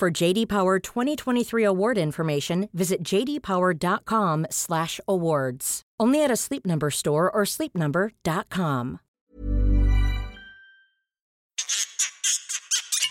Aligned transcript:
For 0.00 0.08
JD 0.10 0.48
Power 0.48 0.78
2023 0.78 1.62
award 1.62 1.98
information, 1.98 2.70
visit 2.72 3.02
jdpower.com/awards. 3.02 5.82
Only 6.00 6.24
at 6.24 6.30
a 6.30 6.36
Sleep 6.36 6.64
Number 6.64 6.90
store 6.90 7.30
or 7.30 7.42
sleepnumber.com. 7.42 9.00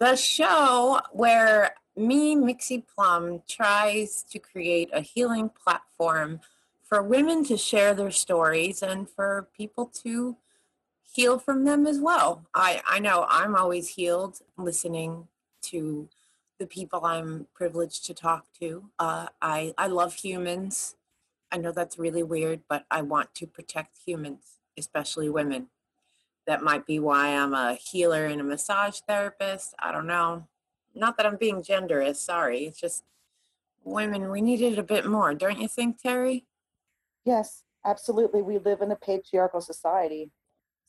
The 0.00 0.16
show 0.16 1.00
where 1.12 1.74
me, 1.96 2.34
Mixie 2.34 2.84
Plum, 2.86 3.42
tries 3.48 4.24
to 4.30 4.38
create 4.38 4.90
a 4.92 5.00
healing 5.00 5.48
platform 5.48 6.40
for 6.82 7.02
women 7.02 7.44
to 7.44 7.56
share 7.56 7.94
their 7.94 8.10
stories 8.10 8.82
and 8.82 9.08
for 9.08 9.48
people 9.56 9.86
to 10.02 10.36
heal 11.02 11.38
from 11.38 11.64
them 11.64 11.86
as 11.86 12.00
well. 12.00 12.44
I, 12.54 12.82
I 12.86 12.98
know 12.98 13.26
I'm 13.28 13.54
always 13.54 13.90
healed 13.90 14.40
listening 14.56 15.28
to 15.62 16.08
the 16.58 16.66
people 16.66 17.04
I'm 17.04 17.46
privileged 17.54 18.04
to 18.06 18.14
talk 18.14 18.46
to. 18.60 18.90
Uh, 18.98 19.26
I, 19.40 19.74
I 19.78 19.86
love 19.86 20.14
humans. 20.14 20.96
I 21.52 21.58
know 21.58 21.72
that's 21.72 21.98
really 21.98 22.22
weird, 22.22 22.62
but 22.68 22.84
I 22.90 23.02
want 23.02 23.34
to 23.36 23.46
protect 23.46 23.98
humans, 24.04 24.58
especially 24.76 25.28
women. 25.28 25.68
That 26.46 26.62
might 26.62 26.86
be 26.86 26.98
why 26.98 27.28
I'm 27.28 27.54
a 27.54 27.74
healer 27.74 28.26
and 28.26 28.40
a 28.40 28.44
massage 28.44 29.00
therapist. 29.08 29.74
I 29.78 29.92
don't 29.92 30.06
know. 30.06 30.46
Not 30.94 31.16
that 31.16 31.26
I'm 31.26 31.36
being 31.36 31.62
genderist, 31.62 32.16
sorry. 32.16 32.66
It's 32.66 32.80
just 32.80 33.04
women, 33.82 34.30
we 34.30 34.40
need 34.40 34.60
it 34.60 34.78
a 34.78 34.82
bit 34.82 35.06
more, 35.06 35.34
don't 35.34 35.60
you 35.60 35.68
think, 35.68 36.00
Terry? 36.00 36.46
Yes, 37.24 37.64
absolutely. 37.84 38.42
We 38.42 38.58
live 38.58 38.80
in 38.82 38.90
a 38.90 38.96
patriarchal 38.96 39.60
society. 39.60 40.30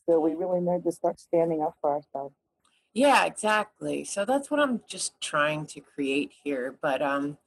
So 0.08 0.20
we 0.20 0.34
really 0.34 0.60
need 0.60 0.84
to 0.84 0.92
start 0.92 1.18
standing 1.18 1.62
up 1.62 1.74
for 1.80 1.90
ourselves. 1.90 2.36
Yeah, 2.94 3.26
exactly. 3.26 4.04
So 4.04 4.24
that's 4.24 4.50
what 4.50 4.60
I'm 4.60 4.80
just 4.88 5.20
trying 5.20 5.66
to 5.66 5.80
create 5.80 6.32
here. 6.44 6.76
But 6.80 7.02
um 7.02 7.38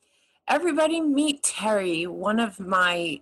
everybody 0.47 0.99
meet 0.99 1.43
Terry, 1.43 2.05
one 2.05 2.39
of 2.39 2.59
my 2.59 3.21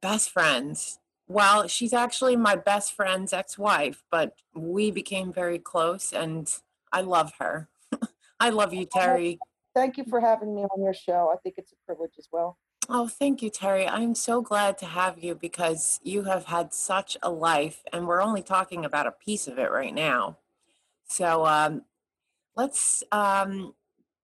best 0.00 0.30
friends. 0.30 0.98
Well, 1.26 1.68
she's 1.68 1.92
actually 1.92 2.36
my 2.36 2.56
best 2.56 2.94
friend's 2.94 3.32
ex-wife, 3.32 4.04
but 4.10 4.36
we 4.54 4.90
became 4.90 5.32
very 5.32 5.58
close 5.58 6.12
and 6.12 6.52
I 6.92 7.00
love 7.00 7.32
her. 7.38 7.68
I 8.40 8.50
love 8.50 8.74
you, 8.74 8.84
Terry. 8.84 9.38
Thank 9.74 9.96
you 9.96 10.04
for 10.04 10.20
having 10.20 10.54
me 10.54 10.62
on 10.62 10.82
your 10.82 10.94
show. 10.94 11.32
I 11.34 11.36
think 11.38 11.56
it's 11.58 11.72
a 11.72 11.76
privilege 11.86 12.12
as 12.18 12.28
well. 12.30 12.58
Oh, 12.88 13.08
thank 13.08 13.42
you, 13.42 13.48
Terry. 13.48 13.88
I'm 13.88 14.14
so 14.14 14.42
glad 14.42 14.76
to 14.78 14.86
have 14.86 15.18
you 15.18 15.34
because 15.34 15.98
you 16.02 16.24
have 16.24 16.44
had 16.44 16.74
such 16.74 17.16
a 17.22 17.30
life, 17.30 17.82
and 17.92 18.06
we're 18.06 18.20
only 18.20 18.42
talking 18.42 18.84
about 18.84 19.06
a 19.06 19.12
piece 19.12 19.48
of 19.48 19.58
it 19.58 19.70
right 19.70 19.94
now. 19.94 20.36
So 21.08 21.46
um, 21.46 21.82
let's 22.56 23.02
um, 23.10 23.74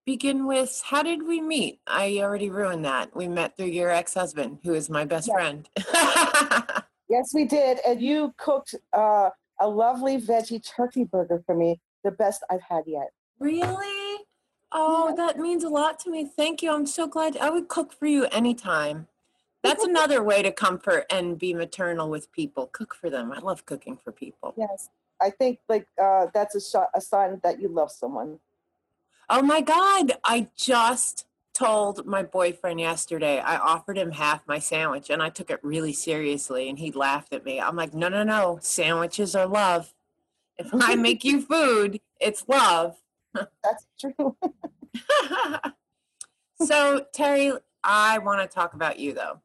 begin 0.05 0.45
with 0.45 0.81
how 0.85 1.01
did 1.01 1.23
we 1.23 1.41
meet? 1.41 1.79
I 1.87 2.19
already 2.19 2.49
ruined 2.49 2.85
that. 2.85 3.15
We 3.15 3.27
met 3.27 3.57
through 3.57 3.67
your 3.67 3.89
ex 3.89 4.13
husband, 4.13 4.59
who 4.63 4.73
is 4.73 4.89
my 4.89 5.05
best 5.05 5.31
friend. 5.31 5.67
Yes, 7.11 7.33
we 7.33 7.43
did. 7.43 7.79
And 7.85 8.01
you 8.01 8.33
cooked 8.37 8.73
uh, 8.93 9.31
a 9.59 9.67
lovely 9.67 10.17
veggie 10.17 10.65
turkey 10.65 11.03
burger 11.03 11.43
for 11.45 11.53
me, 11.53 11.81
the 12.05 12.11
best 12.11 12.41
I've 12.49 12.61
had 12.61 12.83
yet. 12.87 13.09
really? 13.37 14.19
Oh, 14.71 15.13
that 15.17 15.37
means 15.37 15.65
a 15.65 15.69
lot 15.69 15.99
to 15.99 16.09
me. 16.09 16.23
Thank 16.23 16.63
you. 16.63 16.71
I'm 16.71 16.85
so 16.85 17.05
glad. 17.05 17.35
I 17.35 17.49
would 17.49 17.67
cook 17.67 17.91
for 17.91 18.05
you 18.05 18.27
anytime. 18.27 19.07
That's 19.61 19.83
another 19.93 20.23
way 20.23 20.41
to 20.41 20.53
comfort 20.53 21.05
and 21.09 21.37
be 21.37 21.53
maternal 21.53 22.09
with 22.09 22.31
people. 22.31 22.67
Cook 22.67 22.95
for 22.95 23.09
them. 23.09 23.33
I 23.33 23.39
love 23.39 23.65
cooking 23.65 23.97
for 23.97 24.13
people. 24.13 24.53
Yes. 24.55 24.89
I 25.21 25.31
think 25.31 25.59
like 25.67 25.87
uh, 26.01 26.27
that's 26.33 26.55
a, 26.55 26.61
sh- 26.61 26.87
a 26.95 27.01
sign 27.01 27.41
that 27.43 27.59
you 27.59 27.67
love 27.67 27.91
someone. 27.91 28.39
Oh 29.29 29.41
my 29.41 29.59
God. 29.59 30.13
I 30.23 30.47
just 30.55 31.25
told 31.61 32.05
my 32.05 32.23
boyfriend 32.23 32.79
yesterday, 32.79 33.39
I 33.39 33.57
offered 33.57 33.97
him 33.97 34.11
half 34.11 34.47
my 34.47 34.59
sandwich 34.59 35.09
and 35.09 35.21
I 35.21 35.29
took 35.29 35.49
it 35.49 35.59
really 35.63 35.93
seriously 35.93 36.69
and 36.69 36.79
he 36.79 36.91
laughed 36.91 37.33
at 37.33 37.45
me. 37.45 37.59
I'm 37.61 37.75
like, 37.75 37.93
no, 37.93 38.09
no, 38.09 38.23
no. 38.23 38.59
Sandwiches 38.61 39.35
are 39.35 39.45
love. 39.45 39.93
If 40.57 40.69
I 40.73 40.95
make 41.07 41.23
you 41.23 41.41
food, 41.41 41.99
it's 42.19 42.45
love. 42.47 42.97
That's 43.33 43.85
true. 43.99 44.35
so, 46.65 47.05
Terry, 47.13 47.53
I 47.83 48.17
want 48.17 48.41
to 48.41 48.53
talk 48.53 48.73
about 48.73 48.99
you 48.99 49.13
though. 49.13 49.41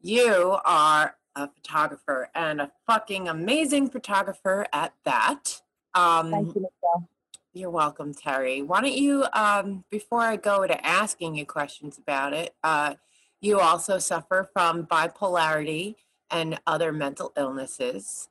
You 0.00 0.58
are 0.64 1.16
a 1.36 1.48
photographer 1.48 2.28
and 2.34 2.60
a 2.60 2.72
fucking 2.86 3.28
amazing 3.28 3.90
photographer 3.90 4.66
at 4.72 4.94
that. 5.04 5.60
Um, 5.94 6.30
Thank 6.30 6.54
you, 6.54 6.62
Michelle. 6.62 7.08
You're 7.54 7.70
welcome, 7.70 8.14
Terry. 8.14 8.62
Why 8.62 8.80
don't 8.80 8.96
you, 8.96 9.26
um, 9.34 9.84
before 9.90 10.22
I 10.22 10.36
go 10.36 10.66
to 10.66 10.86
asking 10.86 11.34
you 11.34 11.44
questions 11.44 11.98
about 11.98 12.32
it, 12.32 12.54
uh, 12.64 12.94
you 13.42 13.60
also 13.60 13.98
suffer 13.98 14.48
from 14.54 14.86
bipolarity 14.86 15.96
and 16.30 16.58
other 16.66 16.92
mental 16.92 17.30
illnesses. 17.36 18.30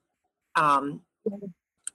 Um, 0.56 1.02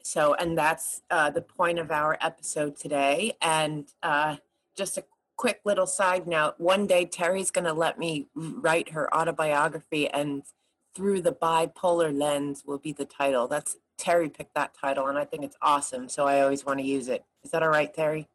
so, 0.05 0.35
and 0.35 0.57
that's 0.57 1.03
uh, 1.11 1.31
the 1.31 1.43
point 1.43 1.81
of 1.81 1.91
our 1.91 2.17
episode 2.21 2.77
today. 2.77 3.37
And 3.43 3.89
uh, 4.05 4.37
just 4.77 4.97
a 4.97 5.05
quick 5.37 5.61
little 5.65 5.89
side 5.89 6.29
note 6.29 6.55
one 6.59 6.87
day, 6.87 7.07
Terry's 7.07 7.51
going 7.51 7.65
to 7.65 7.73
let 7.73 7.99
me 7.99 8.29
write 8.37 8.91
her 8.91 9.13
autobiography, 9.13 10.09
and 10.09 10.45
Through 10.97 11.21
the 11.21 11.33
Bipolar 11.33 12.11
Lens 12.17 12.63
will 12.67 12.79
be 12.79 12.93
the 12.93 13.05
title. 13.05 13.47
That's 13.49 13.77
Terry 13.99 14.31
picked 14.31 14.55
that 14.55 14.73
title, 14.73 15.09
and 15.09 15.19
I 15.19 15.27
think 15.27 15.45
it's 15.45 15.57
awesome. 15.61 16.09
So 16.09 16.27
I 16.27 16.41
always 16.41 16.65
want 16.65 16.79
to 16.79 16.87
use 16.87 17.09
it. 17.09 17.23
Is 17.45 17.51
that 17.51 17.63
all 17.63 17.69
right, 17.69 17.93
Terry? 17.93 18.29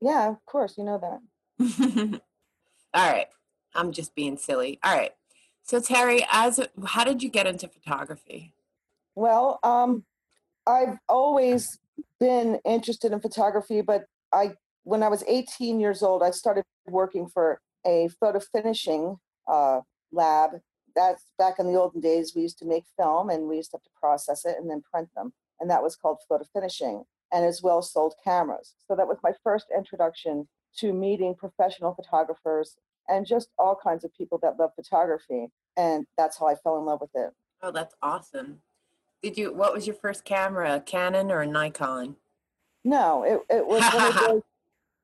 Yeah, 0.00 0.28
of 0.28 0.36
course. 0.46 0.78
You 0.78 0.84
know 0.84 1.20
that. 1.58 2.20
all 2.94 3.10
right. 3.12 3.26
I'm 3.74 3.90
just 3.90 4.14
being 4.14 4.36
silly. 4.36 4.78
All 4.84 4.96
right. 4.96 5.10
So 5.64 5.80
Terry, 5.80 6.24
as 6.30 6.60
a, 6.60 6.68
how 6.86 7.02
did 7.02 7.20
you 7.20 7.28
get 7.28 7.48
into 7.48 7.66
photography? 7.66 8.52
Well, 9.16 9.58
um, 9.64 10.04
I've 10.68 10.98
always 11.08 11.80
been 12.20 12.60
interested 12.64 13.10
in 13.10 13.18
photography, 13.18 13.80
but 13.80 14.04
I, 14.32 14.52
when 14.84 15.02
I 15.02 15.08
was 15.08 15.24
18 15.26 15.80
years 15.80 16.00
old, 16.00 16.22
I 16.22 16.30
started 16.30 16.62
working 16.86 17.26
for 17.26 17.60
a 17.84 18.08
photo 18.20 18.38
finishing 18.38 19.16
uh, 19.50 19.80
lab. 20.12 20.60
That's 20.96 21.24
back 21.38 21.58
in 21.58 21.66
the 21.66 21.78
olden 21.78 22.00
days. 22.00 22.34
We 22.34 22.42
used 22.42 22.58
to 22.58 22.64
make 22.64 22.84
film 22.96 23.30
and 23.30 23.48
we 23.48 23.56
used 23.56 23.72
to 23.72 23.78
have 23.78 23.82
to 23.82 23.90
process 23.98 24.44
it 24.44 24.56
and 24.58 24.70
then 24.70 24.82
print 24.82 25.08
them, 25.14 25.32
and 25.60 25.68
that 25.70 25.82
was 25.82 25.96
called 25.96 26.18
photo 26.28 26.44
finishing, 26.52 27.04
and 27.32 27.44
as 27.44 27.62
well 27.62 27.82
sold 27.82 28.14
cameras. 28.22 28.74
So 28.86 28.94
that 28.96 29.08
was 29.08 29.18
my 29.22 29.32
first 29.42 29.66
introduction 29.76 30.48
to 30.78 30.92
meeting 30.92 31.34
professional 31.34 31.94
photographers 31.94 32.76
and 33.08 33.26
just 33.26 33.48
all 33.58 33.78
kinds 33.80 34.04
of 34.04 34.14
people 34.14 34.38
that 34.42 34.58
love 34.58 34.70
photography, 34.74 35.48
and 35.76 36.06
that's 36.16 36.38
how 36.38 36.46
I 36.46 36.54
fell 36.54 36.78
in 36.78 36.84
love 36.84 37.00
with 37.00 37.10
it. 37.14 37.30
Oh, 37.62 37.70
that's 37.70 37.94
awesome. 38.02 38.60
Did 39.22 39.38
you? 39.38 39.52
What 39.52 39.72
was 39.72 39.86
your 39.86 39.96
first 39.96 40.24
camera? 40.24 40.76
A 40.76 40.80
Canon 40.80 41.30
or 41.30 41.40
a 41.40 41.46
Nikon? 41.46 42.16
No, 42.84 43.22
it, 43.22 43.40
it 43.54 43.66
was 43.66 43.82
one 43.92 44.06
of 44.06 44.14
those. 44.20 44.42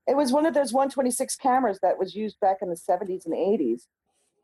It 0.06 0.16
was 0.16 0.32
one 0.32 0.46
of 0.46 0.54
those 0.54 0.72
126 0.72 1.36
cameras 1.36 1.78
that 1.82 1.98
was 1.98 2.14
used 2.14 2.40
back 2.40 2.58
in 2.62 2.68
the 2.68 2.74
70s 2.74 3.26
and 3.26 3.34
80s. 3.34 3.82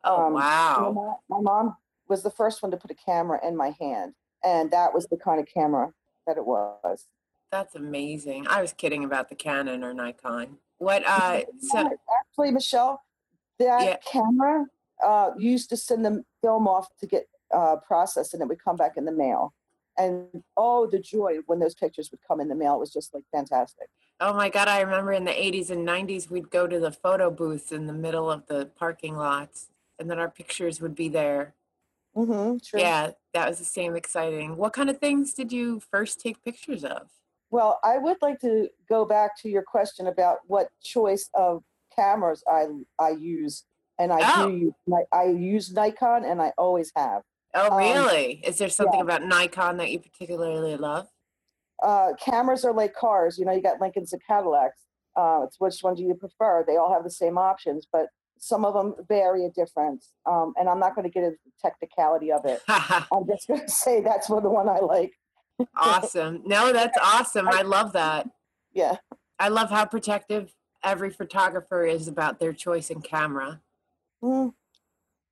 Oh 0.06 0.26
Um, 0.26 0.32
My 0.34 0.40
wow! 0.40 0.92
mom, 0.92 1.16
my 1.28 1.40
mom 1.40 1.76
was 2.08 2.22
the 2.22 2.30
first 2.30 2.62
one 2.62 2.70
to 2.70 2.76
put 2.76 2.90
a 2.90 2.94
camera 2.94 3.40
in 3.46 3.56
my 3.56 3.74
hand, 3.80 4.14
and 4.44 4.70
that 4.70 4.94
was 4.94 5.06
the 5.08 5.16
kind 5.16 5.40
of 5.40 5.46
camera 5.52 5.92
that 6.26 6.36
it 6.36 6.46
was. 6.46 7.06
That's 7.50 7.74
amazing. 7.74 8.46
I 8.48 8.60
was 8.62 8.72
kidding 8.72 9.04
about 9.04 9.28
the 9.28 9.34
Canon 9.34 9.82
or 9.84 9.92
Nikon. 9.92 10.58
What 10.78 11.04
uh 11.06 11.40
so 11.60 11.90
Actually, 12.20 12.52
Michelle, 12.52 13.02
that 13.58 13.84
Yeah. 13.84 13.96
camera 14.10 14.66
uh, 15.04 15.30
used 15.38 15.68
to 15.70 15.76
send 15.76 16.04
the 16.04 16.24
film 16.42 16.68
off 16.68 16.88
to 17.00 17.06
get 17.06 17.28
uh, 17.52 17.76
processed, 17.76 18.34
and 18.34 18.42
it 18.42 18.48
would 18.48 18.62
come 18.62 18.76
back 18.76 18.96
in 18.96 19.04
the 19.04 19.12
mail. 19.12 19.54
And 19.98 20.42
oh, 20.56 20.86
the 20.86 20.98
joy 20.98 21.38
when 21.46 21.58
those 21.58 21.74
pictures 21.74 22.10
would 22.10 22.20
come 22.26 22.40
in 22.40 22.48
the 22.48 22.54
mail 22.54 22.78
was 22.78 22.92
just 22.92 23.14
like 23.14 23.24
fantastic. 23.32 23.88
oh 24.20 24.34
my 24.34 24.48
god, 24.50 24.68
I 24.68 24.80
remember 24.80 25.12
in 25.12 25.24
the 25.24 25.30
80s 25.32 25.70
and 25.70 25.86
90s 25.86 26.30
we'd 26.30 26.50
go 26.50 26.66
to 26.66 26.78
the 26.78 26.92
photo 26.92 27.30
booths 27.30 27.72
in 27.72 27.86
the 27.86 27.92
middle 27.92 28.30
of 28.30 28.46
the 28.46 28.66
parking 28.78 29.16
lots 29.16 29.68
and 29.98 30.10
then 30.10 30.18
our 30.18 30.30
pictures 30.30 30.80
would 30.80 30.94
be 30.94 31.08
there. 31.08 31.54
Mm-hmm, 32.16 32.58
true. 32.64 32.80
Yeah, 32.80 33.10
that 33.34 33.48
was 33.48 33.58
the 33.58 33.64
same 33.64 33.94
exciting. 33.94 34.56
What 34.56 34.72
kind 34.72 34.88
of 34.88 34.98
things 34.98 35.34
did 35.34 35.52
you 35.52 35.80
first 35.90 36.20
take 36.20 36.42
pictures 36.44 36.84
of? 36.84 37.08
Well, 37.50 37.78
I 37.84 37.98
would 37.98 38.16
like 38.22 38.40
to 38.40 38.68
go 38.88 39.04
back 39.04 39.38
to 39.42 39.48
your 39.48 39.62
question 39.62 40.06
about 40.06 40.38
what 40.46 40.68
choice 40.82 41.28
of 41.34 41.62
cameras 41.94 42.42
I 42.48 42.66
I 42.98 43.10
use, 43.10 43.64
and 43.98 44.12
I 44.12 44.20
Oh. 44.22 44.48
do 44.50 44.56
use 44.56 44.74
I 45.12 45.24
use 45.26 45.72
Nikon, 45.72 46.24
and 46.24 46.40
I 46.42 46.52
always 46.58 46.90
have. 46.96 47.22
Oh, 47.54 47.70
Um, 47.72 47.78
really? 47.78 48.40
Is 48.44 48.58
there 48.58 48.68
something 48.68 48.98
yeah. 48.98 49.04
about 49.04 49.24
Nikon 49.24 49.76
that 49.78 49.90
you 49.90 49.98
particularly 50.00 50.76
love? 50.76 51.08
Uh, 51.82 52.14
cameras 52.18 52.64
are 52.64 52.72
like 52.72 52.94
cars. 52.94 53.38
You 53.38 53.44
know, 53.44 53.52
you 53.52 53.62
got 53.62 53.80
Lincolns 53.80 54.12
and 54.12 54.22
Cadillacs. 54.26 54.80
Uh, 55.14 55.42
it's 55.44 55.58
which 55.60 55.78
one 55.82 55.94
do 55.94 56.02
you 56.02 56.14
prefer? 56.14 56.64
They 56.66 56.76
all 56.76 56.92
have 56.92 57.04
the 57.04 57.10
same 57.10 57.38
options, 57.38 57.86
but 57.90 58.08
some 58.38 58.64
of 58.64 58.74
them 58.74 58.94
vary 59.08 59.44
a 59.46 59.50
difference. 59.50 60.12
Um, 60.26 60.54
and 60.58 60.68
I'm 60.68 60.78
not 60.78 60.94
going 60.94 61.04
to 61.04 61.10
get 61.10 61.24
into 61.24 61.38
the 61.44 61.52
technicality 61.60 62.32
of 62.32 62.44
it. 62.44 62.60
I'm 62.68 63.26
just 63.26 63.48
going 63.48 63.60
to 63.60 63.68
say 63.68 64.00
that's 64.00 64.28
one 64.28 64.42
the 64.42 64.50
one 64.50 64.68
I 64.68 64.78
like. 64.78 65.12
awesome. 65.76 66.42
No, 66.44 66.72
that's 66.72 66.98
awesome. 67.02 67.48
I 67.48 67.62
love 67.62 67.92
that. 67.94 68.28
Yeah. 68.72 68.96
I 69.38 69.48
love 69.48 69.70
how 69.70 69.86
protective 69.86 70.52
every 70.84 71.10
photographer 71.10 71.84
is 71.84 72.08
about 72.08 72.38
their 72.38 72.52
choice 72.52 72.90
in 72.90 73.00
camera. 73.00 73.60
Mm, 74.22 74.52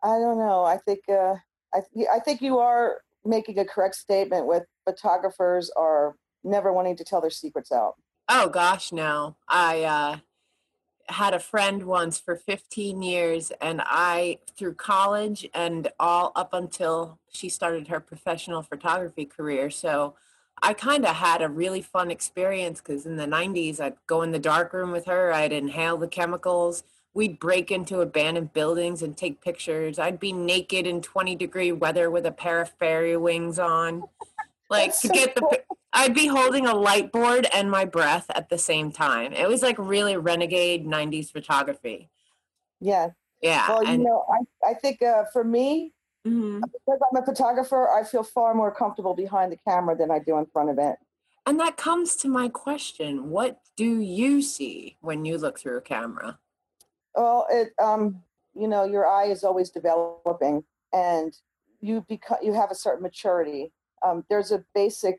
I 0.03 0.19
don't 0.19 0.39
know. 0.39 0.65
I 0.65 0.79
think 0.79 1.01
uh, 1.09 1.35
I 1.75 1.81
th- 1.95 2.09
I 2.13 2.19
think 2.21 2.43
you 2.43 2.59
are 2.59 3.01
making 3.25 3.59
a 3.59 3.65
correct 3.65 3.95
statement. 3.95 4.47
With 4.47 4.65
photographers 4.85 5.71
are 5.77 6.17
never 6.43 6.73
wanting 6.73 6.97
to 6.97 7.05
tell 7.05 7.21
their 7.21 7.31
secrets 7.31 7.73
out. 7.73 7.95
Oh 8.29 8.49
gosh, 8.49 8.93
no. 8.93 9.37
I 9.49 9.85
uh, 9.85 10.17
had 11.09 11.35
a 11.35 11.39
friend 11.39 11.85
once 11.85 12.19
for 12.19 12.37
15 12.37 13.03
years, 13.03 13.53
and 13.61 13.83
I, 13.85 14.39
through 14.57 14.75
college 14.75 15.49
and 15.55 15.91
all 15.99 16.33
up 16.35 16.53
until 16.53 17.19
she 17.31 17.49
started 17.49 17.89
her 17.89 18.01
professional 18.01 18.63
photography 18.63 19.27
career. 19.27 19.71
So 19.71 20.15
I 20.63 20.73
kind 20.73 21.05
of 21.05 21.17
had 21.17 21.43
a 21.43 21.49
really 21.49 21.83
fun 21.83 22.11
experience 22.11 22.81
because 22.81 23.07
in 23.07 23.17
the 23.17 23.27
90s, 23.27 23.81
I'd 23.81 23.97
go 24.07 24.23
in 24.23 24.31
the 24.31 24.39
dark 24.39 24.73
room 24.73 24.93
with 24.93 25.07
her, 25.07 25.33
I'd 25.33 25.53
inhale 25.53 25.97
the 25.97 26.09
chemicals. 26.09 26.85
We'd 27.13 27.39
break 27.39 27.71
into 27.71 28.01
abandoned 28.01 28.53
buildings 28.53 29.03
and 29.03 29.17
take 29.17 29.41
pictures. 29.41 30.01
I'd 30.01 30.19
be 30.19 30.33
naked 30.33 30.85
in 30.87 31.01
20 31.01 31.37
degree 31.37 31.71
weather 31.71 32.11
with 32.11 32.27
a 32.27 32.33
pair 32.33 32.61
of 32.61 32.71
fairy 32.71 33.17
wings 33.17 33.59
on. 33.59 34.05
Like 34.71 34.91
That's 34.91 35.03
to 35.03 35.09
so 35.09 35.15
get 35.15 35.35
the 35.35 35.41
cool. 35.43 35.53
I'd 35.93 36.15
be 36.15 36.27
holding 36.27 36.67
a 36.67 36.75
light 36.75 37.13
board 37.13 37.47
and 37.55 37.71
my 37.71 37.85
breath 37.85 38.27
at 38.35 38.49
the 38.49 38.59
same 38.59 38.91
time. 38.91 39.33
It 39.33 39.49
was 39.49 39.63
like 39.63 39.79
really 39.79 40.17
renegade 40.17 40.87
90s 40.87 41.31
photography. 41.31 42.11
Yeah. 42.81 43.11
Yeah. 43.43 43.69
Well, 43.69 43.85
you 43.85 43.99
know, 43.99 44.25
I 44.29 44.71
I 44.71 44.75
think 44.75 45.03
uh, 45.03 45.25
for 45.33 45.45
me, 45.45 45.93
Mhm. 46.27 46.63
because 46.63 47.01
I'm 47.13 47.23
a 47.23 47.25
photographer, 47.25 47.91
I 47.91 48.03
feel 48.05 48.23
far 48.25 48.55
more 48.55 48.75
comfortable 48.75 49.15
behind 49.15 49.53
the 49.53 49.59
camera 49.59 49.95
than 49.97 50.11
I 50.11 50.19
do 50.19 50.39
in 50.39 50.47
front 50.47 50.71
of 50.71 50.79
it. 50.79 50.97
and 51.47 51.61
that 51.61 51.77
comes 51.77 52.17
to 52.17 52.29
my 52.29 52.49
question. 52.49 53.29
What 53.29 53.61
do 53.77 54.01
you 54.01 54.41
see 54.41 54.97
when 55.03 55.27
you 55.27 55.37
look 55.37 55.59
through 55.59 55.77
a 55.77 55.83
camera? 55.83 56.39
Well, 57.15 57.47
it 57.51 57.75
um, 57.79 58.23
you 58.55 58.67
know, 58.67 58.85
your 58.85 59.07
eye 59.07 59.27
is 59.27 59.45
always 59.45 59.69
developing, 59.71 60.65
and 60.93 61.37
you 61.83 62.01
become 62.09 62.39
you 62.43 62.55
have 62.55 62.71
a 62.71 62.75
certain 62.75 63.03
maturity. 63.03 63.71
Um, 64.05 64.25
there's 64.29 64.53
a 64.53 64.65
basic 64.75 65.17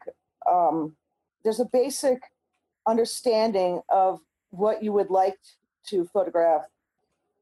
um, 0.49 0.95
there's 1.43 1.59
a 1.59 1.65
basic 1.65 2.19
understanding 2.87 3.81
of 3.89 4.19
what 4.51 4.83
you 4.83 4.93
would 4.93 5.09
like 5.09 5.37
to 5.87 6.05
photograph, 6.13 6.61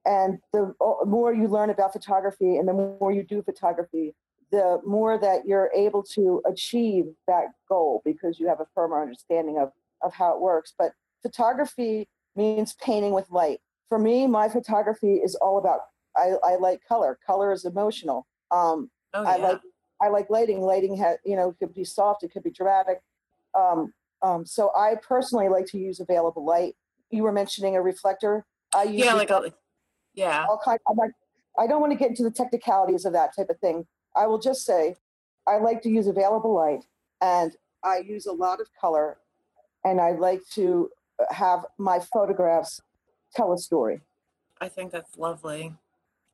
and 0.05 0.39
the 0.51 0.73
more 1.05 1.33
you 1.33 1.47
learn 1.47 1.69
about 1.69 1.93
photography, 1.93 2.57
and 2.57 2.67
the 2.67 2.73
more 2.73 3.11
you 3.11 3.23
do 3.23 3.41
photography, 3.41 4.15
the 4.51 4.79
more 4.85 5.17
that 5.17 5.45
you're 5.45 5.71
able 5.75 6.03
to 6.03 6.41
achieve 6.45 7.05
that 7.27 7.47
goal 7.67 8.01
because 8.05 8.39
you 8.39 8.47
have 8.47 8.59
a 8.59 8.67
firmer 8.73 9.01
understanding 9.01 9.57
of 9.59 9.71
of 10.01 10.13
how 10.13 10.33
it 10.33 10.41
works. 10.41 10.73
But 10.77 10.93
photography 11.21 12.07
means 12.35 12.73
painting 12.73 13.13
with 13.13 13.29
light 13.29 13.59
for 13.93 13.99
me, 13.99 14.25
my 14.25 14.49
photography 14.49 15.17
is 15.17 15.35
all 15.35 15.59
about. 15.59 15.81
I, 16.17 16.31
I 16.43 16.55
like 16.55 16.79
color. 16.87 17.19
Color 17.23 17.51
is 17.51 17.63
emotional. 17.63 18.25
Um, 18.49 18.89
Oh, 19.13 19.23
I 19.23 19.37
yeah. 19.37 19.47
like 19.49 19.61
I 20.03 20.09
like 20.09 20.29
lighting. 20.29 20.61
Lighting 20.61 20.97
has 20.97 21.17
you 21.25 21.35
know 21.35 21.49
it 21.49 21.55
could 21.59 21.73
be 21.73 21.83
soft, 21.83 22.23
it 22.23 22.31
could 22.33 22.43
be 22.43 22.51
dramatic. 22.51 23.01
Um, 23.57 23.93
um, 24.21 24.45
so 24.45 24.71
I 24.75 24.95
personally 25.07 25.49
like 25.49 25.65
to 25.67 25.77
use 25.77 25.99
available 25.99 26.45
light. 26.45 26.75
You 27.09 27.23
were 27.23 27.31
mentioning 27.31 27.75
a 27.75 27.81
reflector. 27.81 28.45
I 28.75 28.83
use 28.83 29.05
yeah, 29.05 29.13
like 29.13 29.29
a, 29.29 29.53
yeah. 30.15 30.45
all 30.49 30.59
kind. 30.63 30.79
I'm 30.89 30.97
like, 30.97 31.11
I 31.57 31.67
don't 31.67 31.81
want 31.81 31.91
to 31.93 31.97
get 31.97 32.09
into 32.09 32.23
the 32.23 32.31
technicalities 32.31 33.05
of 33.05 33.13
that 33.13 33.35
type 33.35 33.49
of 33.49 33.59
thing. 33.59 33.85
I 34.15 34.27
will 34.27 34.39
just 34.39 34.65
say, 34.65 34.95
I 35.47 35.57
like 35.57 35.81
to 35.83 35.89
use 35.89 36.07
available 36.07 36.53
light, 36.55 36.85
and 37.21 37.55
I 37.83 37.99
use 37.99 38.25
a 38.25 38.31
lot 38.31 38.59
of 38.59 38.67
color, 38.79 39.17
and 39.83 40.01
I 40.01 40.11
like 40.11 40.41
to 40.53 40.89
have 41.29 41.65
my 41.77 41.99
photographs 41.99 42.81
tell 43.35 43.53
a 43.53 43.57
story. 43.57 44.01
I 44.59 44.69
think 44.69 44.91
that's 44.91 45.17
lovely. 45.17 45.75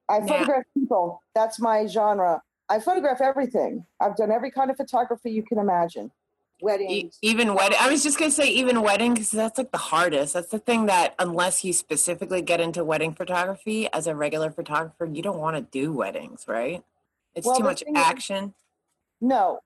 I 0.08 0.20
Yeah. 0.20 0.28
photograph 0.28 0.64
people. 0.74 1.22
That's 1.36 1.60
my 1.60 1.86
genre. 1.88 2.42
I 2.70 2.80
photograph 2.80 3.22
everything. 3.22 3.86
I've 4.00 4.16
done 4.16 4.32
every 4.32 4.52
kind 4.52 4.70
of 4.70 4.78
photography 4.78 5.32
you 5.32 5.44
can 5.44 5.58
imagine. 5.58 6.12
Weddings. 6.62 7.18
even 7.22 7.56
wedding. 7.56 7.78
I 7.80 7.90
was 7.90 8.04
just 8.04 8.20
gonna 8.20 8.32
say 8.32 8.50
even 8.50 8.82
wedding 8.82 9.14
because 9.14 9.32
that's 9.32 9.58
like 9.58 9.72
the 9.72 9.78
hardest. 9.78 10.34
That's 10.34 10.50
the 10.50 10.60
thing 10.60 10.88
that 10.88 11.16
unless 11.18 11.64
you 11.64 11.72
specifically 11.72 12.42
get 12.42 12.60
into 12.60 12.84
wedding 12.84 13.14
photography 13.14 13.88
as 13.94 14.08
a 14.08 14.16
regular 14.16 14.52
photographer, 14.52 15.06
you 15.06 15.22
don't 15.22 15.40
want 15.40 15.56
to 15.56 15.62
do 15.62 15.94
weddings, 15.94 16.44
right? 16.50 16.84
It's 17.34 17.48
Well, 17.48 17.56
too 17.56 17.64
much 17.64 17.82
thing 17.84 17.96
is- 17.96 18.04
action. 18.06 18.54
No. 19.22 19.60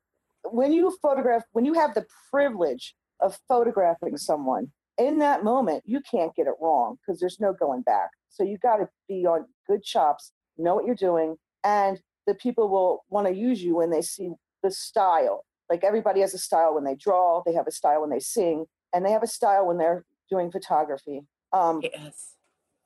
When 0.44 0.72
you 0.72 0.96
photograph, 1.02 1.44
when 1.54 1.66
you 1.66 1.74
have 1.74 1.96
the 1.96 2.06
privilege 2.30 2.96
of 3.20 3.40
photographing 3.48 4.16
someone, 4.18 4.72
in 5.00 5.18
that 5.18 5.44
moment, 5.44 5.84
you 5.88 6.00
can't 6.02 6.36
get 6.36 6.46
it 6.46 6.54
wrong 6.62 6.98
because 7.00 7.20
there's 7.20 7.40
no 7.40 7.54
going 7.54 7.82
back. 7.82 8.10
So 8.30 8.44
you 8.44 8.60
got 8.60 8.78
to 8.78 8.90
be 9.08 9.26
on 9.26 9.48
good 9.68 9.84
chops, 9.84 10.32
know 10.60 10.76
what 10.76 10.86
you're 10.86 10.94
doing, 10.94 11.38
and 11.64 12.00
the 12.28 12.36
people 12.36 12.70
will 12.70 13.04
want 13.10 13.28
to 13.28 13.34
use 13.34 13.64
you 13.64 13.76
when 13.76 13.90
they 13.90 14.02
see 14.02 14.32
the 14.62 14.72
style. 14.72 15.46
Like 15.70 15.84
everybody 15.84 16.22
has 16.22 16.34
a 16.34 16.38
style 16.38 16.76
when 16.76 16.84
they 16.84 16.96
draw, 16.96 17.42
they 17.46 17.54
have 17.54 17.68
a 17.68 17.72
style 17.72 18.02
when 18.02 18.10
they 18.10 18.20
sing, 18.20 18.66
and 18.94 19.06
they 19.06 19.12
have 19.12 19.24
a 19.24 19.28
style 19.28 19.66
when 19.66 19.78
they're 19.78 20.06
doing 20.30 20.52
photography. 20.52 21.22
Um, 21.52 21.82
Yes. 21.84 22.36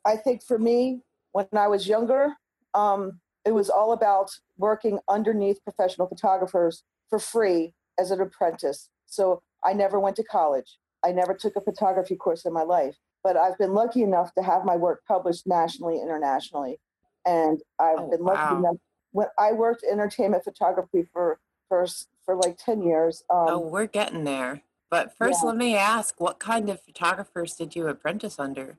I 0.06 0.16
think 0.16 0.42
for 0.44 0.58
me, 0.58 1.02
when 1.34 1.48
I 1.54 1.68
was 1.68 1.88
younger, 1.88 2.34
um, 2.74 3.20
it 3.46 3.52
was 3.52 3.70
all 3.70 3.92
about 3.92 4.32
working 4.58 5.00
underneath 5.10 5.64
professional 5.64 6.08
photographers 6.08 6.84
for 7.10 7.20
free 7.20 7.74
as 8.00 8.12
an 8.12 8.22
apprentice. 8.22 8.90
So 9.06 9.42
I 9.64 9.74
never 9.74 10.00
went 10.00 10.16
to 10.18 10.24
college. 10.24 10.78
I 11.04 11.12
never 11.12 11.34
took 11.34 11.56
a 11.56 11.62
photography 11.62 12.16
course 12.16 12.46
in 12.46 12.54
my 12.54 12.64
life. 12.64 12.96
But 13.24 13.36
I've 13.36 13.58
been 13.58 13.74
lucky 13.74 14.02
enough 14.04 14.34
to 14.36 14.44
have 14.44 14.64
my 14.64 14.76
work 14.78 15.04
published 15.08 15.46
nationally, 15.46 16.00
internationally. 16.02 16.80
And 17.26 17.62
I've 17.80 18.00
Oh, 18.00 18.10
been 18.10 18.22
lucky 18.24 18.38
wow. 18.40 18.60
enough. 18.60 18.78
When 19.18 19.26
I 19.40 19.52
worked 19.52 19.84
entertainment 19.84 20.44
photography 20.44 21.08
for 21.12 21.40
for 21.68 21.88
for 22.24 22.36
like 22.36 22.60
ten 22.64 22.84
years. 22.84 23.24
Um, 23.32 23.48
oh, 23.50 23.60
we're 23.60 23.88
getting 23.88 24.26
there. 24.26 24.62
But 24.92 25.18
first, 25.18 25.40
yeah. 25.42 25.48
let 25.48 25.58
me 25.58 25.76
ask: 25.76 26.22
What 26.22 26.38
kind 26.38 26.70
of 26.70 26.80
photographers 26.84 27.56
did 27.56 27.76
you 27.76 27.88
apprentice 27.88 28.38
under? 28.38 28.78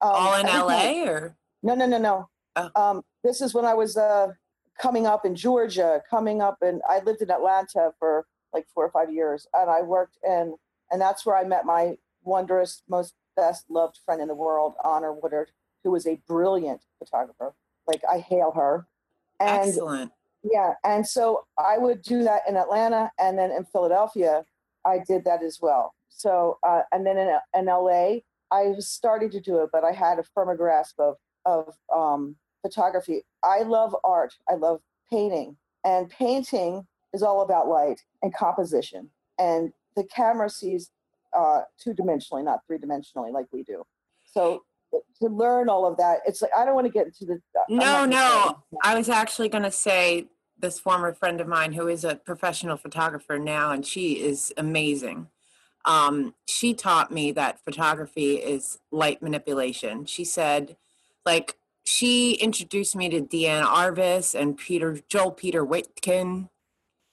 um, 0.00 0.12
All 0.14 0.34
in. 0.40 0.46
LA, 0.46 1.04
or 1.04 1.36
No, 1.62 1.74
no, 1.74 1.84
no, 1.84 1.98
no. 1.98 2.30
Oh. 2.56 2.70
Um, 2.74 3.02
this 3.22 3.42
is 3.42 3.52
when 3.52 3.66
I 3.66 3.74
was 3.74 3.98
uh, 3.98 4.28
coming 4.80 5.06
up 5.06 5.26
in 5.26 5.36
Georgia, 5.36 6.02
coming 6.08 6.40
up, 6.40 6.62
and 6.62 6.80
I 6.88 7.00
lived 7.00 7.20
in 7.20 7.30
Atlanta 7.30 7.92
for 7.98 8.24
like 8.54 8.66
four 8.72 8.86
or 8.86 8.90
five 8.90 9.12
years, 9.12 9.46
and 9.52 9.68
I 9.68 9.82
worked 9.82 10.16
in, 10.24 10.54
and 10.90 11.02
that's 11.02 11.26
where 11.26 11.36
I 11.36 11.44
met 11.44 11.66
my 11.66 11.98
wondrous, 12.22 12.82
most 12.88 13.12
best 13.36 13.66
loved 13.68 13.98
friend 14.06 14.22
in 14.22 14.28
the 14.28 14.34
world, 14.34 14.72
Honor 14.82 15.12
Woodard, 15.12 15.50
who 15.82 15.90
was 15.90 16.06
a 16.06 16.18
brilliant 16.26 16.80
photographer. 16.98 17.54
Like 17.86 18.00
I 18.10 18.20
hail 18.20 18.52
her, 18.52 18.86
and 19.40 19.68
excellent? 19.68 20.12
yeah, 20.42 20.74
and 20.84 21.06
so 21.06 21.46
I 21.58 21.78
would 21.78 22.02
do 22.02 22.22
that 22.24 22.42
in 22.48 22.56
Atlanta, 22.56 23.10
and 23.18 23.38
then 23.38 23.50
in 23.50 23.64
Philadelphia, 23.64 24.44
I 24.84 24.98
did 25.06 25.24
that 25.24 25.42
as 25.42 25.58
well. 25.60 25.94
So, 26.08 26.58
uh, 26.62 26.82
and 26.92 27.06
then 27.06 27.18
in, 27.18 27.36
in 27.54 27.66
LA, 27.66 28.18
I 28.50 28.68
was 28.68 28.88
starting 28.88 29.30
to 29.30 29.40
do 29.40 29.58
it, 29.58 29.70
but 29.72 29.84
I 29.84 29.92
had 29.92 30.18
a 30.18 30.24
firmer 30.34 30.56
grasp 30.56 30.98
of 30.98 31.16
of 31.46 31.74
um, 31.94 32.36
photography. 32.62 33.22
I 33.42 33.62
love 33.62 33.94
art. 34.04 34.34
I 34.48 34.54
love 34.54 34.80
painting, 35.10 35.56
and 35.84 36.08
painting 36.10 36.86
is 37.12 37.22
all 37.22 37.42
about 37.42 37.68
light 37.68 38.00
and 38.22 38.34
composition, 38.34 39.10
and 39.38 39.72
the 39.96 40.04
camera 40.04 40.50
sees 40.50 40.90
uh, 41.36 41.62
two 41.78 41.92
dimensionally, 41.92 42.44
not 42.44 42.60
three 42.66 42.78
dimensionally 42.78 43.32
like 43.32 43.46
we 43.52 43.62
do. 43.62 43.84
So 44.24 44.64
to 45.22 45.28
learn 45.28 45.68
all 45.68 45.86
of 45.86 45.96
that, 45.98 46.18
it's 46.26 46.42
like 46.42 46.50
I 46.56 46.64
don't 46.64 46.74
want 46.74 46.86
to 46.86 46.92
get 46.92 47.06
into 47.06 47.24
the. 47.24 47.40
I'm 47.70 47.76
No, 47.76 48.04
no. 48.04 48.62
I 48.82 48.96
was 48.96 49.08
actually 49.08 49.48
going 49.48 49.64
to 49.64 49.70
say 49.70 50.26
this 50.58 50.78
former 50.78 51.12
friend 51.12 51.40
of 51.40 51.48
mine 51.48 51.72
who 51.72 51.88
is 51.88 52.04
a 52.04 52.16
professional 52.16 52.76
photographer 52.76 53.38
now, 53.38 53.70
and 53.70 53.84
she 53.84 54.14
is 54.22 54.52
amazing. 54.56 55.28
Um, 55.84 56.34
she 56.46 56.72
taught 56.74 57.10
me 57.10 57.32
that 57.32 57.62
photography 57.64 58.36
is 58.36 58.78
light 58.90 59.20
manipulation. 59.22 60.06
She 60.06 60.24
said, 60.24 60.76
like, 61.26 61.56
she 61.84 62.34
introduced 62.34 62.96
me 62.96 63.10
to 63.10 63.20
Diane 63.20 63.64
Arbus 63.64 64.34
and 64.34 64.56
Peter 64.56 64.98
Joel 65.08 65.32
Peter 65.32 65.64
Witkin, 65.66 66.48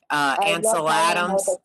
uh, 0.09 0.37
Ansel 0.45 0.89
Adams, 0.89 1.43
Arbus. 1.43 1.47
I 1.49 1.51
love- 1.51 1.59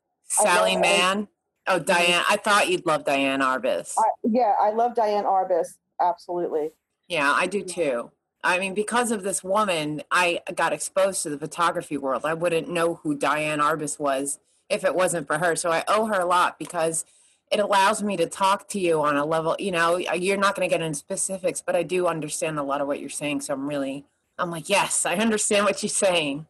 Sally 0.57 0.77
Mann. 0.77 1.29
Oh, 1.69 1.79
Diane! 1.81 2.23
I 2.29 2.37
thought 2.37 2.69
you'd 2.69 2.87
love 2.87 3.05
Diane 3.05 3.41
Arbus. 3.41 3.95
I, 3.99 4.03
yeah, 4.23 4.55
I 4.61 4.71
love 4.71 4.95
Diane 4.95 5.25
Arbus. 5.25 5.77
Absolutely. 6.01 6.73
Yeah, 7.09 7.33
I 7.33 7.47
do 7.47 7.63
too. 7.63 8.11
I 8.43 8.59
mean, 8.59 8.75
because 8.75 9.11
of 9.11 9.23
this 9.23 9.43
woman, 9.43 10.03
I 10.11 10.41
got 10.55 10.73
exposed 10.73 11.23
to 11.23 11.31
the 11.31 11.39
photography 11.39 11.97
world. 11.97 12.25
I 12.25 12.35
wouldn't 12.35 12.69
know 12.69 12.95
who 13.03 13.17
Diane 13.17 13.59
Arbus 13.59 13.99
was 13.99 14.39
if 14.69 14.85
it 14.85 14.95
wasn't 14.95 15.27
for 15.27 15.39
her. 15.39 15.57
So 15.57 15.71
I 15.71 15.85
owe 15.89 16.07
her 16.07 16.21
a 16.21 16.27
lot 16.27 16.59
because 16.59 17.05
it 17.51 17.61
allows 17.61 18.03
me 18.03 18.17
to 18.17 18.27
talk 18.27 18.69
to 18.69 18.81
you 18.81 19.01
on 19.03 19.17
a 19.17 19.25
level, 19.25 19.57
you 19.59 19.71
know, 19.71 19.97
you're 19.97 20.37
not 20.37 20.55
going 20.55 20.69
to 20.69 20.73
get 20.73 20.85
into 20.85 20.99
specifics, 20.99 21.63
but 21.65 21.77
I 21.77 21.83
do 21.83 22.07
understand 22.07 22.59
a 22.59 22.63
lot 22.63 22.81
of 22.81 22.87
what 22.87 23.01
you're 23.01 23.09
saying. 23.09 23.43
So 23.43 23.55
I'm 23.55 23.69
really, 23.69 24.05
I'm 24.39 24.51
like, 24.51 24.69
yes, 24.69 25.07
I 25.07 25.15
understand 25.17 25.65
what 25.65 25.83
you're 25.83 25.91
saying. 25.91 26.47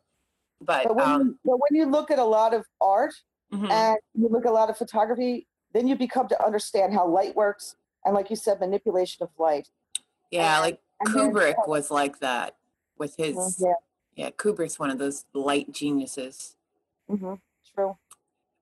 But, 0.60 0.84
But 0.84 0.96
when, 0.96 1.06
um, 1.06 1.22
you, 1.22 1.38
but 1.44 1.58
when 1.58 1.80
you 1.80 1.86
look 1.86 2.10
at 2.10 2.18
a 2.18 2.24
lot 2.24 2.54
of 2.54 2.66
art 2.80 3.14
mhm. 3.52 3.70
and 3.70 3.98
you 4.14 4.28
look 4.28 4.46
at 4.46 4.50
a 4.50 4.54
lot 4.54 4.70
of 4.70 4.78
photography, 4.78 5.46
then 5.72 5.86
you 5.86 5.96
become 5.96 6.28
to 6.28 6.44
understand 6.44 6.94
how 6.94 7.06
light 7.06 7.36
works 7.36 7.76
and, 8.06 8.14
like 8.14 8.30
you 8.30 8.36
said, 8.36 8.60
manipulation 8.60 9.22
of 9.24 9.30
light. 9.38 9.68
yeah, 10.30 10.54
and- 10.54 10.62
like 10.62 10.80
and 11.00 11.14
then- 11.14 11.32
Kubrick 11.32 11.68
was 11.68 11.90
like 11.90 12.20
that 12.20 12.56
with 12.96 13.16
his, 13.16 13.36
Mhm, 13.36 13.54
Yeah, 13.58 13.72
yeah, 14.14 14.30
Kubrick's 14.30 14.78
one 14.78 14.90
of 14.90 14.98
those 14.98 15.24
light 15.34 15.70
geniuses. 15.72 16.56
hmm 17.08 17.34
true. 17.74 17.96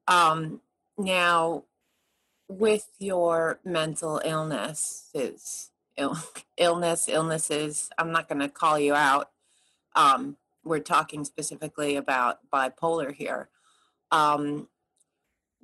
um 0.08 0.60
now 0.98 1.64
with 2.48 2.90
your 2.98 3.58
mental 3.64 4.20
illnesses 4.24 5.70
Ill, 5.96 6.18
illness 6.58 7.08
illnesses 7.08 7.88
i'm 7.96 8.10
not 8.12 8.28
going 8.28 8.40
to 8.40 8.48
call 8.50 8.78
you 8.78 8.94
out 8.94 9.30
um 9.96 10.36
we're 10.64 10.80
talking 10.80 11.24
specifically 11.24 11.96
about 11.96 12.40
bipolar 12.52 13.14
here 13.14 13.48
um 14.10 14.68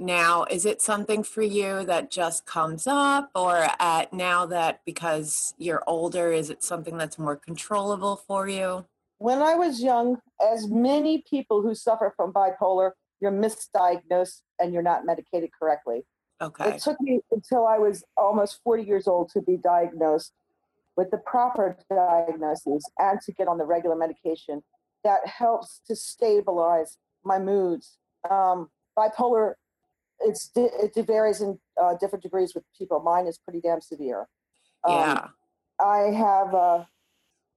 now 0.01 0.45
is 0.51 0.65
it 0.67 0.81
something 0.81 1.23
for 1.23 1.43
you 1.43 1.85
that 1.85 2.11
just 2.11 2.47
comes 2.47 2.87
up 2.87 3.31
or 3.35 3.69
at 3.79 4.13
now 4.13 4.47
that 4.47 4.81
because 4.85 5.55
you're 5.59 5.83
older 5.87 6.33
is 6.33 6.51
it 6.51 6.63
something 6.65 6.97
that's 6.97 7.19
more 7.19 7.37
controllable 7.37 8.17
for 8.17 8.49
you 8.49 8.85
When 9.19 9.43
I 9.43 9.55
was 9.55 9.83
young, 9.83 10.17
as 10.41 10.67
many 10.69 11.23
people 11.29 11.61
who 11.61 11.75
suffer 11.75 12.13
from 12.17 12.33
bipolar, 12.33 12.93
you're 13.21 13.31
misdiagnosed 13.31 14.41
and 14.59 14.73
you're 14.73 14.83
not 14.83 15.05
medicated 15.05 15.51
correctly. 15.59 16.05
okay 16.41 16.71
It 16.71 16.81
took 16.81 16.99
me 17.01 17.21
until 17.31 17.67
I 17.67 17.79
was 17.79 18.03
almost 18.17 18.61
40 18.65 18.83
years 18.85 19.07
old 19.07 19.29
to 19.35 19.43
be 19.43 19.59
diagnosed 19.59 20.33
with 20.97 21.11
the 21.11 21.19
proper 21.19 21.77
diagnosis 21.91 22.83
and 22.99 23.21
to 23.21 23.33
get 23.33 23.47
on 23.47 23.59
the 23.59 23.65
regular 23.67 23.97
medication 23.97 24.63
that 25.05 25.27
helps 25.27 25.81
to 25.87 25.95
stabilize 25.95 26.97
my 27.25 27.39
moods. 27.39 27.99
Um, 28.31 28.71
bipolar, 28.99 29.55
it's 30.21 30.51
it 30.55 30.95
varies 31.07 31.41
in 31.41 31.59
uh, 31.81 31.95
different 32.01 32.23
degrees 32.23 32.55
with 32.55 32.65
people. 32.77 33.01
Mine 33.01 33.27
is 33.27 33.39
pretty 33.39 33.61
damn 33.61 33.81
severe. 33.81 34.29
Um, 34.85 34.95
yeah 34.97 35.29
I 35.81 36.11
have 36.13 36.55
uh, 36.55 36.85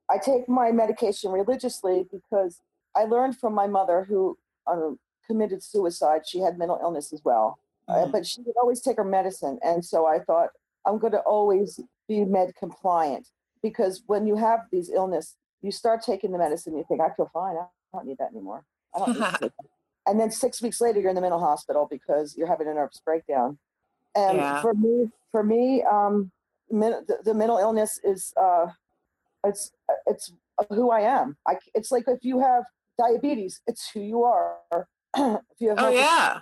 I 0.09 0.17
take 0.17 0.47
my 0.47 0.71
medication 0.71 1.31
religiously 1.31 2.07
because 2.11 2.59
I 2.95 3.03
learned 3.05 3.37
from 3.37 3.53
my 3.53 3.67
mother 3.67 4.03
who 4.05 4.37
uh, 4.67 4.91
committed 5.27 5.63
suicide. 5.63 6.21
She 6.25 6.39
had 6.39 6.57
mental 6.57 6.79
illness 6.81 7.11
as 7.13 7.21
well, 7.23 7.59
uh, 7.87 7.93
Mhm. 8.05 8.11
but 8.11 8.25
she 8.25 8.41
would 8.41 8.55
always 8.61 8.81
take 8.81 8.97
her 8.97 9.03
medicine, 9.03 9.59
and 9.63 9.83
so 9.83 10.05
I 10.05 10.19
thought 10.19 10.49
I'm 10.85 10.97
going 10.99 11.13
to 11.13 11.21
always 11.21 11.79
be 12.07 12.23
med 12.25 12.55
compliant 12.55 13.29
because 13.61 14.03
when 14.07 14.27
you 14.27 14.35
have 14.35 14.59
these 14.71 14.89
illness, 14.89 15.37
you 15.61 15.71
start 15.71 16.01
taking 16.01 16.31
the 16.33 16.37
medicine, 16.37 16.75
you 16.77 16.83
think 16.87 16.99
I 17.01 17.09
feel 17.15 17.29
fine, 17.33 17.55
I 17.57 17.65
don't 17.93 18.05
need 18.05 18.17
that 18.19 18.31
anymore. 18.31 18.65
I 18.93 18.99
don't 18.99 19.13
need 19.13 19.23
to 19.33 19.37
take 19.39 19.51
that." 19.57 19.69
And 20.05 20.19
then 20.19 20.31
six 20.31 20.61
weeks 20.61 20.81
later, 20.81 20.99
you're 20.99 21.09
in 21.09 21.15
the 21.15 21.21
mental 21.21 21.39
hospital 21.39 21.87
because 21.89 22.35
you're 22.37 22.47
having 22.47 22.67
a 22.67 22.73
nervous 22.73 23.01
breakdown. 23.05 23.57
And 24.15 24.37
Yeah. 24.37 24.61
for 24.61 24.73
me, 24.73 25.09
for 25.31 25.43
me, 25.43 25.83
um, 25.83 26.31
men- 26.69 27.03
the, 27.07 27.17
the 27.23 27.33
mental 27.33 27.57
illness 27.57 27.99
is 28.03 28.33
uh, 28.39 28.67
it's 29.45 29.71
it's 30.05 30.33
who 30.69 30.91
I 30.91 31.01
am. 31.01 31.37
I, 31.47 31.55
it's 31.73 31.91
like 31.91 32.03
if 32.07 32.23
you 32.23 32.39
have 32.39 32.63
diabetes, 32.97 33.61
it's 33.65 33.89
who 33.89 34.01
you 34.01 34.23
are. 34.23 34.57
if 35.15 35.39
you 35.59 35.69
have 35.69 35.79
oh 35.79 35.89
yeah 35.89 36.39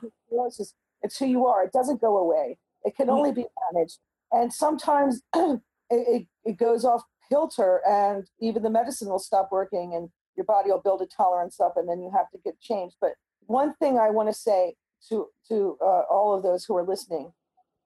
it's 1.03 1.17
who 1.17 1.25
you 1.25 1.45
are. 1.45 1.63
It 1.63 1.71
doesn't 1.71 1.99
go 2.01 2.17
away. 2.17 2.57
It 2.83 2.95
can 2.95 3.07
Mhm. 3.07 3.13
only 3.17 3.31
be 3.31 3.45
managed. 3.73 3.99
And 4.31 4.53
sometimes 4.53 5.21
it, 5.35 5.61
it, 5.89 6.27
it 6.45 6.57
goes 6.57 6.85
off 6.85 7.03
kilter 7.29 7.81
and 7.87 8.29
even 8.39 8.61
the 8.63 8.69
medicine 8.69 9.09
will 9.09 9.19
stop 9.19 9.49
working 9.51 9.93
and 9.95 10.09
your 10.35 10.45
body 10.45 10.69
will 10.69 10.81
build 10.81 11.01
a 11.01 11.05
tolerance 11.05 11.59
up 11.59 11.75
and 11.77 11.87
then 11.89 12.01
you 12.01 12.11
have 12.15 12.29
to 12.31 12.37
get 12.43 12.59
changed. 12.61 12.95
But 13.01 13.11
one 13.51 13.73
thing 13.75 13.97
I 13.97 14.09
want 14.09 14.29
to 14.29 14.33
say 14.33 14.75
to, 15.09 15.27
to 15.49 15.77
uh, 15.81 16.03
all 16.09 16.35
of 16.35 16.43
those 16.43 16.65
who 16.65 16.75
are 16.77 16.85
listening 16.85 17.31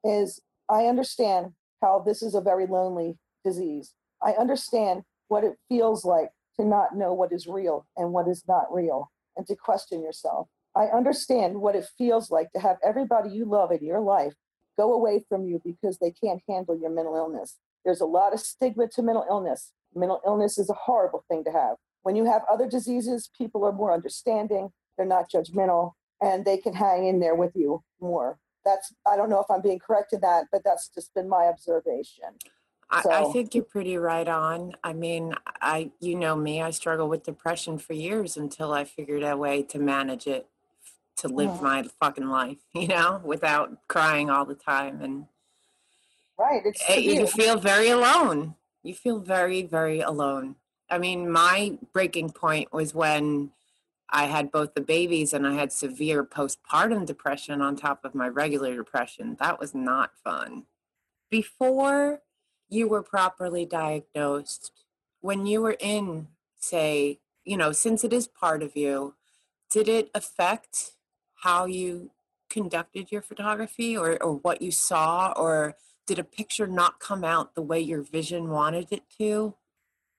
is 0.03 0.41
I 0.69 0.85
understand 0.85 1.53
how 1.81 2.03
this 2.05 2.21
is 2.21 2.35
a 2.35 2.41
very 2.41 2.67
lonely 2.67 3.17
disease. 3.43 3.93
I 4.23 4.31
understand 4.31 5.03
what 5.27 5.43
it 5.43 5.53
feels 5.69 6.05
like 6.05 6.29
to 6.59 6.65
not 6.65 6.95
know 6.95 7.13
what 7.13 7.31
is 7.31 7.47
real 7.47 7.85
and 7.97 8.11
what 8.11 8.27
is 8.27 8.43
not 8.47 8.73
real 8.73 9.11
and 9.35 9.45
to 9.47 9.55
question 9.55 10.01
yourself. 10.01 10.47
I 10.75 10.85
understand 10.85 11.61
what 11.61 11.75
it 11.75 11.85
feels 11.97 12.31
like 12.31 12.51
to 12.51 12.59
have 12.59 12.77
everybody 12.83 13.29
you 13.29 13.45
love 13.45 13.71
in 13.71 13.83
your 13.83 14.01
life 14.01 14.33
go 14.77 14.93
away 14.93 15.23
from 15.29 15.45
you 15.45 15.61
because 15.63 15.97
they 15.99 16.11
can't 16.11 16.41
handle 16.49 16.77
your 16.77 16.89
mental 16.89 17.15
illness. 17.15 17.57
There's 17.85 18.01
a 18.01 18.05
lot 18.05 18.33
of 18.33 18.39
stigma 18.39 18.87
to 18.89 19.01
mental 19.01 19.25
illness. 19.29 19.71
Mental 19.93 20.19
illness 20.25 20.57
is 20.57 20.69
a 20.69 20.73
horrible 20.73 21.23
thing 21.29 21.43
to 21.45 21.51
have. 21.51 21.77
When 22.03 22.15
you 22.15 22.25
have 22.25 22.41
other 22.51 22.67
diseases, 22.67 23.29
people 23.37 23.63
are 23.63 23.71
more 23.71 23.93
understanding, 23.93 24.71
they're 24.97 25.05
not 25.05 25.29
judgmental, 25.31 25.93
and 26.21 26.45
they 26.45 26.57
can 26.57 26.73
hang 26.73 27.07
in 27.07 27.19
there 27.19 27.35
with 27.35 27.55
you 27.55 27.83
more. 27.99 28.37
That's 28.63 28.93
I 29.07 29.15
don't 29.15 29.29
know 29.29 29.39
if 29.39 29.49
I'm 29.49 29.61
being 29.61 29.79
correct 29.79 30.13
in 30.13 30.21
that, 30.21 30.45
but 30.51 30.63
that's 30.63 30.89
just 30.89 31.13
been 31.13 31.29
my 31.29 31.45
observation. 31.45 32.25
I, 32.89 33.03
I 33.09 33.23
think 33.25 33.55
you're 33.55 33.63
pretty 33.63 33.97
right 33.97 34.27
on. 34.27 34.73
I 34.83 34.93
mean, 34.93 35.33
I 35.61 35.91
you 35.99 36.15
know 36.15 36.35
me, 36.35 36.61
I 36.61 36.71
struggled 36.71 37.09
with 37.09 37.23
depression 37.23 37.77
for 37.77 37.93
years 37.93 38.37
until 38.37 38.73
I 38.73 38.83
figured 38.83 39.23
out 39.23 39.33
a 39.33 39.37
way 39.37 39.63
to 39.63 39.79
manage 39.79 40.27
it 40.27 40.47
to 41.17 41.27
live 41.27 41.51
Mhm. 41.51 41.61
my 41.61 41.83
fucking 41.99 42.27
life, 42.27 42.57
you 42.73 42.87
know, 42.87 43.21
without 43.23 43.87
crying 43.87 44.29
all 44.29 44.45
the 44.45 44.55
time 44.55 45.01
and 45.01 45.27
Right. 46.37 46.65
It's 46.65 46.83
eh, 46.89 46.99
you 46.99 47.25
feel 47.27 47.57
very 47.57 47.89
alone. 47.89 48.55
You 48.83 48.93
feel 48.93 49.19
very 49.19 49.63
very 49.63 50.01
alone. 50.01 50.55
I 50.89 50.97
mean, 50.97 51.31
my 51.31 51.77
breaking 51.93 52.31
point 52.31 52.71
was 52.73 52.93
when 52.93 53.51
I 54.09 54.25
had 54.25 54.51
both 54.51 54.73
the 54.73 54.81
babies 54.81 55.33
and 55.33 55.47
I 55.47 55.53
had 55.53 55.71
severe 55.71 56.23
postpartum 56.23 57.05
depression 57.05 57.61
on 57.61 57.75
top 57.75 58.05
of 58.05 58.13
my 58.13 58.27
regular 58.27 58.75
depression. 58.75 59.35
That 59.39 59.59
was 59.59 59.73
not 59.73 60.11
fun. 60.23 60.65
Before 61.29 62.21
you 62.69 62.87
were 62.87 63.01
properly 63.03 63.65
diagnosed, 63.65 64.71
when 65.21 65.45
you 65.45 65.61
were 65.61 65.77
in, 65.79 66.27
say, 66.59 67.19
you 67.43 67.57
know, 67.57 67.71
since 67.71 68.03
it 68.03 68.13
is 68.13 68.27
part 68.27 68.61
of 68.61 68.75
you, 68.75 69.15
did 69.71 69.87
it 69.87 70.09
affect 70.13 70.91
how 71.35 71.65
you 71.65 72.11
conducted 72.49 73.11
your 73.11 73.21
photography 73.21 73.97
or, 73.97 74.21
or 74.21 74.35
what 74.35 74.61
you 74.61 74.71
saw? 74.71 75.33
Or 75.35 75.75
did 76.05 76.19
a 76.19 76.23
picture 76.23 76.67
not 76.67 76.99
come 76.99 77.23
out 77.23 77.55
the 77.55 77.61
way 77.61 77.79
your 77.79 78.01
vision 78.01 78.49
wanted 78.49 78.91
it 78.91 79.03
to? 79.17 79.55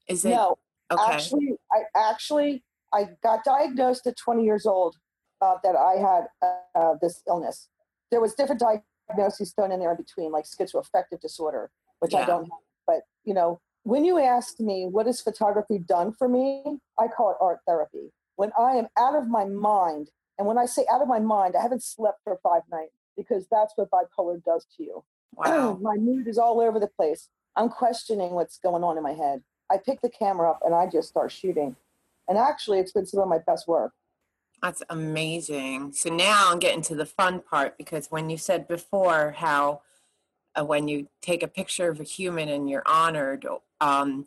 Is 0.08 0.24
it 0.24 0.30
No, 0.30 0.58
okay? 0.90 1.12
Actually, 1.12 1.56
I 1.72 1.82
actually 1.94 2.62
I 2.92 3.08
got 3.22 3.44
diagnosed 3.44 4.06
at 4.06 4.16
20 4.16 4.44
years 4.44 4.66
old 4.66 4.96
uh, 5.40 5.56
that 5.62 5.76
I 5.76 5.94
had 5.94 6.26
uh, 6.74 6.94
this 7.00 7.22
illness. 7.26 7.68
There 8.10 8.20
was 8.20 8.34
different 8.34 8.60
diagnoses 8.60 9.52
thrown 9.52 9.72
in 9.72 9.80
there 9.80 9.90
in 9.90 9.96
between, 9.96 10.32
like 10.32 10.44
schizoaffective 10.44 11.20
disorder, 11.20 11.70
which 12.00 12.14
I 12.14 12.24
don't 12.24 12.44
have. 12.44 12.60
But 12.86 13.00
you 13.24 13.34
know, 13.34 13.60
when 13.82 14.04
you 14.04 14.18
ask 14.18 14.60
me 14.60 14.86
what 14.90 15.06
has 15.06 15.20
photography 15.20 15.78
done 15.78 16.12
for 16.12 16.28
me, 16.28 16.78
I 16.98 17.08
call 17.08 17.30
it 17.30 17.36
art 17.40 17.60
therapy. 17.66 18.12
When 18.36 18.52
I 18.58 18.72
am 18.72 18.88
out 18.98 19.14
of 19.14 19.28
my 19.28 19.44
mind, 19.44 20.10
and 20.38 20.46
when 20.46 20.58
I 20.58 20.66
say 20.66 20.84
out 20.90 21.02
of 21.02 21.08
my 21.08 21.18
mind, 21.18 21.54
I 21.56 21.62
haven't 21.62 21.82
slept 21.82 22.20
for 22.24 22.38
five 22.42 22.62
nights 22.70 22.92
because 23.16 23.46
that's 23.50 23.72
what 23.76 23.90
bipolar 23.90 24.42
does 24.44 24.66
to 24.76 24.82
you. 24.82 25.04
wow. 25.32 25.78
my 25.80 25.96
mood 25.96 26.28
is 26.28 26.38
all 26.38 26.60
over 26.60 26.78
the 26.78 26.86
place. 26.88 27.28
I'm 27.56 27.70
questioning 27.70 28.32
what's 28.32 28.58
going 28.58 28.84
on 28.84 28.96
in 28.96 29.02
my 29.02 29.14
head. 29.14 29.42
I 29.70 29.78
pick 29.78 30.00
the 30.02 30.10
camera 30.10 30.50
up 30.50 30.60
and 30.64 30.74
I 30.74 30.86
just 30.86 31.08
start 31.08 31.32
shooting. 31.32 31.76
And 32.28 32.38
actually, 32.38 32.80
it's 32.80 32.92
been 32.92 33.06
some 33.06 33.21
of 33.21 33.28
my 33.28 33.38
best 33.38 33.68
work. 33.68 33.92
That's 34.62 34.83
amazing. 34.88 35.92
So 35.92 36.11
now 36.14 36.49
I'm 36.50 36.59
getting 36.59 36.83
to 36.83 36.95
the 36.95 37.06
fun 37.06 37.40
part 37.40 37.76
because 37.76 38.09
when 38.11 38.30
you 38.30 38.38
said 38.38 38.66
before 38.66 39.35
how 39.37 39.83
uh, 40.59 40.64
when 40.64 40.88
you 40.88 41.09
take 41.21 41.42
a 41.42 41.49
picture 41.49 41.90
of 41.90 42.00
a 42.00 42.04
human 42.04 42.49
and 42.49 42.68
you're 42.68 42.83
honored, 42.87 43.47
um, 43.80 44.26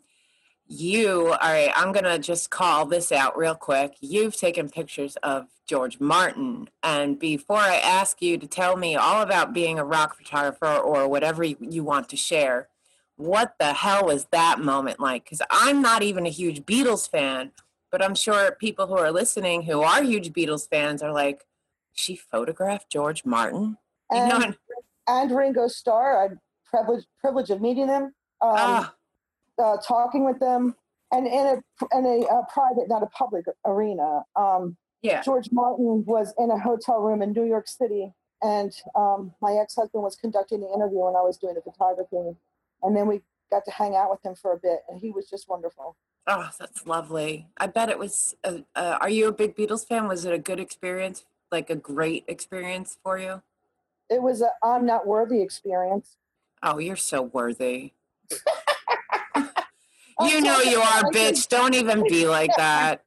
you, 0.66 1.26
all 1.26 1.52
right, 1.52 1.72
I'm 1.74 1.90
going 1.90 2.04
to 2.04 2.18
just 2.18 2.48
call 2.48 2.86
this 2.86 3.10
out 3.10 3.36
real 3.36 3.56
quick. 3.56 3.96
You've 4.00 4.36
taken 4.36 4.68
pictures 4.68 5.16
of 5.16 5.48
George 5.66 5.98
Martin. 5.98 6.70
And 6.82 7.18
before 7.18 7.56
I 7.56 7.74
ask 7.76 8.22
you 8.22 8.38
to 8.38 8.46
tell 8.46 8.76
me 8.76 8.94
all 8.94 9.22
about 9.22 9.52
being 9.52 9.80
a 9.80 9.84
rock 9.84 10.16
photographer 10.16 10.76
or 10.76 11.08
whatever 11.08 11.42
you, 11.42 11.56
you 11.60 11.82
want 11.82 12.08
to 12.10 12.16
share, 12.16 12.68
what 13.16 13.54
the 13.58 13.72
hell 13.72 14.06
was 14.06 14.26
that 14.30 14.60
moment 14.60 15.00
like? 15.00 15.24
Because 15.24 15.42
I'm 15.50 15.82
not 15.82 16.04
even 16.04 16.24
a 16.24 16.30
huge 16.30 16.62
Beatles 16.62 17.10
fan, 17.10 17.50
but 17.90 18.02
I'm 18.02 18.14
sure 18.14 18.52
people 18.52 18.86
who 18.86 18.96
are 18.96 19.10
listening 19.12 19.62
who 19.62 19.82
are 19.82 20.02
huge 20.02 20.32
Beatles 20.32 20.68
fans 20.68 21.02
are 21.02 21.12
like, 21.12 21.44
she 21.92 22.16
photographed 22.16 22.90
George 22.90 23.24
Martin? 23.24 23.76
You 24.12 24.18
know, 24.18 24.34
And, 24.36 24.44
and- 24.44 24.56
and 25.08 25.30
Ringo 25.32 25.66
Starr, 25.66 26.18
I 26.18 26.22
had 26.22 26.38
privilege 26.64 27.04
privilege 27.20 27.50
of 27.50 27.60
meeting 27.60 27.88
them, 27.88 28.04
um, 28.40 28.52
ah, 28.56 28.94
uh, 29.60 29.76
talking 29.78 30.24
with 30.24 30.38
them, 30.38 30.76
and 31.10 31.26
in 31.26 31.32
a 31.46 31.98
in 31.98 32.06
a, 32.06 32.26
uh 32.26 32.42
private, 32.52 32.88
not 32.88 33.02
a 33.02 33.06
public 33.06 33.44
arena. 33.66 34.22
Um, 34.36 34.76
yeah. 35.02 35.20
George 35.22 35.48
Martin 35.50 36.04
was 36.06 36.32
in 36.38 36.50
a 36.50 36.58
hotel 36.58 37.00
room 37.00 37.22
in 37.22 37.32
New 37.32 37.44
York 37.44 37.66
City, 37.66 38.12
and 38.42 38.72
um, 38.94 39.34
my 39.40 39.54
ex 39.54 39.74
husband 39.74 40.04
was 40.04 40.14
conducting 40.14 40.60
the 40.60 40.68
interview 40.72 40.98
when 40.98 41.16
I 41.16 41.22
was 41.22 41.38
doing 41.38 41.54
the 41.54 41.62
photography, 41.62 42.36
and 42.82 42.96
then 42.96 43.08
we 43.08 43.22
got 43.50 43.64
to 43.64 43.70
hang 43.72 43.96
out 43.96 44.10
with 44.10 44.24
him 44.24 44.36
for 44.36 44.52
a 44.52 44.58
bit, 44.58 44.80
and 44.88 45.00
he 45.00 45.10
was 45.10 45.28
just 45.28 45.48
wonderful. 45.48 45.96
Oh, 46.32 46.48
that's 46.60 46.86
lovely. 46.86 47.48
I 47.56 47.66
bet 47.66 47.88
it 47.88 47.98
was. 47.98 48.36
Uh, 48.44 48.58
uh, 48.76 48.98
are 49.00 49.10
you 49.10 49.26
a 49.26 49.32
big 49.32 49.56
Beatles 49.56 49.84
fan? 49.84 50.06
Was 50.06 50.24
it 50.24 50.32
a 50.32 50.38
good 50.38 50.60
experience? 50.60 51.24
Like 51.50 51.70
a 51.70 51.74
great 51.74 52.24
experience 52.28 52.96
for 53.02 53.18
you? 53.18 53.42
It 54.08 54.22
was 54.22 54.40
a 54.40 54.50
I'm 54.62 54.86
not 54.86 55.08
worthy 55.08 55.42
experience. 55.42 56.16
Oh, 56.62 56.78
you're 56.78 56.96
so 56.96 57.22
worthy. 57.22 57.92
You 60.22 60.42
know 60.42 60.60
you 60.60 60.78
are, 60.80 61.10
bitch. 61.10 61.48
Don't 61.48 61.74
even 61.74 62.04
be 62.06 62.26
like 62.26 62.54
that. 62.56 63.02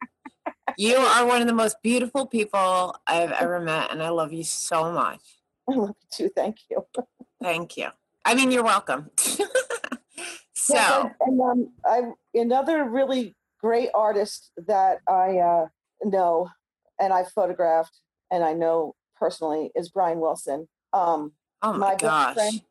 You 0.77 0.96
are 0.96 1.27
one 1.27 1.42
of 1.42 1.48
the 1.48 1.53
most 1.53 1.80
beautiful 1.84 2.25
people 2.25 2.96
I've 3.06 3.32
ever 3.34 3.60
met, 3.60 3.92
and 3.92 4.01
I 4.01 4.10
love 4.10 4.34
you 4.34 4.44
so 4.44 4.92
much. 4.92 5.22
I 5.70 5.75
love 5.75 5.89
you 5.89 6.08
too. 6.10 6.32
Thank 6.36 6.58
you. 6.72 6.84
Thank 7.44 7.77
you. 7.77 7.89
I 8.25 8.34
mean, 8.34 8.50
you're 8.50 8.63
welcome. 8.63 9.12
so, 10.65 10.75
Yeah, 10.75 11.10
and 11.22 11.41
um, 11.41 11.70
I 11.86 12.01
another 12.34 12.86
really 12.86 13.36
great 13.60 13.89
artist 13.93 14.51
that 14.67 15.00
I 15.08 15.38
uh, 15.38 15.67
know 16.03 16.50
and 17.00 17.12
I 17.13 17.24
photographed 17.24 18.00
and 18.32 18.43
I 18.43 18.53
know 18.53 18.96
personally 19.17 19.72
is 19.75 19.89
Brian 19.89 20.20
Wilson. 20.20 20.67
Um, 20.93 21.34
oh 21.62 21.74
my 21.74 21.77
my 21.77 21.91
best 21.91 22.01
gosh. 22.01 22.34
friend- 22.36 22.62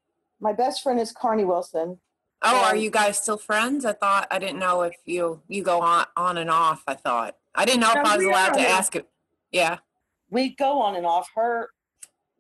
my 0.41 0.53
best 0.53 0.83
friend 0.83 0.99
is 0.99 1.13
Carnie 1.13 1.45
Wilson. 1.45 2.01
Oh, 2.45 2.65
are 2.65 2.75
you 2.75 2.91
guys 2.91 3.17
still 3.19 3.39
friends? 3.39 3.85
I 3.85 3.93
thought 3.93 4.27
I 4.29 4.41
didn't 4.41 4.59
know 4.59 4.83
if 4.83 4.97
you 5.05 5.41
you 5.47 5.63
go 5.63 5.81
on 5.81 6.07
on 6.17 6.37
and 6.39 6.51
off. 6.51 6.83
I 6.89 6.95
thought 6.95 7.37
I 7.55 7.65
didn't 7.65 7.81
know 7.81 7.93
if 7.93 8.05
I 8.05 8.17
was 8.17 8.27
allowed 8.27 8.55
to 8.55 8.69
ask 8.69 8.97
it. 8.97 9.07
Yeah. 9.53 9.79
We 10.31 10.57
go 10.57 10.81
on 10.81 10.97
and 10.97 11.07
off. 11.07 11.29
Her 11.37 11.71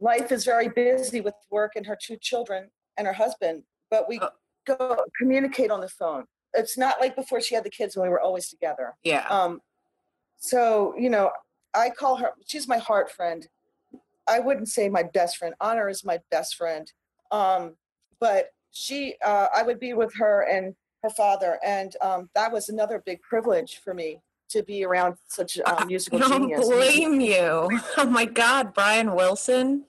life 0.01 0.33
is 0.33 0.45
very 0.45 0.69
busy 0.69 1.21
with 1.21 1.35
work 1.51 1.73
and 1.77 1.87
her 1.87 1.97
two 2.01 2.17
children 2.17 2.71
and 2.97 3.07
her 3.07 3.13
husband, 3.13 3.63
but 3.91 4.09
we 4.09 4.19
Oh. 4.21 4.31
Go 4.67 4.97
communicate 5.19 5.71
on 5.71 5.81
the 5.81 5.89
phone. 5.89 6.25
It's 6.55 6.77
not 6.77 7.01
like 7.01 7.17
before 7.17 7.41
she 7.41 7.55
had 7.55 7.65
the 7.65 7.71
kids 7.71 7.97
when 7.97 8.05
we 8.05 8.11
were 8.11 8.21
always 8.21 8.49
together. 8.49 8.95
Yeah. 9.05 9.27
Um, 9.29 9.61
so 10.39 10.95
you 10.99 11.11
know, 11.11 11.31
I 11.75 11.91
call 11.91 12.17
her. 12.17 12.33
She's 12.47 12.69
my 12.69 12.79
heart 12.79 13.11
friend. 13.11 13.47
I 14.29 14.39
wouldn't 14.39 14.69
say 14.69 14.89
my 14.89 15.03
best 15.03 15.37
friend. 15.37 15.55
Honor 15.61 15.89
is 15.89 16.05
my 16.05 16.21
best 16.31 16.55
friend. 16.57 16.91
Um, 17.31 17.75
but 18.21 18.47
she, 18.71 19.17
uh, 19.25 19.49
I 19.55 19.63
would 19.63 19.81
be 19.81 19.95
with 19.95 20.15
her 20.17 20.43
and 20.49 20.75
her 21.03 21.11
father, 21.11 21.59
and 21.65 21.97
um, 22.01 22.31
that 22.35 22.53
was 22.53 22.69
another 22.69 23.03
big 23.05 23.21
privilege 23.23 23.81
for 23.83 23.95
me 23.95 24.21
to 24.51 24.63
be 24.63 24.85
around 24.85 25.17
such 25.29 25.57
a 25.57 25.69
I 25.69 25.83
um, 25.83 25.89
musical 25.89 26.19
don't 26.19 26.43
genius. 26.43 26.69
blame 26.69 27.21
you. 27.21 27.81
Oh 27.97 28.07
my 28.09 28.27
God, 28.27 28.75
Brian 28.75 29.15
Wilson. 29.15 29.87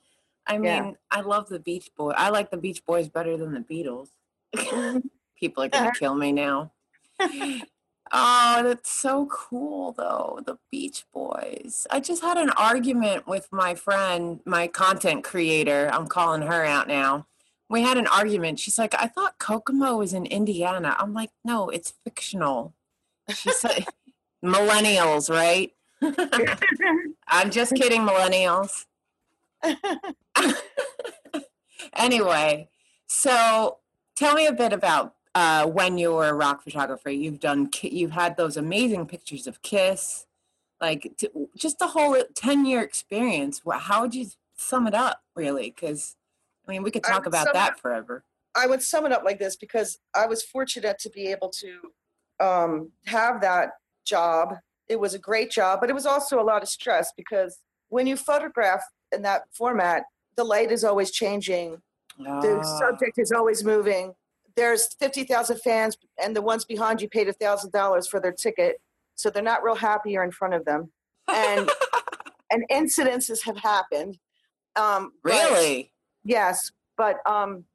I 0.47 0.53
mean, 0.57 0.63
Yeah. 0.63 0.91
I 1.12 1.21
love 1.21 1.47
the 1.49 1.59
Beach 1.59 1.89
Boys. 1.97 2.15
I 2.17 2.29
like 2.29 2.49
the 2.49 2.57
Beach 2.57 2.83
Boys 2.86 3.07
better 3.09 3.38
than 3.38 3.53
the 3.53 3.59
Beatles. 3.59 4.09
People 5.39 5.63
are 5.63 5.69
gonna 5.69 5.87
uh-huh. 5.87 5.99
kill 5.99 6.15
me 6.15 6.31
now. 6.31 6.71
Oh, 8.15 8.61
that's 8.63 8.91
so 8.91 9.25
cool 9.25 9.91
though. 9.93 10.39
The 10.45 10.59
Beach 10.69 11.03
Boys. 11.11 11.87
I 11.89 11.99
just 11.99 12.21
had 12.21 12.37
an 12.37 12.51
argument 12.51 13.25
with 13.27 13.51
my 13.51 13.73
friend, 13.73 14.39
my 14.45 14.67
content 14.67 15.23
creator. 15.23 15.89
I'm 15.91 16.05
calling 16.05 16.43
her 16.43 16.63
out 16.63 16.87
now. 16.87 17.25
We 17.69 17.81
had 17.81 17.97
an 17.97 18.05
argument. 18.05 18.59
She's 18.59 18.77
like, 18.77 18.93
I 18.93 19.07
thought 19.07 19.39
Kokomo 19.39 19.97
was 19.97 20.13
in 20.13 20.27
Indiana. 20.27 20.95
I'm 20.99 21.15
like, 21.15 21.31
no, 21.43 21.69
it's 21.69 21.95
fictional. 22.03 22.75
She 23.29 23.51
said, 23.51 23.87
millennials, 24.45 25.27
right? 25.27 25.73
I'm 27.27 27.49
just 27.49 27.73
kidding, 27.73 28.01
millennials. 28.01 28.85
anyway, 31.95 32.69
so 33.07 33.77
tell 34.23 34.36
me 34.36 34.47
a 34.47 34.53
bit 34.53 34.73
about 34.73 35.15
uh, 35.36 35.65
when 35.65 35.97
you 35.97 36.13
were 36.13 36.27
a 36.27 36.33
rock 36.33 36.63
photographer. 36.63 37.09
You've 37.09 37.39
done, 37.39 37.69
you've 37.81 38.12
had 38.12 38.38
those 38.38 38.57
amazing 38.57 39.05
pictures 39.07 39.47
of 39.47 39.62
Kiss, 39.62 40.25
like 40.79 41.12
t- 41.17 41.29
just 41.57 41.79
the 41.79 41.88
whole 41.88 42.17
ten 42.36 42.65
year 42.65 42.81
experience. 42.81 43.62
How 43.79 44.01
would 44.01 44.15
you 44.15 44.27
sum 44.55 44.88
it 44.88 44.93
up, 44.93 45.21
really? 45.36 45.73
Because 45.75 46.15
I 46.67 46.71
mean, 46.71 46.83
we 46.83 46.91
could 46.91 47.03
talk 47.03 47.25
about 47.25 47.47
that 47.53 47.73
up- 47.73 47.79
forever. 47.79 48.23
I 48.55 48.67
would 48.67 48.83
sum 48.83 49.07
it 49.07 49.12
up 49.12 49.23
like 49.23 49.39
this 49.39 49.55
because 49.55 49.97
I 50.15 50.27
was 50.27 50.43
fortunate 50.43 50.99
to 50.99 51.09
be 51.09 51.31
able 51.31 51.49
to 51.49 51.79
um, 52.39 52.91
have 53.07 53.41
that 53.41 53.69
job. 54.05 54.53
It 54.88 54.99
was 54.99 55.15
a 55.15 55.19
great 55.19 55.49
job, 55.49 55.79
but 55.81 55.89
it 55.89 55.93
was 55.93 56.05
also 56.05 56.39
a 56.39 56.43
lot 56.43 56.62
of 56.62 56.69
stress 56.69 57.12
because 57.17 57.57
when 57.89 58.05
you 58.05 58.15
photograph 58.15 58.83
in 59.12 59.23
that 59.23 59.43
format, 59.51 60.03
the 60.36 60.43
light 60.43 60.71
is 60.71 60.83
always 60.83 61.09
changing, 61.09 61.81
the 62.17 62.60
Ah, 62.63 62.80
subject 62.80 63.17
is 63.17 63.32
always 63.32 63.63
moving. 63.63 64.13
There's 64.56 64.93
50,000 64.95 65.58
fans, 65.62 65.97
and 66.21 66.36
the 66.36 66.41
ones 66.41 66.63
behind 66.65 67.02
you 67.02 67.10
paid 67.10 67.28
$1,000 67.28 68.08
for 68.10 68.19
their 68.19 68.32
ticket. 68.32 68.82
So 69.15 69.30
they're 69.30 69.41
not 69.43 69.63
real 69.63 69.76
happy 69.76 70.12
you're 70.12 70.23
in 70.23 70.32
front 70.32 70.54
of 70.54 70.65
them. 70.65 70.91
And, 71.28 71.69
and 72.52 72.63
incidences 72.71 73.43
have 73.45 73.58
happened. 73.58 74.17
Um, 74.76 75.12
but- 75.23 75.32
really? 75.34 75.91
Yes, 76.23 76.71
but 76.97 77.17
um, 77.26 77.65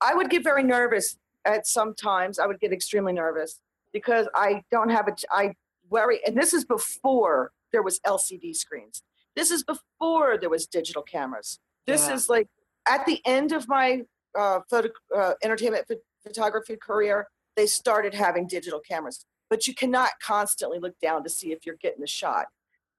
I 0.00 0.14
would 0.14 0.28
get 0.30 0.44
very 0.44 0.62
nervous 0.62 1.16
at 1.44 1.66
some 1.66 1.94
times. 1.94 2.38
I 2.38 2.46
would 2.46 2.60
get 2.60 2.72
extremely 2.72 3.12
nervous 3.12 3.60
because 3.92 4.28
I 4.34 4.64
don't 4.70 4.90
have 4.90 5.08
a. 5.08 5.12
I 5.30 5.54
worry, 5.88 6.20
and 6.26 6.36
this 6.36 6.52
is 6.52 6.64
before 6.66 7.52
there 7.72 7.82
was 7.82 8.00
LCD 8.00 8.54
screens. 8.54 9.02
This 9.34 9.50
is 9.50 9.62
before 9.64 10.36
there 10.38 10.50
was 10.50 10.66
digital 10.66 11.02
cameras. 11.02 11.58
This 11.86 12.06
Yeah. 12.08 12.14
is 12.14 12.28
like 12.28 12.48
at 12.86 13.06
the 13.06 13.20
end 13.24 13.52
of 13.52 13.68
my 13.68 14.02
uh, 14.38 14.60
photo 14.68 14.88
uh, 15.16 15.34
entertainment 15.42 15.86
ph- 15.88 16.00
photography 16.26 16.76
career. 16.76 17.28
They 17.56 17.66
started 17.66 18.14
having 18.14 18.48
digital 18.48 18.80
cameras, 18.80 19.24
but 19.48 19.66
you 19.66 19.74
cannot 19.74 20.10
constantly 20.20 20.80
look 20.80 20.98
down 21.00 21.22
to 21.22 21.30
see 21.30 21.52
if 21.52 21.64
you're 21.64 21.76
getting 21.76 22.00
the 22.00 22.06
shot. 22.06 22.46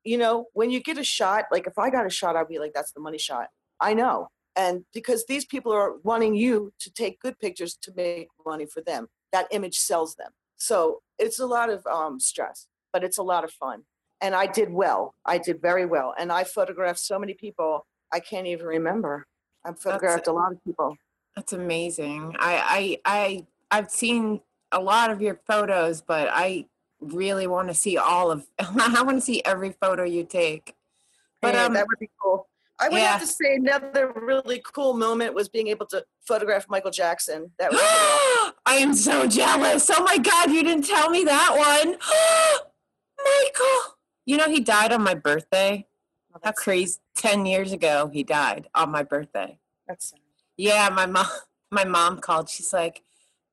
You 0.04 0.18
know, 0.18 0.46
when 0.54 0.72
you 0.72 0.82
get 0.82 0.98
a 0.98 1.04
shot, 1.04 1.46
like 1.52 1.68
if 1.68 1.78
I 1.78 1.90
got 1.90 2.06
a 2.06 2.10
shot, 2.10 2.36
I'd 2.36 2.48
be 2.48 2.60
like, 2.60 2.74
"That's 2.74 2.94
the 2.94 3.02
money 3.02 3.18
shot." 3.18 3.50
I 3.80 3.94
know. 3.94 4.30
And 4.56 4.86
because 4.94 5.26
these 5.26 5.46
people 5.46 5.74
are 5.74 5.98
wanting 6.04 6.36
you 6.36 6.72
to 6.80 6.94
take 6.94 7.20
good 7.20 7.38
pictures 7.40 7.78
to 7.82 7.92
make 7.96 8.30
money 8.46 8.66
for 8.66 8.82
them, 8.82 9.08
that 9.34 9.48
image 9.52 9.78
sells 9.78 10.16
them. 10.16 10.32
So 10.56 11.02
it's 11.20 11.40
a 11.40 11.46
lot 11.46 11.70
of 11.70 11.86
um, 11.88 12.20
stress, 12.20 12.68
but 12.94 13.04
it's 13.04 13.18
a 13.18 13.24
lot 13.24 13.44
of 13.44 13.52
fun. 13.52 13.84
And 14.22 14.34
I 14.34 14.48
did 14.48 14.72
well. 14.72 15.14
I 15.26 15.38
did 15.38 15.62
very 15.62 15.86
well. 15.86 16.14
And 16.18 16.32
I 16.32 16.46
photographed 16.46 17.00
so 17.00 17.20
many 17.20 17.34
people, 17.34 17.86
I 18.14 18.22
can't 18.22 18.48
even 18.48 18.66
remember. 18.66 19.28
I've 19.66 19.80
photographed 19.80 20.28
a 20.28 20.32
lot 20.32 20.52
of 20.52 20.64
people. 20.64 20.96
That's 21.36 21.54
amazing. 21.54 22.36
I, 22.40 23.00
I, 23.06 23.22
I, 23.26 23.46
I've 23.72 23.90
seen 23.90 24.42
a 24.72 24.80
lot 24.80 25.12
of 25.12 25.22
your 25.22 25.40
photos, 25.48 26.02
but 26.02 26.30
I 26.32 26.68
really 27.00 27.48
want 27.48 27.68
to 27.70 27.74
see 27.74 27.98
all 27.98 28.32
of. 28.32 28.46
I 28.60 29.02
want 29.04 29.18
to 29.18 29.22
see 29.22 29.44
every 29.44 29.72
photo 29.72 30.04
you 30.04 30.24
take. 30.24 30.76
But 31.42 31.56
Yeah, 31.56 31.66
um, 31.66 31.74
that 31.74 31.88
would 31.88 32.00
be 32.00 32.10
cool. 32.22 32.48
I 32.80 32.90
would 32.90 32.98
yeah. 32.98 33.18
have 33.18 33.22
to 33.22 33.28
say 33.28 33.56
another 33.56 34.12
really 34.16 34.62
cool 34.74 34.94
moment 34.94 35.34
was 35.34 35.48
being 35.48 35.68
able 35.70 35.86
to 35.88 36.04
photograph 36.28 36.68
Michael 36.70 36.92
Jackson. 36.92 37.52
That 37.58 37.72
was 37.72 37.80
I 38.66 38.76
am 38.76 38.94
so 38.94 39.28
jealous. 39.28 39.90
Oh 39.94 40.04
my 40.04 40.18
God, 40.18 40.52
you 40.52 40.62
didn't 40.64 40.86
tell 40.86 41.10
me 41.10 41.24
that 41.24 41.52
one. 41.56 41.98
Michael. 43.26 43.96
You 44.26 44.38
know, 44.38 44.50
he 44.50 44.60
died 44.60 44.92
on 44.92 45.04
my 45.04 45.14
birthday. 45.14 45.88
How 46.44 46.52
crazy. 46.52 47.00
10 47.16 47.46
years 47.46 47.72
ago, 47.72 48.10
he 48.12 48.24
died 48.24 48.68
on 48.76 48.92
my 48.92 49.04
birthday. 49.04 49.58
That's 49.88 50.14
Yeah, 50.58 50.90
my 50.90 51.06
mom, 51.06 51.28
my 51.72 51.84
mom 51.86 52.20
called. 52.20 52.50
She's 52.50 52.74
like, 52.74 53.04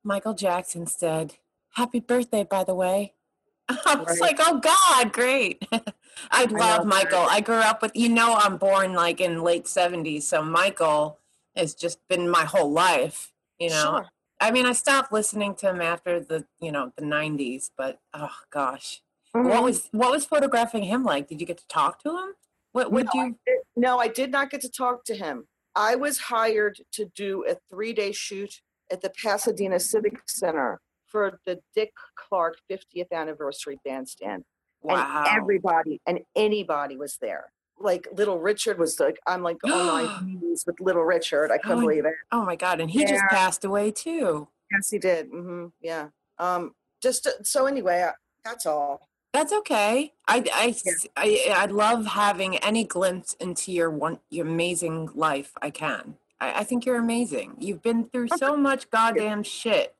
Michael 0.03 0.33
Jackson's 0.33 0.95
dead. 0.95 1.35
Happy 1.75 1.99
birthday, 1.99 2.43
by 2.43 2.63
the 2.63 2.75
way. 2.75 3.13
I 3.69 3.95
was 3.95 4.19
Right. 4.19 4.21
like, 4.21 4.37
oh 4.41 4.59
God, 4.59 5.13
great. 5.13 5.65
I 6.31 6.45
love 6.45 6.85
Michael. 6.85 7.19
right. 7.21 7.31
I 7.31 7.39
grew 7.41 7.55
up 7.55 7.81
with, 7.81 7.91
you 7.95 8.09
know, 8.09 8.35
I'm 8.35 8.57
born 8.57 8.93
like 8.93 9.21
in 9.21 9.41
late 9.41 9.65
70s. 9.65 10.23
So 10.23 10.43
Michael 10.43 11.19
has 11.55 11.73
just 11.73 11.99
been 12.09 12.29
my 12.29 12.43
whole 12.43 12.71
life, 12.71 13.31
you 13.59 13.69
know. 13.69 13.75
Sure. 14.01 14.05
I 14.41 14.51
mean, 14.51 14.65
I 14.65 14.73
stopped 14.73 15.13
listening 15.13 15.55
to 15.55 15.69
him 15.69 15.81
after 15.81 16.19
the, 16.19 16.45
you 16.59 16.71
know, 16.71 16.91
the 16.97 17.03
90s, 17.03 17.71
but 17.77 17.99
oh 18.13 18.35
gosh. 18.51 19.01
Mhm. 19.33 19.45
What 19.49 19.63
was 19.63 19.87
what 19.91 20.11
was 20.11 20.25
photographing 20.25 20.83
him 20.83 21.03
like? 21.03 21.27
Did 21.27 21.39
you 21.39 21.47
get 21.47 21.57
to 21.59 21.67
talk 21.67 22.03
to 22.03 22.09
him? 22.17 22.33
What 22.73 22.91
would 22.91 23.05
No, 23.13 23.21
I 23.21 23.25
you 23.25 23.39
did- 23.47 23.59
no, 23.75 23.99
I 23.99 24.07
did 24.07 24.29
not 24.31 24.49
get 24.51 24.61
to 24.61 24.69
talk 24.69 25.05
to 25.05 25.15
him. 25.15 25.47
I 25.75 25.95
was 25.95 26.17
hired 26.19 26.77
to 26.93 27.05
do 27.15 27.45
a 27.47 27.55
three 27.71 27.93
day 27.93 28.11
shoot 28.11 28.61
at 28.91 29.01
the 29.01 29.09
Pasadena 29.11 29.79
Civic 29.79 30.21
Center 30.27 30.79
for 31.07 31.39
the 31.45 31.61
Dick 31.75 31.91
Clark 32.15 32.55
50th 32.69 33.11
anniversary 33.11 33.79
bandstand. 33.85 34.43
Wow. 34.81 35.23
And 35.25 35.37
everybody 35.41 36.01
and 36.05 36.19
anybody 36.35 36.97
was 36.97 37.17
there. 37.21 37.51
Like 37.79 38.07
Little 38.13 38.39
Richard 38.39 38.77
was 38.77 38.99
like, 38.99 39.17
I'm 39.25 39.41
like 39.41 39.57
on 39.65 39.71
my 39.87 40.19
knees 40.23 40.63
with 40.67 40.79
Little 40.79 41.03
Richard. 41.03 41.51
I 41.51 41.57
couldn't 41.57 41.77
Oh, 41.79 41.81
believe 41.81 42.05
it. 42.05 42.13
oh 42.31 42.43
my 42.45 42.55
God. 42.55 42.79
And 42.81 42.89
he 42.91 43.05
just 43.05 43.23
passed 43.29 43.63
away 43.65 43.91
too. 43.91 44.47
Yes, 44.71 44.89
he 44.89 44.97
did. 44.99 45.27
hmm 45.29 45.67
Yeah. 45.81 46.09
Um. 46.39 46.73
Just 47.01 47.23
to- 47.23 47.43
so 47.43 47.65
anyway, 47.65 48.03
I, 48.03 48.13
that's 48.45 48.65
all. 48.65 49.07
That's 49.33 49.51
okay. 49.51 50.13
I, 50.27 50.43
I, 50.53 50.75
Yeah. 50.85 50.93
I, 51.17 51.53
I 51.55 51.65
love 51.65 52.05
having 52.05 52.57
any 52.57 52.83
glimpse 52.83 53.33
into 53.33 53.71
your 53.71 53.89
one 53.89 54.19
your 54.29 54.45
amazing 54.45 55.09
life 55.15 55.53
I 55.61 55.71
can. 55.71 56.15
I, 56.39 56.59
I 56.59 56.63
think 56.63 56.85
you're 56.85 56.97
amazing. 56.99 57.55
You've 57.59 57.81
been 57.81 58.05
through 58.05 58.29
so 58.29 58.55
much 58.55 58.89
goddamn 58.91 59.43
shit. 59.43 59.95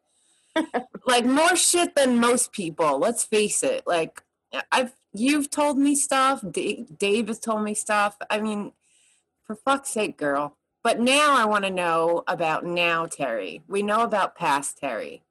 like 1.08 1.26
more 1.26 1.56
shit 1.56 1.96
than 1.96 2.20
most 2.20 2.52
people. 2.52 3.00
Let's 3.00 3.24
face 3.24 3.64
it. 3.64 3.84
Like 3.88 4.22
I've 4.72 4.94
you've 5.14 5.50
told 5.50 5.80
me 5.80 5.96
stuff. 5.96 6.44
Da- 6.52 6.86
Dave 6.98 7.28
has 7.28 7.40
told 7.40 7.64
me 7.64 7.74
stuff. 7.74 8.18
I 8.30 8.40
mean, 8.40 8.74
for 9.46 9.56
fuck's 9.56 9.90
sake, 9.90 10.16
girl. 10.18 10.58
But 10.84 11.00
now 11.00 11.36
I 11.36 11.46
want 11.46 11.64
to 11.64 11.72
know 11.72 12.24
about 12.28 12.66
now, 12.66 13.06
Terry. 13.08 13.64
We 13.68 13.82
know 13.82 14.02
about 14.04 14.36
past 14.36 14.78
Terry 14.78 15.24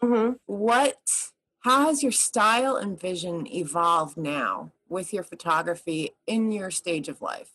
hmm 0.00 0.32
what 0.46 1.30
how 1.68 1.86
has 1.86 2.02
your 2.02 2.12
style 2.12 2.76
and 2.76 2.98
vision 2.98 3.46
evolved 3.52 4.16
now 4.16 4.72
with 4.88 5.12
your 5.12 5.22
photography 5.22 6.10
in 6.26 6.50
your 6.50 6.70
stage 6.70 7.08
of 7.08 7.20
life 7.20 7.50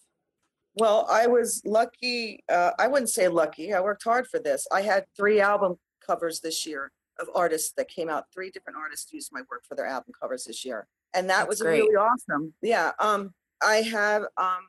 Well, 0.76 1.08
I 1.10 1.28
was 1.28 1.62
lucky. 1.66 2.44
Uh, 2.50 2.72
I 2.80 2.88
wouldn't 2.88 3.10
say 3.10 3.28
lucky. 3.28 3.74
I 3.74 3.80
worked 3.80 4.04
hard 4.04 4.28
for 4.28 4.40
this. 4.40 4.68
I 4.72 4.82
had 4.82 5.06
three 5.16 5.40
album 5.40 5.78
covers 6.06 6.40
this 6.42 6.66
year 6.66 6.92
of 7.20 7.28
artists 7.36 7.74
that 7.78 7.88
came 7.88 8.10
out. 8.10 8.26
Three 8.34 8.50
different 8.50 8.78
artists 8.78 9.12
used 9.14 9.32
my 9.32 9.42
work 9.52 9.64
for 9.68 9.76
their 9.76 9.86
album 9.86 10.14
covers 10.20 10.46
this 10.46 10.66
year, 10.66 10.88
and 11.14 11.30
that 11.30 11.40
That's 11.40 11.50
was 11.50 11.62
great. 11.62 11.82
really 11.82 11.96
awesome. 11.96 12.54
Yeah. 12.62 12.92
Um, 13.00 13.34
I 13.62 13.78
have 13.78 14.24
um, 14.38 14.66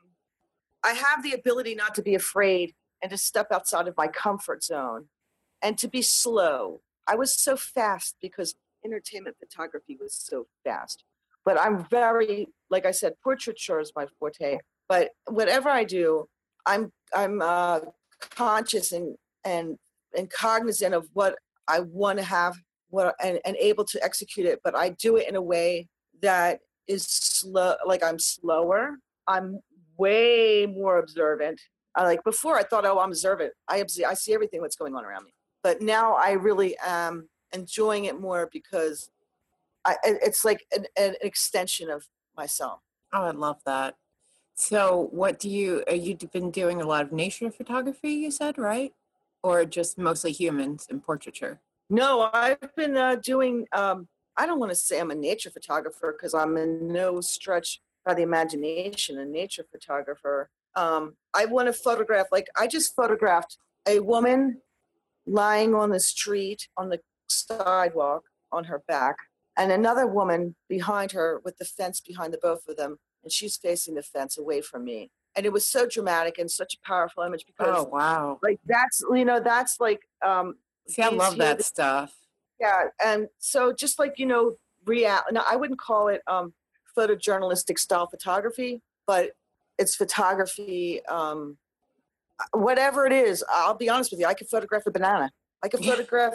I 0.83 0.93
have 0.93 1.23
the 1.23 1.33
ability 1.33 1.73
not 1.75 1.95
to 1.95 2.03
be 2.03 2.15
afraid 2.15 2.75
and 3.01 3.09
to 3.11 3.17
step 3.17 3.47
outside 3.51 3.87
of 3.87 3.97
my 3.97 4.07
comfort 4.07 4.63
zone, 4.63 5.05
and 5.61 5.77
to 5.79 5.87
be 5.87 6.03
slow. 6.03 6.81
I 7.07 7.15
was 7.15 7.35
so 7.35 7.55
fast 7.57 8.15
because 8.21 8.55
entertainment 8.85 9.35
photography 9.39 9.97
was 9.99 10.13
so 10.13 10.47
fast. 10.63 11.03
But 11.43 11.59
I'm 11.59 11.85
very, 11.89 12.47
like 12.69 12.85
I 12.85 12.91
said, 12.91 13.13
portraiture 13.23 13.79
is 13.79 13.91
my 13.95 14.07
forte 14.19 14.59
but 14.87 15.11
whatever 15.27 15.69
I 15.69 15.83
do, 15.83 16.25
I'm 16.65 16.91
I'm 17.13 17.41
uh, 17.41 17.79
conscious 18.19 18.91
and 18.91 19.15
and 19.43 19.77
and 20.17 20.29
cognizant 20.29 20.93
of 20.93 21.07
what 21.13 21.35
I 21.67 21.81
want 21.81 22.19
to 22.19 22.25
have, 22.25 22.55
what 22.89 23.15
and, 23.23 23.39
and 23.45 23.55
able 23.57 23.85
to 23.85 24.03
execute 24.03 24.45
it. 24.45 24.59
But 24.63 24.75
I 24.75 24.89
do 24.89 25.17
it 25.17 25.27
in 25.27 25.35
a 25.35 25.41
way 25.41 25.87
that 26.21 26.59
is 26.87 27.05
slow. 27.05 27.75
Like 27.85 28.03
I'm 28.03 28.19
slower. 28.19 28.97
I'm 29.27 29.59
way 29.97 30.67
more 30.67 30.99
observant. 30.99 31.59
I 31.95 32.03
like 32.03 32.23
before 32.23 32.57
I 32.57 32.63
thought, 32.63 32.85
oh, 32.85 32.99
I'm 32.99 33.09
observant. 33.09 33.53
I 33.67 33.81
obs- 33.81 34.01
I 34.01 34.13
see 34.13 34.33
everything 34.33 34.61
that's 34.61 34.75
going 34.75 34.95
on 34.95 35.05
around 35.05 35.23
me. 35.23 35.31
But 35.63 35.81
now 35.81 36.13
I 36.13 36.31
really 36.33 36.77
am 36.85 37.27
enjoying 37.59 38.05
it 38.05 38.19
more 38.19 38.43
because 38.57 38.97
I 39.85 39.95
it's 40.03 40.43
like 40.49 40.61
an, 40.75 40.85
an 40.97 41.15
extension 41.21 41.87
of 41.89 42.01
myself. 42.41 42.79
oh 43.13 43.23
i 43.31 43.31
love 43.31 43.59
that 43.65 43.91
so 44.55 45.09
what 45.21 45.33
do 45.43 45.49
you 45.49 45.69
uh, 45.89 45.93
you've 46.05 46.31
been 46.31 46.51
doing 46.61 46.77
a 46.81 46.87
lot 46.93 47.03
of 47.05 47.11
nature 47.23 47.49
photography 47.59 48.11
you 48.23 48.31
said 48.31 48.57
right 48.57 48.93
or 49.45 49.63
just 49.63 49.97
mostly 49.97 50.31
humans 50.31 50.87
and 50.89 51.03
portraiture 51.03 51.55
No, 51.89 52.29
I've 52.33 52.75
been 52.75 52.97
uh, 52.97 53.15
doing. 53.31 53.55
Um, 53.71 54.07
I 54.35 54.43
don't 54.47 54.59
want 54.59 54.71
to 54.71 54.75
say 54.87 54.99
I'm 54.99 55.11
a 55.11 55.15
nature 55.15 55.51
photographer 55.51 56.07
because 56.15 56.33
I'm 56.33 56.57
in 56.57 56.91
no 56.91 57.21
stretch 57.21 57.69
by 58.05 58.13
the 58.15 58.23
imagination 58.23 59.19
a 59.19 59.25
nature 59.25 59.65
photographer. 59.71 60.49
Um, 60.75 61.15
I 61.33 61.45
want 61.45 61.67
to 61.67 61.73
photograph. 61.73 62.27
Like 62.31 62.47
I 62.57 62.65
just 62.67 62.95
photographed 62.95 63.57
a 63.87 63.99
woman 63.99 64.61
lying 65.27 65.71
on 65.75 65.89
the 65.91 65.99
street 65.99 66.67
on 66.75 66.89
the 66.89 66.99
sidewalk 67.27 68.23
on 68.51 68.65
her 68.65 68.83
back, 68.87 69.15
and 69.57 69.71
another 69.71 70.07
woman 70.07 70.55
behind 70.69 71.11
her 71.11 71.41
with 71.43 71.57
the 71.57 71.65
fence 71.65 72.01
behind 72.01 72.33
the 72.33 72.39
both 72.41 72.67
of 72.67 72.77
them, 72.77 72.97
and 73.23 73.31
she's 73.31 73.57
facing 73.57 73.95
the 73.95 74.03
fence 74.03 74.37
away 74.37 74.61
from 74.61 74.83
me. 74.83 75.11
And 75.37 75.45
it 75.45 75.51
was 75.51 75.67
so 75.67 75.85
dramatic 75.85 76.37
and 76.37 76.49
such 76.49 76.75
a 76.75 76.87
powerful 76.87 77.23
image 77.23 77.45
because, 77.45 77.75
oh 77.77 77.89
wow 77.91 78.39
like, 78.41 78.59
that's 78.65 79.03
you 79.11 79.25
know, 79.25 79.39
that's 79.39 79.79
like. 79.79 80.01
Um, 80.25 80.55
see 80.87 81.01
i 81.01 81.09
love 81.09 81.33
here- 81.33 81.45
that 81.45 81.63
stuff 81.63 82.13
yeah 82.59 82.85
and 83.03 83.27
so 83.39 83.73
just 83.73 83.99
like 83.99 84.17
you 84.17 84.25
know 84.25 84.55
real 84.85 85.17
now 85.31 85.43
i 85.49 85.55
wouldn't 85.55 85.79
call 85.79 86.07
it 86.07 86.21
um 86.27 86.53
photojournalistic 86.97 87.77
style 87.77 88.07
photography 88.07 88.81
but 89.07 89.31
it's 89.77 89.95
photography 89.95 91.03
um 91.07 91.57
whatever 92.53 93.05
it 93.05 93.11
is 93.11 93.43
i'll 93.49 93.73
be 93.75 93.89
honest 93.89 94.11
with 94.11 94.19
you 94.19 94.25
i 94.25 94.33
could 94.33 94.47
photograph 94.47 94.85
a 94.85 94.91
banana 94.91 95.31
i 95.63 95.67
could 95.67 95.83
photograph 95.85 96.33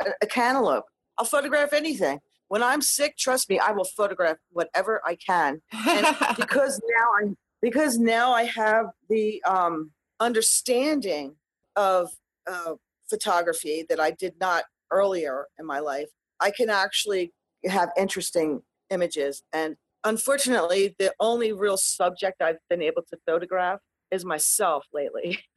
a, 0.00 0.10
a 0.22 0.26
cantaloupe 0.26 0.84
i'll 1.18 1.24
photograph 1.24 1.72
anything 1.72 2.18
when 2.48 2.62
i'm 2.62 2.80
sick 2.80 3.16
trust 3.16 3.48
me 3.48 3.58
i 3.58 3.72
will 3.72 3.84
photograph 3.84 4.36
whatever 4.50 5.00
i 5.06 5.14
can 5.16 5.60
and 5.72 6.06
because 6.36 6.80
now 6.88 7.06
I'm 7.18 7.36
because 7.62 7.98
now 7.98 8.32
I 8.32 8.44
have 8.44 8.86
the 9.08 9.42
um, 9.44 9.90
understanding 10.20 11.36
of 11.74 12.10
uh, 12.46 12.74
photography 13.08 13.84
that 13.88 14.00
I 14.00 14.12
did 14.12 14.34
not 14.40 14.64
earlier 14.90 15.46
in 15.58 15.66
my 15.66 15.80
life. 15.80 16.08
I 16.40 16.50
can 16.50 16.70
actually 16.70 17.32
have 17.64 17.90
interesting 17.96 18.62
images, 18.90 19.42
and 19.52 19.76
unfortunately, 20.04 20.94
the 20.98 21.12
only 21.18 21.52
real 21.52 21.76
subject 21.76 22.42
I've 22.42 22.58
been 22.68 22.82
able 22.82 23.02
to 23.10 23.18
photograph 23.26 23.80
is 24.10 24.24
myself 24.24 24.86
lately. 24.92 25.40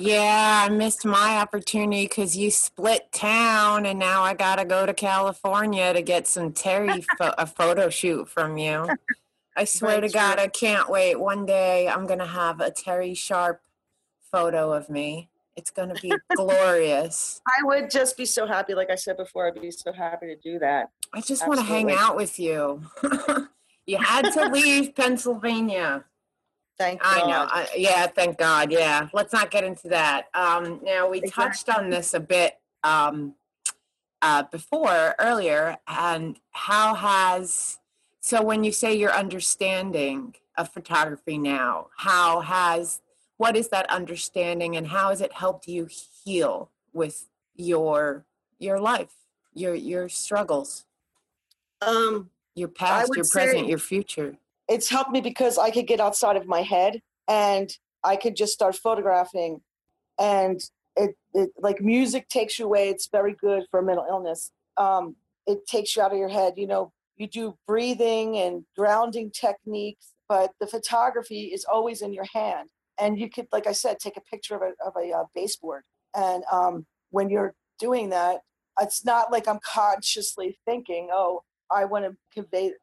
Yeah, 0.00 0.66
I 0.66 0.70
missed 0.70 1.04
my 1.04 1.36
opportunity 1.36 2.04
because 2.04 2.36
you 2.36 2.50
split 2.50 3.12
town, 3.12 3.84
and 3.84 3.98
now 3.98 4.22
I 4.22 4.32
gotta 4.34 4.64
go 4.64 4.86
to 4.86 4.94
California 4.94 5.92
to 5.92 6.00
get 6.00 6.26
some 6.26 6.52
Terry 6.52 7.02
pho- 7.18 7.34
a 7.36 7.46
photo 7.46 7.90
shoot 7.90 8.28
from 8.28 8.56
you. 8.56 8.88
I 9.56 9.64
swear 9.64 10.00
to 10.00 10.08
God. 10.08 10.38
I 10.38 10.48
can't 10.48 10.88
wait. 10.88 11.20
One 11.20 11.44
day 11.44 11.86
I'm 11.86 12.06
gonna 12.06 12.26
have 12.26 12.60
a 12.60 12.70
Terry 12.70 13.12
Sharp 13.12 13.60
photo 14.32 14.72
of 14.72 14.88
me. 14.88 15.28
It's 15.56 15.70
gonna 15.70 15.94
be 16.00 16.12
glorious. 16.34 17.42
I 17.46 17.62
would 17.64 17.90
just 17.90 18.16
be 18.16 18.24
so 18.24 18.46
happy, 18.46 18.74
like 18.74 18.90
I 18.90 18.94
said 18.94 19.18
before, 19.18 19.48
I'd 19.48 19.60
be 19.60 19.70
so 19.70 19.92
happy 19.92 20.26
to 20.28 20.36
do 20.36 20.58
that. 20.60 20.88
I 21.12 21.20
just 21.20 21.46
want 21.46 21.60
to 21.60 21.66
hang 21.66 21.92
out 21.92 22.16
with 22.16 22.38
you. 22.38 22.82
you 23.86 23.98
had 23.98 24.30
to 24.32 24.48
leave 24.48 24.94
Pennsylvania. 24.94 26.04
Thank 26.80 27.02
I 27.04 27.18
know. 27.20 27.46
I, 27.50 27.68
yeah, 27.76 28.06
thank 28.06 28.38
God. 28.38 28.72
Yeah, 28.72 29.10
let's 29.12 29.34
not 29.34 29.50
get 29.50 29.64
into 29.64 29.88
that. 29.88 30.28
Um, 30.32 30.80
now 30.82 31.10
we 31.10 31.20
touched 31.20 31.68
on 31.68 31.90
this 31.90 32.14
a 32.14 32.20
bit 32.20 32.58
um, 32.82 33.34
uh, 34.22 34.44
before 34.44 35.14
earlier, 35.18 35.76
and 35.86 36.40
how 36.52 36.94
has 36.94 37.76
so 38.20 38.42
when 38.42 38.64
you 38.64 38.72
say 38.72 38.94
your 38.94 39.12
understanding 39.12 40.36
of 40.56 40.70
photography 40.72 41.36
now, 41.36 41.88
how 41.98 42.40
has 42.40 43.02
what 43.36 43.56
is 43.56 43.68
that 43.68 43.84
understanding, 43.90 44.74
and 44.74 44.86
how 44.86 45.10
has 45.10 45.20
it 45.20 45.34
helped 45.34 45.68
you 45.68 45.86
heal 46.24 46.70
with 46.94 47.28
your 47.56 48.24
your 48.58 48.80
life, 48.80 49.12
your 49.52 49.74
your 49.74 50.08
struggles, 50.08 50.86
Um, 51.82 52.30
your 52.54 52.68
past, 52.68 53.10
your 53.14 53.26
present, 53.26 53.64
say- 53.64 53.68
your 53.68 53.78
future? 53.78 54.38
It's 54.70 54.88
helped 54.88 55.10
me 55.10 55.20
because 55.20 55.58
I 55.58 55.70
could 55.70 55.86
get 55.86 56.00
outside 56.00 56.36
of 56.36 56.46
my 56.46 56.62
head 56.62 57.02
and 57.28 57.76
I 58.04 58.16
could 58.16 58.36
just 58.36 58.52
start 58.52 58.76
photographing. 58.76 59.60
And 60.18 60.60
it, 60.96 61.16
it 61.34 61.50
like 61.58 61.80
music 61.80 62.28
takes 62.28 62.58
you 62.58 62.66
away. 62.66 62.88
It's 62.88 63.08
very 63.10 63.34
good 63.34 63.64
for 63.70 63.82
mental 63.82 64.06
illness. 64.08 64.52
Um, 64.76 65.16
it 65.46 65.66
takes 65.66 65.96
you 65.96 66.02
out 66.02 66.12
of 66.12 66.18
your 66.18 66.28
head. 66.28 66.54
You 66.56 66.68
know, 66.68 66.92
you 67.16 67.26
do 67.26 67.58
breathing 67.66 68.38
and 68.38 68.64
grounding 68.76 69.32
techniques, 69.32 70.12
but 70.28 70.52
the 70.60 70.66
photography 70.68 71.46
is 71.46 71.64
always 71.64 72.00
in 72.00 72.12
your 72.12 72.26
hand. 72.32 72.70
And 72.98 73.18
you 73.18 73.28
could, 73.28 73.48
like 73.50 73.66
I 73.66 73.72
said, 73.72 73.98
take 73.98 74.16
a 74.16 74.20
picture 74.20 74.54
of 74.54 74.62
a, 74.62 74.72
of 74.86 74.94
a 74.96 75.12
uh, 75.12 75.24
baseboard. 75.34 75.82
And 76.14 76.44
um, 76.52 76.86
when 77.10 77.28
you're 77.28 77.54
doing 77.80 78.10
that, 78.10 78.42
it's 78.80 79.04
not 79.04 79.32
like 79.32 79.48
I'm 79.48 79.58
consciously 79.64 80.58
thinking, 80.64 81.08
oh, 81.12 81.42
I 81.72 81.86
want 81.86 82.04
to 82.04 82.16
convey 82.32 82.74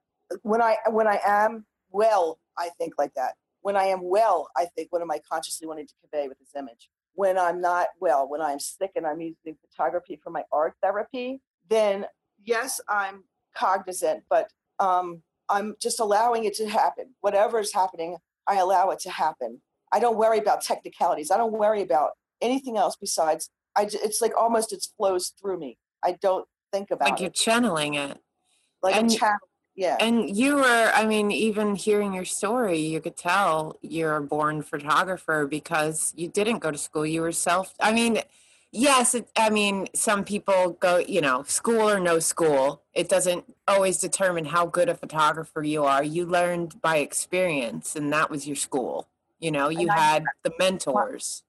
when 0.41 0.61
I 0.61 0.77
when 0.89 1.07
I 1.07 1.19
am 1.25 1.65
well, 1.97 2.39
I 2.57 2.69
think 2.77 2.93
like 2.97 3.13
that. 3.15 3.33
When 3.61 3.75
I 3.75 3.85
am 3.85 4.01
well, 4.03 4.49
I 4.55 4.65
think 4.75 4.91
what 4.91 5.01
am 5.01 5.09
I 5.09 5.19
consciously 5.29 5.67
wanting 5.67 5.87
to 5.87 5.93
convey 6.01 6.27
with 6.27 6.37
this 6.37 6.51
image? 6.55 6.89
When 7.15 7.37
I'm 7.39 7.59
not 7.59 7.87
well, 7.99 8.29
when 8.29 8.41
I'm 8.41 8.59
sick 8.59 8.91
and 8.95 9.05
I'm 9.05 9.19
using 9.19 9.57
photography 9.67 10.19
for 10.23 10.29
my 10.29 10.43
art 10.51 10.75
therapy, 10.81 11.41
then 11.67 12.05
yes, 12.45 12.79
I'm 12.87 13.23
cognizant, 13.55 14.23
but 14.29 14.51
um, 14.79 15.23
I'm 15.49 15.75
just 15.81 15.99
allowing 15.99 16.45
it 16.45 16.53
to 16.57 16.69
happen. 16.69 17.15
Whatever 17.21 17.59
is 17.59 17.73
happening, 17.73 18.17
I 18.45 18.57
allow 18.57 18.91
it 18.91 18.99
to 18.99 19.09
happen. 19.09 19.61
I 19.91 19.99
don't 19.99 20.17
worry 20.17 20.37
about 20.37 20.61
technicalities. 20.61 21.31
I 21.31 21.37
don't 21.37 21.53
worry 21.53 21.81
about 21.81 22.11
anything 22.41 22.77
else 22.77 22.95
besides 22.95 23.49
I. 23.75 23.89
It's 23.91 24.21
like 24.21 24.33
almost 24.37 24.71
it 24.71 24.85
flows 24.97 25.33
through 25.41 25.59
me. 25.59 25.79
I 26.03 26.11
don't 26.21 26.45
think 26.71 26.91
about 26.91 27.09
Like 27.09 27.19
you're 27.19 27.31
channeling 27.31 27.95
it. 27.95 28.19
Like 28.83 28.95
and- 28.95 29.11
a 29.11 29.15
channel. 29.15 29.39
Yeah. 29.77 29.95
And 29.99 30.35
you 30.35 30.55
were, 30.55 30.91
I 30.95 31.05
mean, 31.05 31.29
even 31.29 31.75
hearing 31.75 32.11
your 32.11 32.25
story, 32.25 32.79
you 32.79 32.99
could 32.99 33.15
tell 33.15 33.77
you're 33.81 34.15
a 34.15 34.21
born 34.21 34.63
photographer 34.63 35.45
because 35.45 36.13
you 36.17 36.27
didn't 36.27 36.59
go 36.59 36.71
to 36.71 36.77
school. 36.79 37.05
You 37.05 37.21
were 37.21 37.31
self, 37.31 37.75
I 37.79 37.93
mean, 37.93 38.21
yes, 38.71 39.13
it, 39.13 39.29
I 39.37 39.51
mean, 39.51 39.87
some 39.93 40.23
people 40.23 40.71
go, 40.79 40.97
you 40.97 41.21
know, 41.21 41.43
school 41.43 41.87
or 41.87 41.99
no 41.99 42.17
school. 42.17 42.81
It 42.95 43.07
doesn't 43.07 43.45
always 43.67 43.99
determine 43.99 44.45
how 44.45 44.65
good 44.65 44.89
a 44.89 44.95
photographer 44.95 45.61
you 45.61 45.83
are. 45.83 46.03
You 46.03 46.25
learned 46.25 46.81
by 46.81 46.97
experience, 46.97 47.95
and 47.95 48.11
that 48.11 48.31
was 48.31 48.47
your 48.47 48.55
school. 48.55 49.07
You 49.39 49.51
know, 49.51 49.69
you 49.69 49.89
I- 49.91 49.99
had 49.99 50.23
the 50.41 50.53
mentors. 50.59 51.43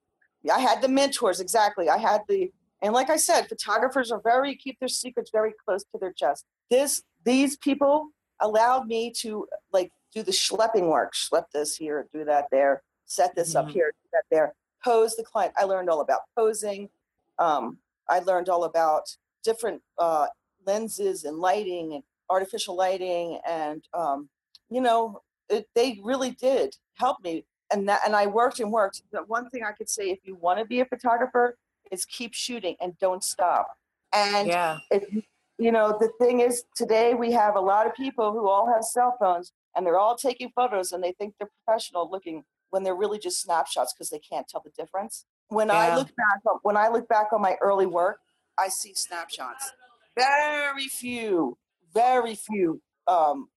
I 0.53 0.59
had 0.59 0.83
the 0.83 0.87
mentors 0.87 1.39
exactly. 1.39 1.89
I 1.89 1.97
had 1.97 2.21
the 2.29 2.51
and 2.81 2.93
like 2.93 3.09
I 3.09 3.17
said, 3.17 3.49
photographers 3.49 4.09
are 4.09 4.21
very 4.21 4.55
keep 4.55 4.79
their 4.79 4.87
secrets 4.87 5.31
very 5.33 5.53
close 5.65 5.83
to 5.91 5.97
their 5.99 6.13
chest. 6.13 6.45
This 6.69 7.03
these 7.25 7.57
people 7.57 8.11
allowed 8.41 8.87
me 8.87 9.11
to 9.11 9.47
like 9.71 9.91
do 10.13 10.23
the 10.23 10.31
schlepping 10.31 10.89
work, 10.89 11.13
schlep 11.13 11.45
this 11.53 11.75
here, 11.75 12.07
do 12.13 12.23
that 12.25 12.45
there, 12.51 12.83
set 13.05 13.35
this 13.35 13.55
up 13.55 13.67
Mhm. 13.67 13.71
here, 13.71 13.91
do 14.03 14.09
that 14.13 14.23
there, 14.31 14.55
pose 14.83 15.15
the 15.15 15.23
client. 15.23 15.53
I 15.57 15.63
learned 15.65 15.89
all 15.89 16.01
about 16.01 16.21
posing. 16.35 16.89
Um, 17.37 17.79
I 18.07 18.19
learned 18.19 18.49
all 18.49 18.63
about 18.63 19.15
different 19.43 19.81
uh, 19.97 20.27
lenses 20.65 21.23
and 21.25 21.37
lighting 21.37 21.93
and 21.93 22.03
artificial 22.29 22.75
lighting, 22.75 23.39
and 23.47 23.83
um, 23.93 24.29
you 24.69 24.81
know, 24.81 25.21
it, 25.49 25.67
they 25.75 25.99
really 26.03 26.31
did 26.31 26.75
help 26.95 27.21
me 27.23 27.45
and 27.71 27.87
that 27.89 28.01
and 28.05 28.15
I 28.15 28.25
worked 28.27 28.59
and 28.59 28.71
worked. 28.71 29.01
The 29.11 29.23
one 29.23 29.49
thing 29.49 29.63
I 29.63 29.71
could 29.71 29.89
say 29.89 30.09
if 30.09 30.19
you 30.23 30.35
want 30.35 30.59
to 30.59 30.65
be 30.65 30.79
a 30.79 30.85
photographer 30.85 31.57
is 31.91 32.05
keep 32.05 32.33
shooting 32.33 32.75
and 32.81 32.97
don't 32.99 33.23
stop. 33.23 33.67
And 34.13 34.47
Yeah. 34.47 34.77
if 34.91 35.11
you- 35.11 35.23
you 35.59 35.71
know 35.71 35.95
the 35.99 36.09
thing 36.19 36.39
is 36.39 36.63
today 36.75 37.13
we 37.13 37.31
have 37.31 37.55
a 37.55 37.59
lot 37.59 37.85
of 37.85 37.93
people 37.93 38.31
who 38.31 38.47
all 38.47 38.71
have 38.73 38.83
cell 38.83 39.15
phones 39.19 39.51
and 39.75 39.85
they're 39.85 39.99
all 39.99 40.15
taking 40.15 40.49
photos 40.55 40.91
and 40.91 41.03
they 41.03 41.11
think 41.11 41.35
they're 41.37 41.49
professional 41.65 42.09
looking 42.09 42.43
when 42.69 42.83
they're 42.83 42.95
really 42.95 43.19
just 43.19 43.41
snapshots 43.41 43.93
because 43.93 44.09
they 44.09 44.19
can't 44.19 44.47
tell 44.47 44.61
the 44.63 44.71
difference. 44.77 45.25
When 45.49 45.71
I 45.71 45.95
look 45.95 46.07
back 46.15 46.41
on, 46.47 46.59
when 46.61 46.77
I 46.77 46.89
look 46.89 47.07
back 47.07 47.33
on 47.33 47.41
my 47.41 47.57
early 47.61 47.87
work, 47.87 48.19
I 48.57 48.67
see 48.67 48.93
snapshots. 48.93 49.71
Very 50.15 50.87
few, 50.87 51.57
very 51.93 52.35
few. 52.35 52.81
Um, 53.07 53.49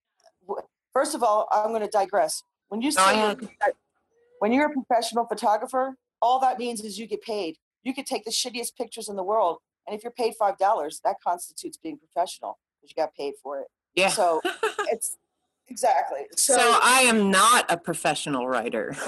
first 0.92 1.14
of 1.14 1.22
all, 1.22 1.48
I'm 1.52 1.68
going 1.68 1.82
to 1.82 1.88
digress. 1.88 2.42
When 2.68 2.80
you 2.80 2.90
say 2.90 3.18
you're 3.18 3.30
a 3.32 3.72
when 4.38 4.52
you're 4.52 4.66
a 4.66 4.72
professional 4.72 5.26
photographer, 5.26 5.96
all 6.20 6.40
that 6.40 6.58
means 6.58 6.80
is 6.80 6.98
you 6.98 7.06
get 7.06 7.22
paid. 7.22 7.56
You 7.84 7.92
could 7.94 8.06
take 8.06 8.24
the 8.24 8.30
shittiest 8.30 8.76
pictures 8.76 9.08
in 9.08 9.16
the 9.16 9.22
world, 9.22 9.58
and 9.86 9.96
if 9.96 10.02
you're 10.02 10.12
paid 10.12 10.34
five 10.38 10.58
dollars, 10.58 11.00
that 11.04 11.16
constitutes 11.24 11.76
being 11.76 11.98
professional 11.98 12.58
because 12.80 12.90
you 12.90 13.02
got 13.02 13.14
paid 13.14 13.34
for 13.42 13.60
it. 13.60 13.66
Yeah. 13.94 14.08
So 14.08 14.40
it's 14.90 15.16
exactly. 15.68 16.20
So, 16.36 16.54
So, 16.54 16.78
I 16.82 17.02
am 17.02 17.30
not 17.30 17.66
a 17.70 17.76
professional 17.76 18.46
writer. 18.46 18.96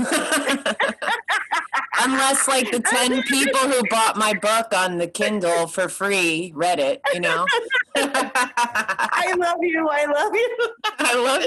Unless 2.01 2.49
like 2.49 2.71
the 2.71 2.81
10 2.81 3.23
people 3.23 3.61
who 3.61 3.81
bought 3.89 4.17
my 4.17 4.35
book 4.35 4.67
on 4.77 4.99
the 4.99 5.07
Kindle 5.07 5.69
for 5.69 5.89
free 5.89 6.53
read 6.55 6.81
it, 6.81 7.01
you 7.15 7.21
know. 7.21 7.47
I 7.97 9.33
love 9.39 9.59
you. 9.63 9.89
I 9.89 10.05
love 10.05 10.35
you. 10.35 10.69
I 10.99 11.15
love 11.15 11.43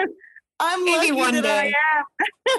you. 0.00 0.08
I'm 0.60 0.84
Maybe 0.84 0.96
lucky 0.98 1.12
one 1.12 1.34
that 1.36 1.46
I 1.46 1.62
day. 1.68 1.74
am. 1.96 2.04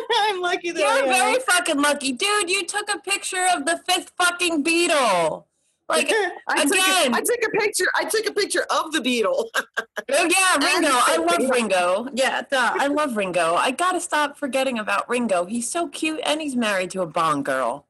I'm 0.35 0.41
lucky 0.41 0.71
that 0.71 0.79
You're 0.79 0.89
I 0.89 0.97
am. 0.99 1.07
very 1.07 1.39
fucking 1.41 1.79
lucky. 1.81 2.11
Dude, 2.13 2.49
you 2.49 2.65
took 2.65 2.89
a 2.93 2.99
picture 2.99 3.45
of 3.55 3.65
the 3.65 3.79
fifth 3.87 4.11
fucking 4.17 4.63
Beatle. 4.63 5.45
Like, 5.87 6.11
I 6.47 6.63
took, 6.65 6.73
again. 6.73 7.13
a, 7.13 7.17
I 7.17 7.21
took 7.21 7.39
a 7.45 7.49
picture. 7.59 7.85
I 7.95 8.05
took 8.05 8.25
a 8.27 8.33
picture 8.33 8.65
of 8.69 8.91
the 8.91 8.99
Beatle. 8.99 9.45
oh 9.55 9.63
yeah, 10.07 10.65
Ringo. 10.75 10.89
I 10.91 11.17
love 11.17 11.49
Ringo. 11.49 12.07
Yeah, 12.13 12.41
duh, 12.49 12.73
I 12.79 12.87
love 12.87 13.15
Ringo. 13.17 13.55
I 13.55 13.71
gotta 13.71 14.01
stop 14.01 14.37
forgetting 14.37 14.79
about 14.79 15.07
Ringo. 15.09 15.45
He's 15.45 15.69
so 15.69 15.87
cute 15.87 16.19
and 16.25 16.41
he's 16.41 16.55
married 16.55 16.91
to 16.91 17.01
a 17.01 17.07
Bond 17.07 17.45
girl. 17.45 17.87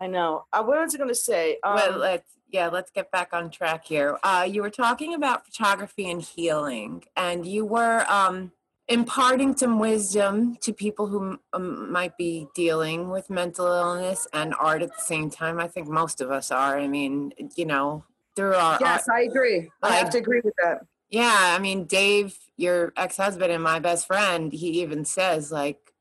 I 0.00 0.06
know. 0.06 0.46
Uh, 0.52 0.62
what 0.64 0.80
was 0.80 0.94
I 0.94 0.98
going 0.98 1.10
to 1.10 1.14
say? 1.14 1.58
Um, 1.62 1.74
well, 1.76 1.98
let's 1.98 2.28
yeah, 2.50 2.68
let's 2.68 2.90
get 2.90 3.10
back 3.10 3.32
on 3.32 3.50
track 3.50 3.84
here. 3.84 4.18
Uh, 4.22 4.46
you 4.48 4.60
were 4.62 4.70
talking 4.70 5.14
about 5.14 5.44
photography 5.46 6.10
and 6.10 6.20
healing, 6.22 7.04
and 7.16 7.46
you 7.46 7.64
were 7.64 8.04
um, 8.08 8.50
imparting 8.92 9.56
some 9.56 9.78
wisdom 9.78 10.56
to 10.56 10.72
people 10.72 11.06
who 11.06 11.38
um, 11.54 11.90
might 11.90 12.16
be 12.18 12.46
dealing 12.54 13.08
with 13.08 13.30
mental 13.30 13.66
illness 13.66 14.26
and 14.32 14.54
art 14.60 14.82
at 14.82 14.94
the 14.94 15.02
same 15.02 15.30
time. 15.30 15.58
I 15.58 15.66
think 15.66 15.88
most 15.88 16.20
of 16.20 16.30
us 16.30 16.50
are. 16.50 16.78
I 16.78 16.86
mean, 16.86 17.32
you 17.56 17.64
know, 17.64 18.04
through 18.36 18.54
our 18.54 18.78
yes, 18.80 19.08
art, 19.08 19.18
I 19.18 19.22
agree. 19.22 19.70
I 19.82 19.88
I- 19.88 19.96
have 19.96 20.10
to 20.10 20.18
agree 20.18 20.42
with 20.44 20.54
that. 20.62 20.82
yeah. 21.10 21.54
I 21.56 21.58
mean, 21.58 21.84
Dave, 21.84 22.36
your 22.56 22.92
ex-husband 22.96 23.50
and 23.50 23.62
my 23.62 23.78
best 23.78 24.06
friend, 24.06 24.52
he 24.52 24.82
even 24.82 25.04
says 25.04 25.50
like, 25.50 25.92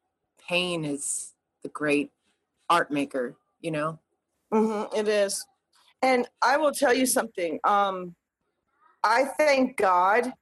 pain 0.48 0.84
is 0.84 1.34
the 1.64 1.70
great 1.70 2.12
art 2.70 2.92
maker. 2.92 3.36
You 3.62 3.72
know. 3.72 4.00
Mm-hmm, 4.54 4.98
it 4.98 5.08
is. 5.08 5.46
And 6.02 6.28
I 6.42 6.58
will 6.58 6.72
tell 6.74 6.94
you 6.94 7.06
something. 7.06 7.60
Um, 7.64 8.16
I 9.04 9.26
thank 9.38 9.78
God 9.78 10.34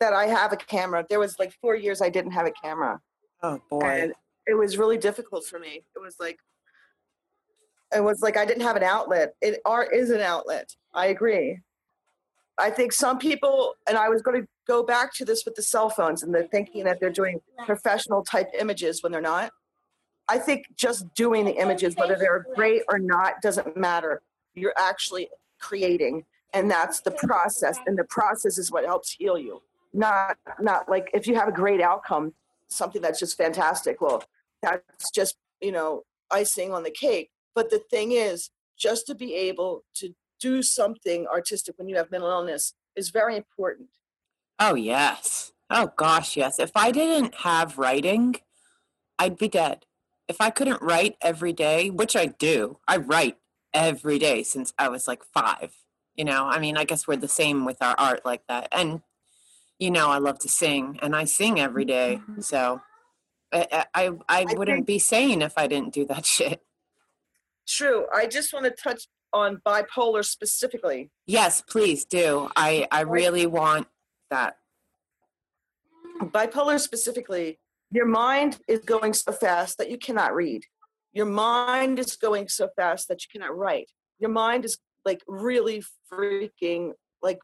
that 0.00 0.12
I 0.12 0.26
have 0.26 0.52
a 0.52 0.56
camera. 0.56 1.04
There 1.08 1.20
was 1.20 1.38
like 1.38 1.52
four 1.60 1.76
years 1.76 2.02
I 2.02 2.08
didn't 2.08 2.32
have 2.32 2.46
a 2.46 2.52
camera. 2.52 3.00
Oh 3.42 3.60
boy. 3.70 3.80
and 3.80 4.14
it 4.46 4.54
was 4.54 4.78
really 4.78 4.98
difficult 4.98 5.44
for 5.44 5.58
me. 5.58 5.82
It 5.94 5.98
was 5.98 6.16
like 6.20 6.38
it 7.94 8.02
was 8.02 8.20
like 8.20 8.36
i 8.36 8.44
didn't 8.44 8.62
have 8.62 8.76
an 8.76 8.82
outlet. 8.82 9.34
It 9.40 9.60
art 9.64 9.94
is 9.94 10.10
an 10.10 10.20
outlet. 10.20 10.74
I 10.94 11.06
agree. 11.06 11.60
I 12.58 12.70
think 12.70 12.92
some 12.92 13.18
people 13.18 13.74
and 13.88 13.98
i 13.98 14.08
was 14.08 14.22
going 14.22 14.42
to 14.42 14.48
go 14.66 14.82
back 14.82 15.14
to 15.14 15.24
this 15.24 15.44
with 15.44 15.54
the 15.54 15.62
cell 15.62 15.88
phones 15.90 16.22
and 16.22 16.34
they're 16.34 16.48
thinking 16.48 16.84
that 16.84 16.98
they're 17.00 17.10
doing 17.10 17.40
professional 17.64 18.22
type 18.24 18.48
images 18.58 19.02
when 19.02 19.12
they're 19.12 19.20
not. 19.20 19.50
I 20.28 20.38
think 20.38 20.66
just 20.76 21.12
doing 21.14 21.44
the 21.44 21.54
images 21.54 21.94
whether 21.96 22.16
they're 22.16 22.46
great 22.56 22.82
or 22.88 22.98
not 22.98 23.40
doesn't 23.42 23.76
matter. 23.76 24.22
You're 24.54 24.74
actually 24.76 25.28
creating 25.60 26.24
and 26.52 26.70
that's 26.70 27.00
the 27.00 27.12
process 27.12 27.78
and 27.86 27.96
the 27.98 28.04
process 28.04 28.58
is 28.58 28.70
what 28.72 28.84
helps 28.84 29.12
heal 29.12 29.38
you 29.38 29.62
not 29.96 30.36
not 30.60 30.88
like 30.88 31.10
if 31.14 31.26
you 31.26 31.34
have 31.34 31.48
a 31.48 31.52
great 31.52 31.80
outcome 31.80 32.32
something 32.68 33.02
that's 33.02 33.20
just 33.20 33.36
fantastic 33.36 34.00
well 34.00 34.22
that's 34.62 35.10
just 35.14 35.36
you 35.60 35.72
know 35.72 36.02
icing 36.30 36.72
on 36.72 36.82
the 36.82 36.90
cake 36.90 37.30
but 37.54 37.70
the 37.70 37.80
thing 37.90 38.12
is 38.12 38.50
just 38.78 39.06
to 39.06 39.14
be 39.14 39.34
able 39.34 39.84
to 39.94 40.14
do 40.38 40.62
something 40.62 41.26
artistic 41.28 41.78
when 41.78 41.88
you 41.88 41.96
have 41.96 42.10
mental 42.10 42.30
illness 42.30 42.74
is 42.94 43.10
very 43.10 43.36
important 43.36 43.88
Oh, 44.58 44.74
yes. 44.74 45.52
Oh, 45.68 45.92
gosh, 45.96 46.36
yes. 46.36 46.58
If 46.58 46.70
I 46.74 46.90
didn't 46.90 47.34
have 47.36 47.78
writing, 47.78 48.36
I'd 49.18 49.36
be 49.36 49.48
dead. 49.48 49.84
If 50.28 50.40
I 50.40 50.50
couldn't 50.50 50.82
write 50.82 51.16
every 51.20 51.52
day, 51.52 51.90
which 51.90 52.16
I 52.16 52.26
do, 52.26 52.78
I 52.88 52.96
write 52.96 53.36
every 53.74 54.18
day 54.18 54.42
since 54.42 54.72
I 54.78 54.88
was 54.88 55.06
like 55.06 55.22
five. 55.24 55.74
You 56.14 56.24
know, 56.24 56.46
I 56.46 56.58
mean, 56.58 56.76
I 56.76 56.84
guess 56.84 57.06
we're 57.06 57.16
the 57.16 57.28
same 57.28 57.64
with 57.66 57.82
our 57.82 57.94
art 57.98 58.24
like 58.24 58.46
that. 58.48 58.68
And, 58.72 59.02
you 59.78 59.90
know, 59.90 60.08
I 60.10 60.18
love 60.18 60.38
to 60.40 60.48
sing 60.48 60.98
and 61.02 61.14
I 61.14 61.24
sing 61.24 61.60
every 61.60 61.84
day. 61.84 62.20
Mm-hmm. 62.22 62.40
So 62.40 62.80
I, 63.52 63.66
I, 63.72 63.86
I 63.94 64.10
I 64.28 64.44
wouldn't 64.54 64.78
think- 64.78 64.86
be 64.86 64.98
sane 64.98 65.42
if 65.42 65.54
I 65.56 65.66
didn't 65.66 65.92
do 65.94 66.04
that 66.06 66.26
shit. 66.36 66.60
true 67.68 68.06
i 68.14 68.26
just 68.26 68.52
want 68.52 68.64
to 68.64 68.70
touch 68.70 69.06
on 69.32 69.60
bipolar 69.66 70.24
specifically 70.24 71.10
Yes, 71.26 71.60
please 71.60 72.04
do. 72.04 72.48
I, 72.54 72.86
I 72.92 73.00
really 73.00 73.44
want 73.46 73.88
that. 74.30 74.56
bipolar 76.20 76.78
specifically 76.80 77.58
your 77.90 78.06
mind 78.06 78.58
is 78.68 78.80
going 78.80 79.12
so 79.14 79.32
fast 79.32 79.78
that 79.78 79.90
you 79.90 79.98
cannot 79.98 80.34
read 80.34 80.62
your 81.12 81.26
mind 81.26 81.98
is 81.98 82.16
going 82.16 82.48
so 82.48 82.68
fast 82.76 83.08
that 83.08 83.22
you 83.22 83.28
cannot 83.32 83.56
write 83.56 83.90
your 84.18 84.30
mind 84.30 84.64
is 84.64 84.78
like 85.04 85.22
really 85.28 85.82
freaking 86.12 86.92
like 87.22 87.38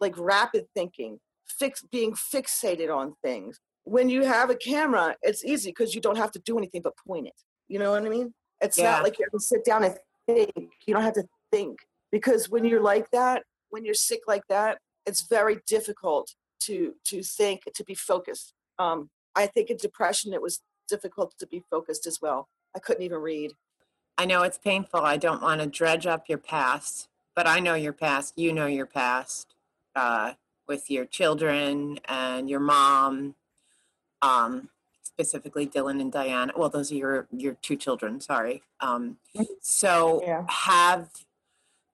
like 0.00 0.16
rapid 0.18 0.66
thinking 0.74 1.18
fix 1.58 1.82
being 1.90 2.12
fixated 2.12 2.94
on 2.94 3.14
things 3.22 3.58
when 3.84 4.08
you 4.08 4.24
have 4.24 4.50
a 4.50 4.56
camera 4.56 5.14
it's 5.22 5.44
easy 5.44 5.70
because 5.70 5.94
you 5.94 6.00
don't 6.00 6.16
have 6.16 6.30
to 6.32 6.38
do 6.40 6.56
anything 6.58 6.80
but 6.82 6.94
point 7.06 7.26
it 7.26 7.38
you 7.68 7.78
know 7.78 7.90
what 7.92 8.04
i 8.04 8.08
mean 8.08 8.32
it's 8.60 8.78
Yeah. 8.78 8.92
not 8.92 9.02
like 9.02 9.18
you 9.18 9.24
have 9.26 9.32
to 9.32 9.40
sit 9.40 9.64
down 9.64 9.84
and 9.84 9.96
think 10.26 10.50
you 10.86 10.94
don't 10.94 11.02
have 11.02 11.14
to 11.14 11.24
think 11.52 11.78
because 12.10 12.48
when 12.48 12.64
you're 12.64 12.80
like 12.80 13.10
that 13.10 13.42
when 13.70 13.84
you're 13.84 13.94
sick 13.94 14.20
like 14.26 14.42
that 14.48 14.78
it's 15.06 15.22
very 15.28 15.58
difficult 15.66 16.34
to 16.60 16.94
to 17.04 17.22
think 17.22 17.62
to 17.74 17.84
be 17.84 17.94
focused. 17.94 18.54
Um, 18.78 19.10
I 19.36 19.46
think 19.46 19.70
in 19.70 19.76
depression 19.76 20.32
it 20.32 20.42
was 20.42 20.60
difficult 20.88 21.34
to 21.38 21.46
be 21.46 21.62
focused 21.70 22.06
as 22.06 22.18
well. 22.20 22.48
I 22.74 22.78
couldn't 22.78 23.02
even 23.02 23.18
read. 23.18 23.52
I 24.16 24.24
know 24.24 24.42
it's 24.42 24.58
painful. 24.58 25.00
I 25.00 25.16
don't 25.16 25.42
want 25.42 25.60
to 25.60 25.66
dredge 25.66 26.06
up 26.06 26.28
your 26.28 26.38
past, 26.38 27.08
but 27.34 27.46
I 27.46 27.58
know 27.60 27.74
your 27.74 27.92
past. 27.92 28.34
You 28.36 28.52
know 28.52 28.66
your 28.66 28.86
past 28.86 29.54
uh, 29.94 30.32
with 30.66 30.90
your 30.90 31.04
children 31.04 31.98
and 32.06 32.48
your 32.48 32.60
mom, 32.60 33.34
um, 34.22 34.68
specifically 35.02 35.66
Dylan 35.66 36.00
and 36.00 36.10
Diana. 36.12 36.52
Well, 36.56 36.68
those 36.68 36.90
are 36.92 36.96
your 36.96 37.26
your 37.30 37.54
two 37.62 37.76
children. 37.76 38.20
Sorry. 38.20 38.62
Um, 38.80 39.18
so 39.60 40.22
Yeah. 40.24 40.44
have 40.48 41.10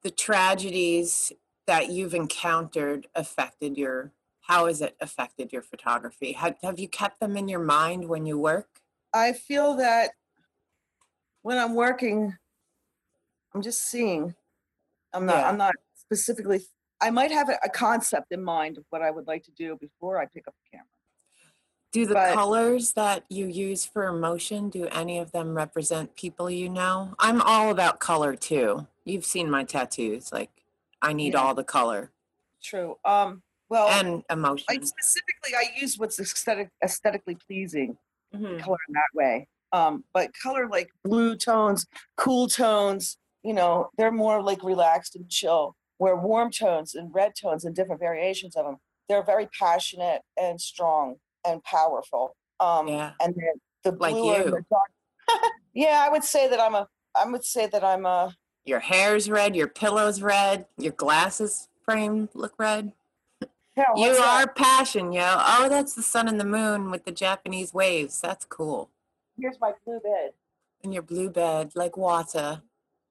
the 0.03 0.11
tragedies 0.11 1.33
that 1.67 1.91
you've 1.91 2.15
encountered 2.15 3.09
affected 3.15 3.77
your? 3.77 4.13
How 4.43 4.67
has 4.67 4.81
it 4.81 4.97
affected 5.01 5.53
your 5.53 5.63
photography? 5.63 6.33
Have, 6.33 6.57
have 6.63 6.79
you 6.81 6.89
kept 6.89 7.21
them 7.21 7.37
in 7.37 7.47
your 7.49 7.61
mind 7.61 8.09
when 8.09 8.27
you 8.27 8.37
work? 8.37 8.81
I 9.13 9.33
feel 9.33 9.77
that 9.77 10.11
when 11.43 11.57
I'm 11.59 11.75
working, 11.75 12.37
I'm 13.55 13.63
just 13.63 13.83
seeing. 13.83 14.35
I'm 15.13 15.27
not. 15.27 15.37
Yeah. 15.37 15.49
I'm 15.49 15.59
not 15.59 15.75
specifically. 15.95 16.63
I 17.01 17.11
might 17.11 17.31
have 17.31 17.49
a, 17.49 17.69
concept 17.69 18.31
in 18.33 18.43
mind 18.43 18.77
of 18.79 18.85
what 18.91 19.03
I 19.03 19.11
would 19.11 19.27
like 19.27 19.43
to 19.45 19.51
do 19.53 19.77
before 19.77 20.19
I 20.19 20.27
pick 20.27 20.47
up 20.47 20.55
the 20.65 20.71
camera. 20.77 20.87
Do 21.93 22.07
the 22.07 22.15
But- 22.15 22.35
colors 22.35 22.93
that 22.93 23.25
you 23.29 23.47
use 23.47 23.85
for 23.87 24.07
emotion, 24.07 24.69
do 24.71 24.87
any 24.89 25.19
of 25.19 25.33
them 25.33 25.55
represent 25.55 26.15
people 26.15 26.49
you 26.51 26.69
know? 26.69 27.15
I'm 27.19 27.41
all 27.43 27.71
about 27.71 27.99
color 28.01 28.37
too. 28.37 28.87
You've 29.05 29.25
seen 29.25 29.51
my 29.51 29.65
tattoos. 29.65 30.33
Like, 30.33 30.51
I 31.03 31.13
need 31.13 31.33
Yeah. 31.33 31.41
all 31.43 31.55
the 31.55 31.65
color 31.65 32.13
True. 32.63 32.99
Um. 33.07 33.43
Well, 33.71 33.89
and 33.89 34.23
emotion. 34.29 34.67
I 34.69 34.75
specifically 34.85 35.55
I 35.57 35.73
use 35.81 35.97
what's 35.97 36.21
aesthetic, 36.21 36.71
aesthetically 36.85 37.37
pleasing. 37.37 37.97
Mhm. 38.35 38.61
color 38.63 38.77
in 38.87 38.93
that 38.95 39.09
way. 39.15 39.49
Um, 39.73 40.05
but 40.13 40.31
color 40.41 40.69
like 40.69 40.91
blue 41.03 41.37
tones, 41.37 41.87
cool 42.17 42.47
tones, 42.49 43.17
you 43.43 43.53
know, 43.55 43.91
they're 43.97 44.13
more 44.13 44.41
like 44.43 44.63
relaxed 44.63 45.17
and 45.17 45.29
chill. 45.31 45.75
Where 46.01 46.17
warm 46.17 46.51
tones 46.51 46.95
and 46.95 47.15
red 47.15 47.33
tones 47.39 47.67
and 47.67 47.75
different 47.77 48.01
variations 48.01 48.57
of 48.57 48.65
them, 48.65 48.79
they're 49.07 49.23
very 49.23 49.47
passionate 49.59 50.23
and 50.41 50.59
strong 50.59 51.17
and 51.45 51.63
powerful. 51.63 52.35
Um, 52.59 52.89
Yeah. 52.89 53.13
and 53.21 53.35
then 53.35 53.61
the 53.83 53.93
Like 54.01 54.15
blue 54.15 54.45
the 54.45 54.45
you. 54.57 54.67
dark. 54.71 54.91
yeah, 55.75 56.03
I 56.03 56.09
would 56.09 56.25
say 56.25 56.49
that 56.49 56.59
I'm 56.59 56.75
a. 56.75 56.89
I 57.15 57.27
would 57.27 57.45
say 57.45 57.67
that 57.67 57.85
I'm 57.85 58.07
a. 58.07 58.35
Your 58.65 58.81
hair's 58.81 59.29
red, 59.29 59.55
your 59.55 59.69
pillow's 59.69 60.23
red, 60.23 60.65
your 60.79 60.93
glasses 60.95 61.69
frame 61.85 62.31
look 62.33 62.55
red. 62.59 62.93
Yeah, 63.77 63.85
you 63.95 64.15
that? 64.15 64.47
are 64.47 64.51
passion, 64.55 65.13
yo. 65.13 65.23
Oh, 65.25 65.69
that's 65.69 65.93
the 65.95 66.03
sun 66.03 66.29
and 66.29 66.41
the 66.41 66.47
moon 66.47 66.91
with 66.91 67.05
the 67.05 67.13
Japanese 67.13 67.75
waves. 67.75 68.23
That's 68.23 68.47
cool. 68.47 68.89
Here's 69.39 69.61
my 69.61 69.73
blue 69.85 70.01
bed. 70.01 70.31
And 70.83 70.95
your 70.95 71.03
blue 71.03 71.29
bed, 71.29 71.73
like 71.75 71.99
water. 71.99 72.63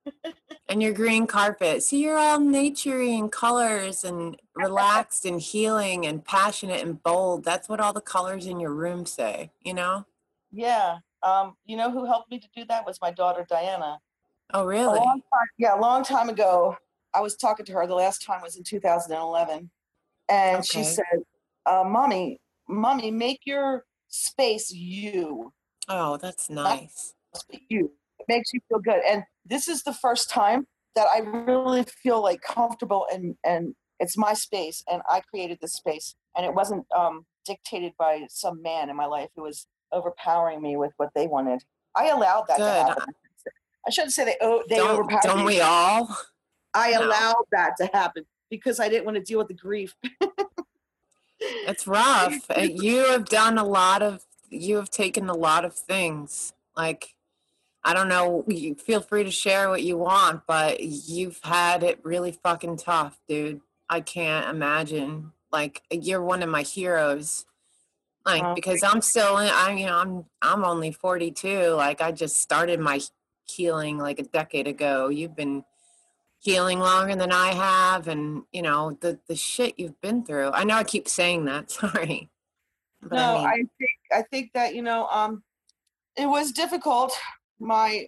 and 0.70 0.82
your 0.82 0.94
green 0.94 1.28
carpet. 1.28 1.84
See, 1.84 2.02
you're 2.02 2.18
all 2.18 2.40
naturey 2.40 3.18
in 3.18 3.30
colors 3.30 4.04
and 4.04 4.38
relaxed 4.56 5.26
and 5.26 5.42
healing 5.42 6.06
and 6.06 6.24
passionate 6.24 6.82
and 6.82 7.02
bold. 7.02 7.44
That's 7.44 7.70
what 7.70 7.80
all 7.80 7.94
the 7.94 8.02
colors 8.02 8.46
in 8.46 8.60
your 8.60 8.74
room 8.74 9.06
say, 9.06 9.52
you 9.62 9.74
know? 9.74 10.06
Yeah. 10.52 10.98
Um, 11.22 11.56
you 11.66 11.76
know 11.76 11.92
who 11.92 12.06
helped 12.06 12.32
me 12.32 12.40
to 12.40 12.48
do 12.56 12.66
that 12.66 12.86
was 12.86 13.00
my 13.02 13.12
daughter 13.12 13.46
Diana. 13.50 14.00
Oh, 14.54 14.64
A 14.64 14.68
really? 14.68 15.00
long 15.00 15.22
time, 15.22 15.48
yeah, 15.58 15.78
a 15.78 15.82
long 15.82 16.04
time 16.04 16.30
ago, 16.30 16.76
I 17.14 17.22
was 17.22 17.36
talking 17.36 17.66
to 17.66 17.74
her. 17.74 17.86
The 17.88 17.96
last 17.96 18.24
time 18.24 18.42
was 18.42 18.56
in 18.56 18.64
2011, 18.64 19.70
and 20.28 20.66
she 20.66 20.84
said, 20.84 21.04
uh, 21.66 21.84
"Mommy, 21.86 22.40
mommy, 22.68 23.12
make 23.12 23.42
your 23.46 23.86
space 24.08 24.72
you. 24.72 25.52
Oh, 25.88 26.18
that's 26.18 26.50
nice. 26.50 27.14
You. 27.68 27.92
It 28.20 28.26
makes 28.28 28.54
you 28.54 28.60
feel 28.70 28.80
good." 28.80 29.02
And 29.08 29.24
this 29.50 29.68
is 29.68 29.84
the 29.84 29.94
first 29.94 30.30
time 30.30 30.68
that 30.96 31.08
I 31.14 31.20
really 31.20 31.84
feel 31.84 32.22
like 32.22 32.42
comfortable, 32.42 33.08
and 33.12 33.36
and 33.44 33.76
it's 34.00 34.18
my 34.18 34.34
space, 34.34 34.84
and 34.92 35.02
I 35.10 35.22
created 35.22 35.60
this 35.62 35.74
space, 35.74 36.16
and 36.38 36.46
it 36.46 36.54
wasn't 36.54 36.86
um, 36.96 37.26
dictated 37.46 37.94
by 37.98 38.26
some 38.30 38.62
man 38.62 38.90
in 38.90 38.96
my 38.96 39.06
life 39.06 39.30
who 39.36 39.44
was 39.44 39.68
overpowering 39.92 40.62
me 40.62 40.78
with 40.78 40.92
what 40.98 41.10
they 41.16 41.28
wanted. 41.28 41.64
I 41.96 42.10
allowed 42.10 42.46
that 42.48 42.58
to 42.58 42.64
happen. 42.64 43.14
I 43.88 43.90
shouldn't 43.90 44.14
say 44.14 44.26
they 44.26 44.38
oh, 44.42 44.64
they 44.70 44.78
Don't, 44.78 44.92
overpowered 44.92 45.22
don't 45.24 45.40
me. 45.40 45.46
we 45.56 45.62
all? 45.62 46.16
I 46.74 46.92
No. 46.92 47.08
allowed 47.08 47.46
that 47.52 47.74
to 47.78 47.90
happen 47.94 48.26
because 48.50 48.80
I 48.80 48.90
didn't 48.90 49.06
want 49.06 49.16
to 49.18 49.24
deal 49.24 49.40
with 49.40 49.48
the 49.48 49.54
grief. 49.54 49.96
It's 51.42 51.88
rough. 51.88 52.34
Uh, 52.50 52.62
you 52.62 53.06
have 53.06 53.26
done 53.26 53.58
a 53.58 53.64
lot 53.64 54.02
of, 54.02 54.26
you 54.50 54.76
have 54.76 54.90
taken 54.90 55.30
a 55.30 55.34
lot 55.34 55.64
of 55.64 55.74
things. 55.74 56.54
Like, 56.76 57.16
I 57.84 57.94
don't 57.94 58.10
know, 58.10 58.44
you 58.48 58.76
feel 58.76 59.02
free 59.02 59.24
to 59.24 59.32
share 59.32 59.70
what 59.70 59.84
you 59.84 59.98
want, 59.98 60.42
but 60.48 60.82
you've 60.82 61.40
had 61.44 61.84
it 61.84 62.00
really 62.04 62.32
fucking 62.32 62.78
tough, 62.78 63.20
dude. 63.28 63.62
I 63.90 64.02
can't 64.02 64.50
imagine. 64.50 65.32
Like, 65.52 65.82
you're 65.90 66.22
one 66.22 66.44
of 66.44 66.50
my 66.50 66.62
heroes. 66.62 67.46
Like, 68.26 68.44
Oh, 68.44 68.54
because 68.54 68.84
I'm 68.84 69.02
still 69.02 69.38
in, 69.38 69.48
I, 69.48 69.74
you 69.74 69.86
know, 69.86 69.98
I'm, 69.98 70.26
I'm 70.42 70.66
only 70.66 70.92
42. 70.92 71.70
Like, 71.70 72.02
I 72.02 72.12
just 72.12 72.38
started 72.38 72.80
my 72.80 73.00
healing 73.46 73.98
like 73.98 74.20
a 74.20 74.24
decade 74.24 74.68
ago. 74.68 75.10
You've 75.10 75.36
been 75.36 75.64
healing 76.40 76.80
longer 76.80 77.16
than 77.16 77.32
I 77.32 77.54
have, 77.54 78.08
and 78.08 78.44
you 78.52 78.62
know 78.62 78.98
the 79.02 79.20
the 79.28 79.36
shit 79.36 79.78
you've 79.78 80.00
been 80.02 80.24
through. 80.24 80.52
I 80.52 80.64
know 80.64 80.76
I 80.76 80.84
keep 80.84 81.08
saying 81.08 81.46
that. 81.46 81.70
Sorry. 81.72 82.30
But 83.02 83.16
no, 83.16 83.38
I 83.38 83.50
I, 83.50 83.56
think 83.56 83.92
I 84.12 84.22
think 84.24 84.54
that 84.54 84.76
you 84.76 84.82
know, 84.82 85.08
um, 85.08 85.44
it 86.16 86.26
was 86.26 86.52
difficult. 86.52 87.18
My 87.60 88.08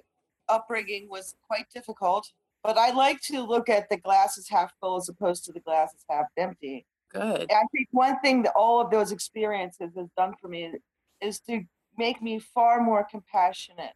upbringing 0.49 1.07
was 1.09 1.35
quite 1.47 1.65
difficult, 1.73 2.27
but 2.63 2.77
I 2.77 2.91
like 2.91 3.21
to 3.23 3.41
look 3.41 3.69
at 3.69 3.89
the 3.89 3.97
glass 3.97 4.37
as 4.37 4.47
half 4.49 4.73
full 4.79 4.97
as 4.97 5.09
opposed 5.09 5.45
to 5.45 5.51
the 5.51 5.59
glass 5.59 5.93
as 5.95 6.03
half 6.09 6.27
empty. 6.37 6.85
good. 7.11 7.41
And 7.41 7.51
I 7.51 7.63
think 7.71 7.87
one 7.91 8.19
thing 8.19 8.43
that 8.43 8.53
all 8.55 8.79
of 8.81 8.91
those 8.91 9.11
experiences 9.11 9.91
has 9.95 10.07
done 10.17 10.33
for 10.41 10.47
me 10.47 10.73
is 11.21 11.39
to 11.41 11.63
make 11.97 12.21
me 12.21 12.39
far 12.39 12.81
more 12.81 13.05
compassionate 13.09 13.93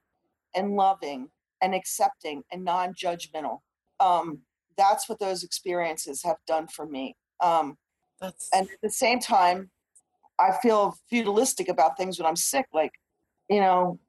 and 0.56 0.76
loving 0.76 1.30
and 1.62 1.74
accepting 1.74 2.44
and 2.52 2.64
non-judgmental. 2.64 3.60
Um, 4.00 4.40
that's 4.78 5.08
what 5.08 5.20
those 5.20 5.44
experiences 5.44 6.24
have 6.24 6.38
done 6.46 6.68
for 6.68 6.86
me. 6.86 7.16
Um, 7.42 7.78
That's 8.20 8.50
and 8.54 8.68
at 8.70 8.82
the 8.82 8.90
same 8.90 9.20
time 9.20 9.70
i 10.40 10.52
feel 10.62 10.98
feudalistic 11.10 11.70
about 11.70 11.98
things 11.98 12.18
when 12.18 12.26
i'm 12.26 12.36
sick 12.36 12.66
like 12.74 12.94
you 13.50 13.60
know 13.60 14.00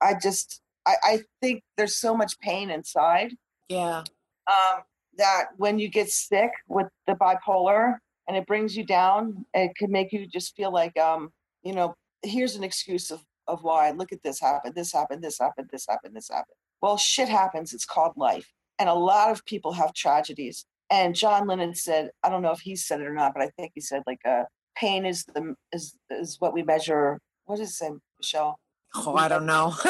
i 0.00 0.14
just 0.14 0.60
i, 0.86 0.94
I 1.02 1.20
think 1.40 1.62
there's 1.76 1.96
so 1.96 2.16
much 2.16 2.38
pain 2.40 2.70
inside 2.70 3.34
yeah. 3.68 4.02
um, 4.46 4.82
that 5.18 5.46
when 5.56 5.78
you 5.78 5.88
get 5.88 6.10
sick 6.10 6.50
with 6.68 6.88
the 7.06 7.14
bipolar 7.14 7.96
and 8.28 8.36
it 8.36 8.46
brings 8.46 8.76
you 8.76 8.84
down 8.84 9.44
it 9.54 9.74
can 9.76 9.90
make 9.90 10.12
you 10.12 10.26
just 10.26 10.54
feel 10.56 10.72
like 10.72 10.98
um, 10.98 11.30
you 11.62 11.74
know 11.74 11.94
here's 12.22 12.56
an 12.56 12.64
excuse 12.64 13.10
of, 13.10 13.20
of 13.48 13.62
why 13.62 13.90
look 13.90 14.12
at 14.12 14.22
this 14.22 14.40
happened 14.40 14.74
this 14.74 14.92
happened 14.92 15.22
this 15.22 15.38
happened 15.38 15.68
this 15.72 15.86
happened 15.88 16.14
this 16.14 16.28
happened 16.30 16.56
well 16.80 16.96
shit 16.96 17.28
happens 17.28 17.72
it's 17.72 17.84
called 17.84 18.12
life 18.16 18.48
and 18.78 18.88
a 18.88 18.94
lot 18.94 19.30
of 19.30 19.44
people 19.44 19.72
have 19.72 19.92
tragedies 19.92 20.64
and 20.90 21.14
john 21.14 21.46
lennon 21.46 21.74
said 21.74 22.10
i 22.22 22.28
don't 22.28 22.42
know 22.42 22.52
if 22.52 22.60
he 22.60 22.76
said 22.76 23.00
it 23.00 23.06
or 23.06 23.14
not 23.14 23.32
but 23.34 23.42
i 23.42 23.48
think 23.56 23.72
he 23.74 23.80
said 23.80 24.02
like 24.06 24.20
uh, 24.26 24.44
pain 24.76 25.04
is 25.04 25.24
the 25.24 25.54
is 25.72 25.96
is 26.10 26.36
what 26.38 26.54
we 26.54 26.62
measure 26.62 27.18
What 27.44 27.60
is 27.60 27.80
it 27.80 27.92
michelle 28.18 28.58
Oh, 28.94 29.14
I 29.16 29.28
don't 29.28 29.46
know. 29.46 29.74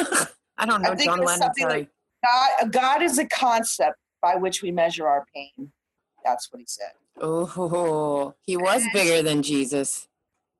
I 0.57 0.65
don't 0.65 0.85
I 0.85 0.89
know 0.89 0.95
think 0.95 1.09
John 1.09 1.19
Lennon. 1.23 1.51
like- 1.61 1.89
god 2.23 2.71
god 2.71 3.01
is 3.01 3.17
a 3.19 3.25
concept 3.27 3.97
by 4.21 4.35
which 4.35 4.61
we 4.61 4.71
measure 4.71 5.07
our 5.07 5.25
pain 5.33 5.71
that's 6.23 6.51
what 6.51 6.59
he 6.59 6.65
said 6.67 6.91
Oh, 7.21 8.33
he 8.41 8.57
was 8.57 8.83
bigger 8.91 9.21
than 9.21 9.43
Jesus. 9.43 10.07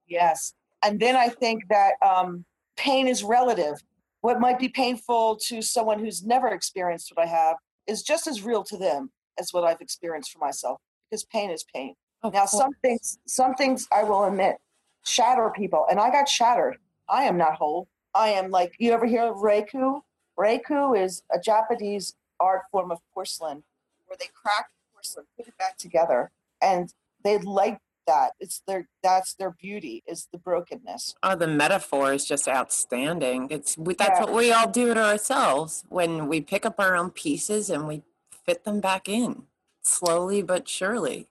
Yes. 0.07 0.53
And 0.84 0.99
then 0.99 1.15
I 1.15 1.28
think 1.30 1.67
that 1.70 1.93
um, 2.05 2.45
pain 2.78 3.07
is 3.07 3.24
relative. 3.24 3.76
What 4.22 4.39
might 4.39 4.59
be 4.59 4.70
painful 4.70 5.38
to 5.47 5.63
someone 5.63 5.97
who's 5.97 6.24
never 6.24 6.49
experienced 6.49 7.11
what 7.15 7.26
I 7.26 7.28
have 7.28 7.57
is 7.88 8.03
just 8.03 8.28
as 8.28 8.43
real 8.43 8.63
to 8.65 8.78
them 8.78 9.11
as 9.39 9.51
what 9.51 9.63
I've 9.63 9.82
experienced 9.82 10.32
for 10.32 10.38
myself 10.39 10.80
because 11.09 11.24
pain 11.24 11.49
is 11.49 11.65
pain. 11.74 11.95
Of 12.22 12.34
Now, 12.34 12.41
course. 12.45 12.51
some 12.51 12.74
things, 12.84 13.17
some 13.26 13.55
things 13.55 13.88
I 13.91 14.03
will 14.03 14.24
admit 14.26 14.57
shatter 15.05 15.51
people, 15.55 15.88
and 15.89 15.99
I 15.99 16.11
got 16.11 16.30
shattered. 16.30 16.78
I 17.09 17.24
am 17.24 17.36
not 17.38 17.55
whole. 17.55 17.88
I 18.16 18.30
am 18.30 18.51
like, 18.51 18.76
you 18.80 18.91
ever 18.93 19.05
hear 19.05 19.24
of 19.24 19.38
Reiku? 19.38 20.01
Reiku 20.39 20.99
is 20.99 21.24
a 21.34 21.39
Japanese 21.39 22.16
art 22.39 22.64
form 22.72 22.91
of 22.91 22.99
porcelain 23.14 23.64
where 24.07 24.18
they 24.20 24.28
crack 24.34 24.68
porcelain, 24.93 25.26
put 25.38 25.47
it 25.47 25.57
back 25.57 25.78
together, 25.78 26.32
and 26.61 26.93
they 27.24 27.38
like 27.39 27.80
that. 28.07 28.32
It's 28.39 28.61
their 28.68 28.88
that's 29.01 29.34
their 29.36 29.51
beauty 29.51 30.03
is 30.05 30.28
the 30.32 30.38
brokenness. 30.38 31.16
Oh, 31.24 31.36
the 31.36 31.47
metaphor 31.47 32.14
is 32.14 32.26
just 32.26 32.47
outstanding. 32.47 33.47
It's 33.49 33.78
we, 33.78 33.93
that's 33.95 34.20
Yeah. 34.20 34.26
what 34.26 34.34
we 34.34 34.51
all 34.51 34.68
do 34.70 34.93
to 34.93 35.03
ourselves 35.03 35.84
when 35.89 36.28
we 36.28 36.41
pick 36.41 36.66
up 36.66 36.76
our 36.80 36.95
own 36.95 37.11
pieces 37.11 37.70
and 37.70 37.88
we 37.88 38.03
fit 38.45 38.64
them 38.66 38.80
back 38.82 39.07
in 39.07 39.43
slowly 39.84 40.41
but 40.41 40.68
surely. 40.68 41.28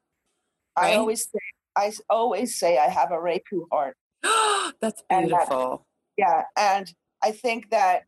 I 0.76 0.95
always 0.95 1.24
say, 1.24 1.39
I 1.76 1.93
always 2.09 2.55
say 2.59 2.78
I 2.78 2.89
have 2.89 3.11
a 3.11 3.16
Reiku 3.16 3.66
heart. 3.70 3.97
That's 4.80 5.03
And 5.11 5.26
that- 5.30 5.49
beautiful. 5.49 5.87
Yeah, 6.23 6.45
and 6.57 6.93
I 7.23 7.33
think 7.33 7.70
that 7.70 8.05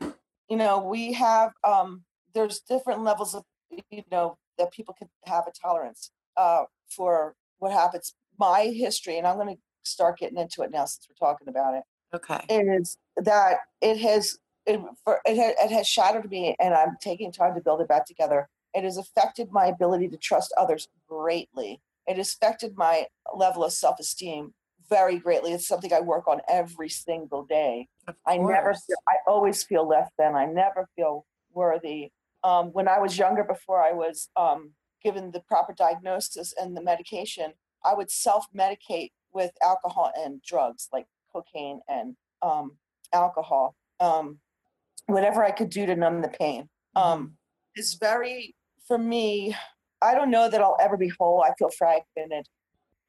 you 0.48 0.56
know 0.56 0.78
we 0.78 1.12
have 1.14 1.50
um, 1.66 2.04
there's 2.32 2.60
different 2.60 3.02
levels 3.02 3.34
of 3.34 3.42
you 3.90 4.02
know 4.12 4.38
that 4.56 4.72
people 4.72 4.94
can 4.96 5.08
have 5.24 5.44
a 5.48 5.52
tolerance 5.52 6.12
uh, 6.36 6.64
for 6.88 7.34
what 7.58 7.72
happens. 7.72 8.14
My 8.38 8.66
history, 8.66 9.18
and 9.18 9.26
I'm 9.26 9.36
going 9.36 9.56
to 9.56 9.60
start 9.82 10.18
getting 10.18 10.38
into 10.38 10.62
it 10.62 10.70
now 10.70 10.84
since 10.84 11.08
we're 11.08 11.26
talking 11.26 11.48
about 11.48 11.74
it. 11.74 11.82
Okay. 12.14 12.40
is 12.48 12.96
that 13.16 13.56
it 13.80 13.98
has 13.98 14.38
it, 14.66 14.80
for, 15.02 15.20
it, 15.24 15.36
ha, 15.36 15.64
it 15.64 15.72
has 15.72 15.84
shattered 15.88 16.30
me 16.30 16.54
and 16.60 16.72
i'm 16.72 16.96
taking 17.00 17.32
time 17.32 17.56
to 17.56 17.60
build 17.60 17.80
it 17.80 17.88
back 17.88 18.06
together 18.06 18.48
it 18.72 18.84
has 18.84 18.96
affected 18.96 19.50
my 19.50 19.66
ability 19.66 20.08
to 20.08 20.16
trust 20.16 20.54
others 20.56 20.86
greatly 21.08 21.80
it 22.06 22.16
has 22.16 22.32
affected 22.32 22.76
my 22.76 23.06
level 23.34 23.64
of 23.64 23.72
self-esteem 23.72 24.54
very 24.88 25.18
greatly. 25.18 25.52
It's 25.52 25.66
something 25.66 25.92
i 25.92 26.00
work 26.00 26.28
on 26.28 26.40
every 26.48 26.88
single 26.88 27.44
day. 27.44 27.88
I 28.26 28.36
never 28.36 28.74
feel, 28.74 28.96
i 29.08 29.16
always 29.26 29.62
feel 29.62 29.86
less 29.88 30.10
than 30.18 30.34
i 30.34 30.44
never 30.44 30.88
feel 30.96 31.26
worthy. 31.52 32.10
Um, 32.42 32.66
when 32.72 32.88
i 32.88 32.98
was 32.98 33.16
younger 33.16 33.44
before 33.44 33.82
i 33.82 33.92
was 33.92 34.28
um, 34.36 34.72
given 35.02 35.30
the 35.30 35.40
proper 35.40 35.72
diagnosis 35.72 36.54
and 36.60 36.76
the 36.76 36.82
medication 36.82 37.52
i 37.84 37.94
would 37.94 38.10
self-medicate 38.10 39.12
with 39.32 39.50
alcohol 39.62 40.12
and 40.16 40.40
drugs 40.42 40.88
like 40.92 41.06
cocaine 41.34 41.80
and 41.88 42.16
um, 42.42 42.76
alcohol, 43.12 43.74
um, 44.00 44.38
whatever 45.06 45.44
I 45.44 45.50
could 45.50 45.70
do 45.70 45.84
to 45.86 45.96
numb 45.96 46.22
the 46.22 46.28
pain. 46.28 46.68
Um, 46.96 47.36
is 47.76 47.94
very 47.94 48.54
for 48.86 48.96
me. 48.96 49.56
I 50.00 50.14
don't 50.14 50.30
know 50.30 50.48
that 50.48 50.60
I'll 50.60 50.76
ever 50.80 50.96
be 50.96 51.10
whole. 51.18 51.42
I 51.42 51.52
feel 51.58 51.70
fragmented, 51.70 52.46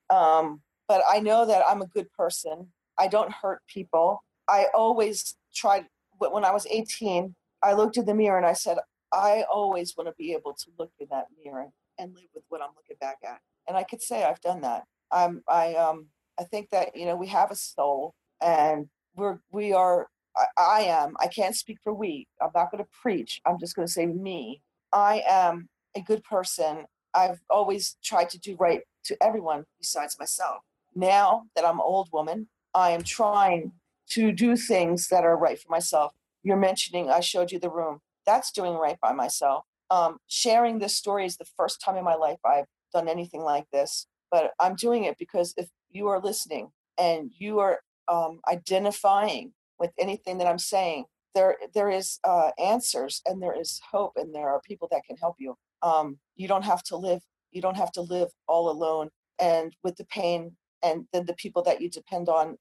um, 0.10 0.62
but 0.88 1.02
I 1.10 1.20
know 1.20 1.46
that 1.46 1.64
I'm 1.68 1.82
a 1.82 1.88
good 1.88 2.12
person. 2.14 2.68
I 2.98 3.08
don't 3.08 3.32
hurt 3.32 3.62
people. 3.68 4.24
I 4.48 4.68
always 4.74 5.36
tried. 5.54 5.86
When 6.18 6.46
I 6.46 6.52
was 6.52 6.66
18, 6.68 7.36
I 7.64 7.74
looked 7.74 7.98
in 7.98 8.06
the 8.06 8.14
mirror 8.14 8.38
and 8.38 8.46
I 8.46 8.54
said, 8.54 8.78
I 9.12 9.44
always 9.52 9.96
want 9.98 10.08
to 10.08 10.14
be 10.18 10.34
able 10.34 10.54
to 10.54 10.66
look 10.80 10.92
in 11.00 11.08
that 11.12 11.26
mirror 11.44 11.68
and 12.00 12.14
live 12.16 12.30
with 12.34 12.44
what 12.50 12.62
I'm 12.62 12.70
looking 12.76 12.98
back 13.02 13.18
at. 13.26 13.40
And 13.68 13.78
I 13.78 13.84
could 13.84 14.02
say 14.02 14.24
I've 14.24 14.42
done 14.42 14.62
that. 14.62 14.84
I'm. 15.12 15.44
I 15.48 15.76
um. 15.76 16.08
I 16.40 16.44
think 16.44 16.70
that 16.72 16.96
you 16.96 17.06
know 17.06 17.16
we 17.16 17.28
have 17.28 17.52
a 17.52 17.56
soul 17.56 18.14
and 18.42 18.88
we're 19.16 19.40
we 19.52 19.74
are 19.74 20.08
I, 20.38 20.46
I 20.58 20.82
am 20.82 21.16
i 21.20 21.28
can't 21.28 21.56
speak 21.56 21.78
for 21.84 21.94
we 21.94 22.28
i'm 22.42 22.52
not 22.56 22.72
going 22.72 22.84
to 22.84 22.90
preach 23.02 23.42
i'm 23.46 23.60
just 23.60 23.76
going 23.76 23.88
to 23.88 23.92
say 23.92 24.06
me 24.06 24.62
i 24.94 25.24
am 25.28 25.70
a 25.96 26.02
good 26.02 26.24
person 26.24 26.86
i've 27.14 27.40
always 27.50 27.98
tried 28.04 28.30
to 28.32 28.40
do 28.40 28.56
right 28.60 28.82
to 29.06 29.18
everyone 29.22 29.66
besides 29.80 30.18
myself 30.20 30.64
now 30.96 31.44
that 31.56 31.66
i'm 31.66 31.80
an 31.80 31.86
old 31.86 32.10
woman 32.12 32.48
i 32.74 32.92
am 32.92 33.04
trying 33.04 33.72
to 34.10 34.32
do 34.32 34.56
things 34.56 35.08
that 35.08 35.24
are 35.24 35.36
right 35.36 35.60
for 35.60 35.72
myself. 35.72 36.14
You're 36.44 36.58
mentioning 36.58 37.10
i 37.10 37.20
showed 37.20 37.52
you 37.52 37.60
the 37.60 37.70
room. 37.70 38.00
That's 38.26 38.52
doing 38.52 38.74
right 38.74 39.00
by 39.02 39.14
myself. 39.14 39.66
Um, 39.92 40.18
sharing 40.28 40.80
this 40.80 40.96
story 40.98 41.26
is 41.26 41.38
the 41.38 41.46
first 41.58 41.82
time 41.82 41.96
in 41.96 42.04
my 42.04 42.16
life 42.16 42.40
i've 42.46 42.66
done 42.94 43.08
anything 43.08 43.42
like 43.42 43.66
this 43.72 44.08
but 44.32 44.52
i'm 44.60 44.76
doing 44.76 45.04
it 45.04 45.18
because 45.20 45.54
if 45.58 45.68
you 45.92 46.08
are 46.08 46.20
listening 46.22 46.70
and 46.98 47.32
you 47.38 47.60
are 47.60 47.80
um, 48.08 48.40
identifying 48.48 49.54
with 49.80 49.92
anything 50.00 50.38
that 50.40 50.48
I'm 50.48 50.60
saying, 50.60 51.06
there 51.34 51.58
there 51.74 51.90
is 51.90 52.20
uh, 52.24 52.52
answers 52.58 53.22
and 53.26 53.42
there 53.42 53.60
is 53.60 53.82
hope 53.92 54.14
and 54.16 54.34
there 54.34 54.50
are 54.50 54.62
people 54.62 54.88
that 54.92 55.04
can 55.06 55.18
help 55.18 55.36
you. 55.40 55.56
Um, 55.82 56.18
you 56.36 56.48
don't 56.48 56.64
have 56.64 56.84
to 56.84 56.98
live 56.98 57.22
you 57.52 57.62
don't 57.62 57.78
have 57.78 57.92
to 57.94 58.02
live 58.02 58.30
all 58.48 58.70
alone 58.70 59.10
and 59.40 59.76
with 59.84 59.96
the 59.96 60.06
pain 60.06 60.56
and 60.86 61.08
then 61.14 61.28
the 61.28 61.36
people 61.36 61.64
that 61.64 61.82
you 61.82 61.90
depend 61.90 62.30
on 62.30 62.58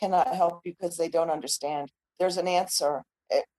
cannot 0.00 0.34
help 0.34 0.62
you 0.66 0.74
because 0.80 0.98
they 0.98 1.10
don't 1.10 1.30
understand. 1.30 1.92
There's 2.20 2.38
an 2.38 2.48
answer. 2.48 3.04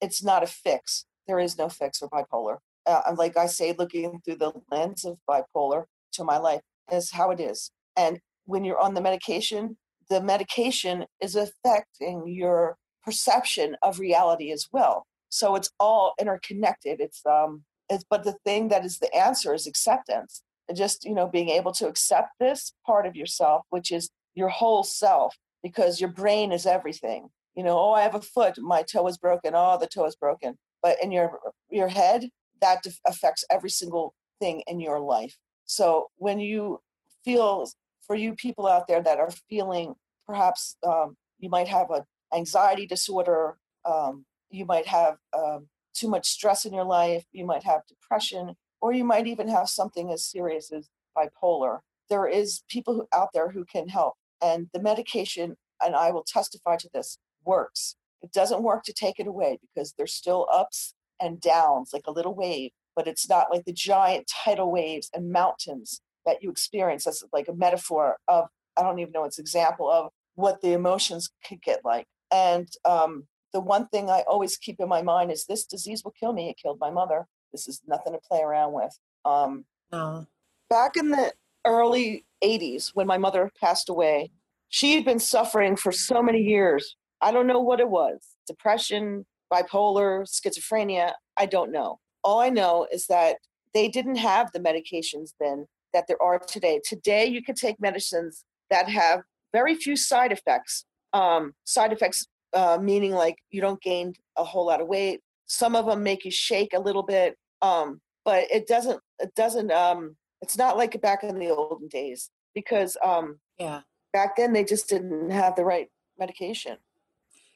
It's 0.01 0.23
not 0.23 0.43
a 0.43 0.47
fix. 0.47 1.05
There 1.27 1.39
is 1.39 1.57
no 1.59 1.69
fix 1.69 1.99
for 1.99 2.09
bipolar. 2.09 2.59
Uh, 2.87 3.15
like 3.17 3.37
I 3.37 3.47
say, 3.47 3.75
looking 3.79 4.21
through 4.25 4.37
the 4.37 4.53
lens 4.71 5.05
of 5.05 5.19
bipolar 5.29 5.85
to 6.13 6.25
my 6.25 6.39
life 6.39 6.61
is 6.93 7.11
how 7.11 7.31
it 7.31 7.41
is. 7.41 7.71
And 7.97 8.19
when 8.47 8.65
you're 8.65 8.79
on 8.81 8.95
the 8.95 9.01
medication, 9.01 9.77
the 10.09 10.21
medication 10.21 11.05
is 11.21 11.37
affecting 11.37 12.27
your 12.27 12.77
perception 13.05 13.77
of 13.83 13.99
reality 13.99 14.51
as 14.51 14.67
well. 14.73 15.05
So 15.29 15.55
it's 15.55 15.71
all 15.79 16.15
interconnected. 16.21 17.01
It's 17.01 17.23
um 17.25 17.63
it's 17.89 18.05
but 18.09 18.25
the 18.25 18.37
thing 18.45 18.69
that 18.69 18.85
is 18.85 18.99
the 18.99 19.15
answer 19.15 19.55
is 19.55 19.67
acceptance. 19.67 20.43
Just, 20.73 21.05
you 21.05 21.13
know, 21.13 21.27
being 21.27 21.49
able 21.49 21.71
to 21.73 21.87
accept 21.87 22.29
this 22.39 22.73
part 22.85 23.05
of 23.05 23.15
yourself, 23.15 23.65
which 23.69 23.91
is 23.91 24.09
your 24.35 24.49
whole 24.49 24.83
self, 24.83 25.35
because 25.63 25.99
your 25.99 26.09
brain 26.09 26.51
is 26.51 26.65
everything. 26.65 27.29
You 27.55 27.63
know, 27.63 27.77
oh, 27.77 27.93
I 27.93 28.01
have 28.01 28.15
a 28.15 28.21
foot, 28.21 28.57
my 28.59 28.83
toe 28.83 29.07
is 29.07 29.17
broken. 29.17 29.53
Oh, 29.55 29.77
the 29.79 29.87
toe 29.87 30.05
is 30.05 30.15
broken. 30.15 30.57
But 30.81 30.97
in 31.03 31.11
your 31.11 31.39
your 31.69 31.89
head, 31.89 32.29
that 32.61 32.85
affects 33.05 33.43
every 33.49 33.69
single 33.69 34.13
thing 34.39 34.63
in 34.67 34.79
your 34.79 34.99
life. 34.99 35.35
So 35.65 36.07
when 36.17 36.39
you 36.39 36.81
feel 37.23 37.67
for 38.09 38.15
you 38.15 38.33
people 38.33 38.67
out 38.67 38.87
there 38.87 39.01
that 39.01 39.19
are 39.19 39.31
feeling 39.49 39.93
perhaps 40.25 40.75
um, 40.85 41.15
you 41.37 41.49
might 41.49 41.67
have 41.67 41.91
an 41.91 42.03
anxiety 42.33 42.85
disorder 42.85 43.57
um, 43.85 44.25
you 44.49 44.65
might 44.65 44.87
have 44.87 45.15
um, 45.37 45.67
too 45.93 46.07
much 46.07 46.27
stress 46.27 46.65
in 46.65 46.73
your 46.73 46.85
life 46.85 47.23
you 47.31 47.45
might 47.45 47.63
have 47.63 47.81
depression 47.87 48.55
or 48.81 48.93
you 48.93 49.03
might 49.03 49.27
even 49.27 49.47
have 49.47 49.69
something 49.69 50.11
as 50.11 50.25
serious 50.25 50.71
as 50.71 50.89
bipolar. 51.17 51.79
There 52.09 52.27
is 52.27 52.63
people 52.69 52.93
who, 52.93 53.07
out 53.13 53.29
there 53.33 53.49
who 53.49 53.65
can 53.65 53.87
help 53.87 54.15
and 54.41 54.69
the 54.73 54.81
medication 54.81 55.57
and 55.81 55.95
i 55.95 56.11
will 56.11 56.23
testify 56.23 56.75
to 56.77 56.89
this 56.93 57.17
works. 57.45 57.95
It 58.21 58.31
doesn't 58.31 58.63
work 58.63 58.83
to 58.83 58.93
take 58.93 59.19
it 59.19 59.27
away 59.27 59.59
because 59.61 59.93
there's 59.97 60.13
still 60.13 60.47
ups 60.51 60.93
and 61.21 61.41
downs 61.41 61.91
like 61.93 62.07
a 62.07 62.11
little 62.11 62.35
wave 62.35 62.71
but 62.95 63.07
it's 63.07 63.29
not 63.29 63.47
like 63.51 63.63
the 63.65 63.73
giant 63.73 64.29
tidal 64.43 64.71
waves 64.71 65.09
and 65.13 65.31
mountains 65.31 66.01
that 66.25 66.43
you 66.43 66.51
experience. 66.51 67.07
As 67.07 67.23
like 67.31 67.47
a 67.47 67.53
metaphor 67.53 68.17
of 68.27 68.47
i 68.77 68.83
don't 68.83 68.99
even 68.99 69.11
know 69.11 69.25
its 69.25 69.39
example 69.39 69.89
of 69.89 70.09
what 70.35 70.61
the 70.61 70.73
emotions 70.73 71.29
could 71.47 71.61
get 71.61 71.83
like. 71.83 72.05
And 72.31 72.69
um, 72.85 73.27
the 73.53 73.59
one 73.59 73.87
thing 73.87 74.09
i 74.09 74.23
always 74.27 74.57
keep 74.57 74.79
in 74.79 74.87
my 74.87 75.01
mind 75.01 75.31
is 75.31 75.45
this 75.45 75.65
disease 75.65 76.03
will 76.03 76.13
kill 76.19 76.33
me 76.33 76.49
it 76.49 76.57
killed 76.61 76.79
my 76.79 76.91
mother 76.91 77.25
this 77.51 77.67
is 77.67 77.81
nothing 77.87 78.13
to 78.13 78.19
play 78.19 78.41
around 78.41 78.73
with. 78.73 78.97
Um, 79.25 79.65
No. 79.91 80.27
back 80.69 80.95
in 80.95 81.09
the 81.09 81.33
early 81.65 82.25
80s 82.43 82.89
when 82.93 83.07
my 83.07 83.17
mother 83.17 83.51
passed 83.59 83.89
away 83.89 84.31
she 84.69 84.93
had 84.93 85.03
been 85.03 85.19
suffering 85.19 85.75
for 85.75 85.91
so 85.91 86.21
many 86.21 86.39
years. 86.39 86.95
I 87.21 87.31
don't 87.31 87.47
know 87.47 87.59
what 87.59 87.79
it 87.79 87.89
was 87.89 88.19
depression 88.47 89.25
bipolar 89.51 90.23
schizophrenia 90.27 91.13
i 91.37 91.45
don't 91.45 91.71
know. 91.71 91.99
All 92.23 92.39
i 92.39 92.49
know 92.49 92.87
is 92.91 93.07
that 93.07 93.37
they 93.73 93.87
didn't 93.87 94.15
have 94.17 94.51
the 94.51 94.59
medications 94.59 95.33
then 95.39 95.65
that 95.93 96.05
there 96.07 96.21
are 96.21 96.37
today. 96.39 96.79
Today 96.83 97.25
you 97.25 97.41
can 97.43 97.55
take 97.55 97.79
medicines 97.79 98.45
that 98.69 98.87
have 98.89 99.21
very 99.51 99.73
few 99.75 99.95
side 99.95 100.31
effects 100.31 100.85
um, 101.13 101.53
side 101.65 101.91
effects 101.91 102.27
uh, 102.53 102.77
meaning 102.81 103.11
like 103.11 103.37
you 103.49 103.61
don't 103.61 103.81
gain 103.81 104.13
a 104.37 104.43
whole 104.43 104.65
lot 104.67 104.81
of 104.81 104.87
weight 104.87 105.21
some 105.49 105.75
of 105.75 105.85
them 105.87 106.03
make 106.03 106.23
you 106.23 106.31
shake 106.31 106.73
a 106.73 106.79
little 106.79 107.03
bit 107.03 107.35
um, 107.61 107.99
but 108.23 108.49
it 108.51 108.67
doesn't 108.67 108.99
it 109.19 109.33
doesn't 109.35 109.71
um, 109.71 110.15
it's 110.41 110.57
not 110.57 110.77
like 110.77 110.99
back 111.01 111.23
in 111.23 111.37
the 111.39 111.49
olden 111.49 111.87
days 111.89 112.29
because 112.55 112.95
um, 113.03 113.39
Yeah. 113.57 113.81
back 114.13 114.35
then 114.37 114.53
they 114.53 114.63
just 114.63 114.87
didn't 114.87 115.31
have 115.31 115.55
the 115.55 115.65
right 115.65 115.87
medication 116.17 116.77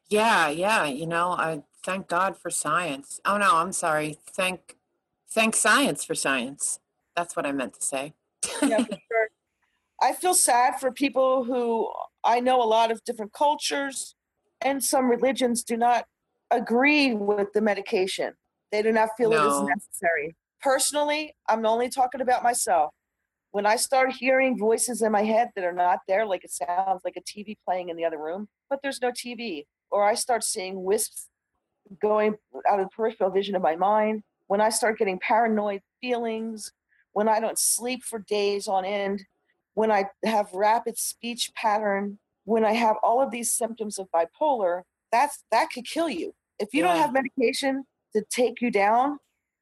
Yeah, 0.10 0.50
yeah. 0.50 0.86
You 0.86 1.08
know, 1.08 1.32
I 1.32 1.64
thank 1.86 2.08
God 2.08 2.38
for 2.38 2.50
science. 2.52 3.20
Oh 3.26 3.38
no, 3.38 3.56
I'm 3.56 3.72
sorry. 3.72 4.18
Thank 4.36 4.76
thank 5.30 5.56
science 5.56 6.04
for 6.06 6.16
science. 6.16 6.80
That's 7.16 7.36
what 7.36 7.46
I 7.46 7.52
meant 7.52 7.74
to 7.80 7.82
say. 7.82 8.14
yeah, 8.62 8.84
for 8.84 8.98
sure. 9.12 9.28
I 10.02 10.14
feel 10.14 10.34
sad 10.34 10.80
for 10.80 10.92
people 10.92 11.44
who 11.46 11.90
I 12.24 12.40
know 12.42 12.62
a 12.62 12.68
lot 12.78 12.92
of 12.92 13.04
different 13.06 13.34
cultures 13.34 14.16
and 14.62 14.84
some 14.84 15.10
religions 15.10 15.64
do 15.64 15.78
not 15.78 16.06
agree 16.58 17.14
with 17.14 17.54
the 17.54 17.62
medication. 17.62 18.34
They 18.72 18.82
do 18.82 18.92
not 18.92 19.10
feel 19.18 19.32
it 19.34 19.38
is 19.38 19.62
necessary. 19.62 20.36
Personally, 20.62 21.36
I'm 21.48 21.66
only 21.66 21.90
talking 21.90 22.22
about 22.22 22.44
myself. 22.44 22.94
When 23.52 23.66
I 23.66 23.76
start 23.76 24.14
hearing 24.14 24.58
voices 24.58 25.02
in 25.02 25.12
my 25.12 25.24
head 25.24 25.50
that 25.56 25.64
are 25.64 25.74
not 25.74 26.00
there, 26.08 26.26
like 26.26 26.44
it 26.44 26.52
sounds 26.52 27.02
like 27.06 27.18
a 27.18 27.22
TV 27.22 27.56
playing 27.66 27.90
in 27.90 27.98
the 27.98 28.06
other 28.06 28.18
room, 28.18 28.48
but 28.70 28.80
there's 28.82 29.02
no 29.02 29.12
TV, 29.12 29.66
or 29.92 30.04
I 30.04 30.16
start 30.16 30.44
seeing 30.44 30.84
wisps 30.84 31.28
going 32.02 32.36
out 32.70 32.80
of 32.80 32.86
the 32.86 32.96
peripheral 32.96 33.30
vision 33.30 33.56
of 33.56 33.62
my 33.62 33.76
mind, 33.76 34.24
when 34.48 34.62
I 34.62 34.70
start 34.70 34.98
getting 34.98 35.20
paranoid 35.20 35.82
feelings, 36.02 36.72
when 37.14 37.28
I 37.28 37.40
don't 37.40 37.60
sleep 37.60 38.04
for 38.04 38.20
days 38.20 38.68
on 38.68 38.86
end, 38.86 39.24
when 39.74 39.92
I 39.92 40.06
have 40.26 40.54
rapid 40.54 40.98
speech 40.98 41.52
pattern, 41.56 42.20
when 42.46 42.66
I 42.66 42.74
have 42.74 42.98
all 43.04 43.22
of 43.22 43.32
these 43.32 43.52
symptoms 43.52 43.98
of 44.00 44.08
bipolar, 44.12 44.82
that's 45.12 45.44
that 45.52 45.70
could 45.72 45.86
kill 45.86 46.10
you. 46.10 46.34
If 46.60 46.74
you 46.74 46.84
don't 46.84 46.98
have 46.98 47.14
medication 47.14 47.86
to 48.16 48.24
take 48.30 48.62
you 48.62 48.72
down, 48.72 49.20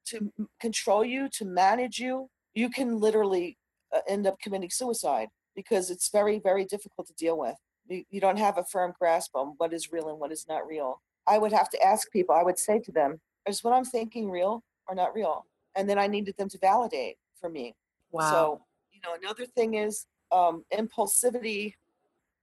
to 0.08 0.32
control 0.60 1.06
you, 1.06 1.30
to 1.30 1.46
manage 1.46 2.00
you, 2.00 2.30
you 2.54 2.70
can 2.70 3.00
literally 3.00 3.58
uh, 3.96 4.00
end 4.08 4.28
up 4.28 4.39
committing 4.39 4.70
suicide 4.70 5.30
because 5.56 5.89
it's 5.89 6.10
very, 6.10 6.39
very 6.39 6.66
difficult 6.66 7.08
to 7.08 7.14
deal 7.14 7.38
with. 7.38 7.56
You, 7.88 8.04
you 8.10 8.22
don't 8.22 8.39
have 8.39 8.58
a 8.58 8.64
firm 8.64 8.94
grasp 9.00 9.36
on 9.36 9.54
what 9.58 9.74
is 9.74 9.92
real 9.92 10.10
and 10.10 10.20
what 10.20 10.32
is 10.32 10.46
not 10.48 10.68
real. 10.68 11.02
I 11.28 11.38
would 11.38 11.52
have 11.52 11.70
to 11.70 11.82
ask 11.82 12.12
people, 12.12 12.36
I 12.36 12.44
would 12.44 12.60
say 12.60 12.80
to 12.80 12.92
them, 12.92 13.20
is 13.48 13.64
what 13.64 13.74
I'm 13.74 13.86
thinking 13.86 14.30
real 14.30 14.64
or 14.88 14.96
not 14.96 15.14
real? 15.14 15.46
And 15.76 15.89
then 15.89 15.98
I 15.98 16.08
needed 16.08 16.36
them 16.38 16.50
to 16.50 16.58
validate 16.58 17.18
for 17.39 17.50
me. 17.50 17.76
Wow. 18.12 18.32
So, 18.32 18.62
you 18.92 19.00
know, 19.04 19.16
another 19.22 19.46
thing 19.46 19.76
is 19.76 20.06
um, 20.32 20.66
impulsivity. 20.74 21.76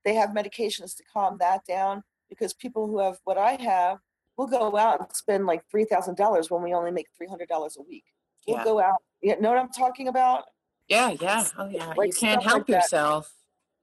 They 0.05 0.15
have 0.15 0.29
medications 0.29 0.95
to 0.97 1.03
calm 1.11 1.37
that 1.39 1.65
down 1.65 2.03
because 2.29 2.53
people 2.53 2.87
who 2.87 2.99
have 2.99 3.17
what 3.25 3.37
I 3.37 3.53
have 3.53 3.99
will 4.39 4.47
go 4.47 4.77
out 4.77 4.99
and 5.01 5.11
spend 5.13 5.45
like 5.45 5.61
three 5.69 5.83
thousand 5.83 6.15
dollars 6.15 6.49
when 6.49 6.63
we 6.63 6.73
only 6.73 6.91
make 6.91 7.07
three 7.15 7.27
hundred 7.27 7.49
dollars 7.49 7.75
a 7.77 7.81
week. 7.83 8.05
We'll 8.47 8.57
Yeah. 8.57 8.63
go 8.63 8.79
out. 8.79 9.03
You 9.21 9.39
know 9.41 9.49
what 9.49 9.57
I'm 9.57 9.69
talking 9.69 10.07
about? 10.07 10.45
yeah, 10.87 11.09
yeah. 11.21 11.45
Oh, 11.57 11.67
yeah. 11.69 11.93
like 11.95 12.07
you 12.07 12.13
can't 12.13 12.41
help 12.41 12.67
like 12.67 12.69
yourself. 12.69 13.31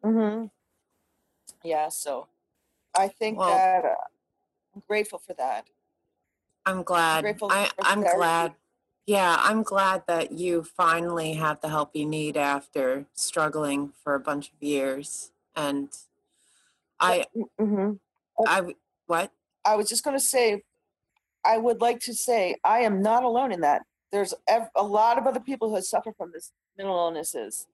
Mm-hmm. 0.02 0.46
Yeah. 1.62 1.88
So, 1.90 2.26
I 2.96 3.08
think 3.08 3.38
Well- 3.38 3.50
that 3.50 3.84
uh, 3.84 3.94
I'm 4.74 4.82
grateful 4.88 5.18
for 5.18 5.34
that. 5.34 5.66
I'm 6.64 6.82
glad. 6.82 7.22
grateful 7.22 7.48
I, 7.52 7.70
I'm 7.80 8.00
glad. 8.02 8.54
Yeah, 9.06 9.36
I'm 9.38 9.62
glad 9.62 10.02
that 10.08 10.32
you 10.32 10.64
finally 10.64 11.34
have 11.34 11.60
the 11.60 11.68
help 11.68 11.94
you 11.94 12.04
need 12.04 12.36
after 12.36 13.06
struggling 13.14 13.92
for 14.02 14.14
a 14.16 14.20
bunch 14.20 14.48
of 14.48 14.60
years. 14.60 15.30
And 15.54 15.90
I, 16.98 17.24
Mm-hmm. 17.60 17.92
I, 18.46 18.74
what? 19.06 19.30
I 19.66 19.74
was 19.76 19.88
just 19.88 20.04
going 20.04 20.16
to 20.16 20.24
say, 20.24 20.62
I 21.44 21.58
would 21.58 21.80
like 21.80 22.00
to 22.00 22.14
say 22.14 22.56
I 22.64 22.80
am 22.80 23.02
not 23.02 23.24
alone 23.24 23.52
in 23.52 23.60
that. 23.62 23.82
There's 24.12 24.32
a 24.76 24.82
lot 24.82 25.18
of 25.18 25.26
other 25.26 25.40
people 25.40 25.68
who 25.68 25.74
have 25.74 25.84
suffered 25.84 26.14
from 26.16 26.30
this 26.32 26.52
mental 26.78 26.96
illnesses. 26.96 27.66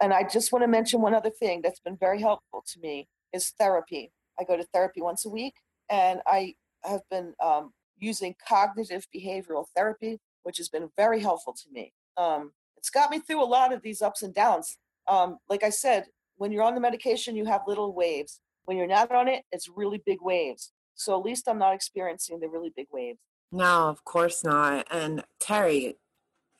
And 0.00 0.12
I 0.12 0.22
just 0.22 0.52
want 0.52 0.62
to 0.62 0.68
mention 0.68 1.00
one 1.00 1.14
other 1.14 1.30
thing 1.30 1.62
that's 1.62 1.80
been 1.80 1.96
very 1.96 2.20
helpful 2.20 2.62
to 2.66 2.80
me 2.80 3.08
is 3.32 3.50
therapy. 3.58 4.12
I 4.38 4.44
go 4.44 4.56
to 4.56 4.64
therapy 4.64 5.00
once 5.00 5.24
a 5.24 5.28
week, 5.28 5.54
and 5.90 6.20
I 6.26 6.54
have 6.84 7.00
been 7.10 7.34
um, 7.44 7.72
using 7.98 8.34
cognitive 8.46 9.06
behavioral 9.14 9.66
therapy, 9.74 10.20
which 10.42 10.58
has 10.58 10.68
been 10.68 10.90
very 10.96 11.20
helpful 11.20 11.52
to 11.52 11.64
me. 11.72 11.92
Um, 12.16 12.52
it's 12.76 12.90
got 12.90 13.10
me 13.10 13.18
through 13.18 13.42
a 13.42 13.44
lot 13.44 13.72
of 13.72 13.82
these 13.82 14.00
ups 14.00 14.22
and 14.22 14.34
downs. 14.34 14.78
Um, 15.06 15.38
like 15.48 15.62
I 15.62 15.70
said, 15.70 16.06
when 16.36 16.52
you're 16.52 16.62
on 16.62 16.74
the 16.74 16.80
medication, 16.80 17.36
you 17.36 17.44
have 17.44 17.62
little 17.66 17.92
waves. 17.92 18.40
When 18.64 18.76
you're 18.76 18.86
not 18.86 19.12
on 19.12 19.28
it, 19.28 19.44
it's 19.52 19.68
really 19.68 20.02
big 20.06 20.18
waves. 20.22 20.72
So 21.00 21.18
at 21.18 21.24
least 21.24 21.48
I'm 21.48 21.58
not 21.58 21.74
experiencing 21.74 22.40
the 22.40 22.48
really 22.48 22.72
big 22.76 22.88
waves. 22.92 23.18
No, 23.50 23.88
of 23.88 24.04
course 24.04 24.44
not. 24.44 24.86
And 24.90 25.24
Terry, 25.38 25.96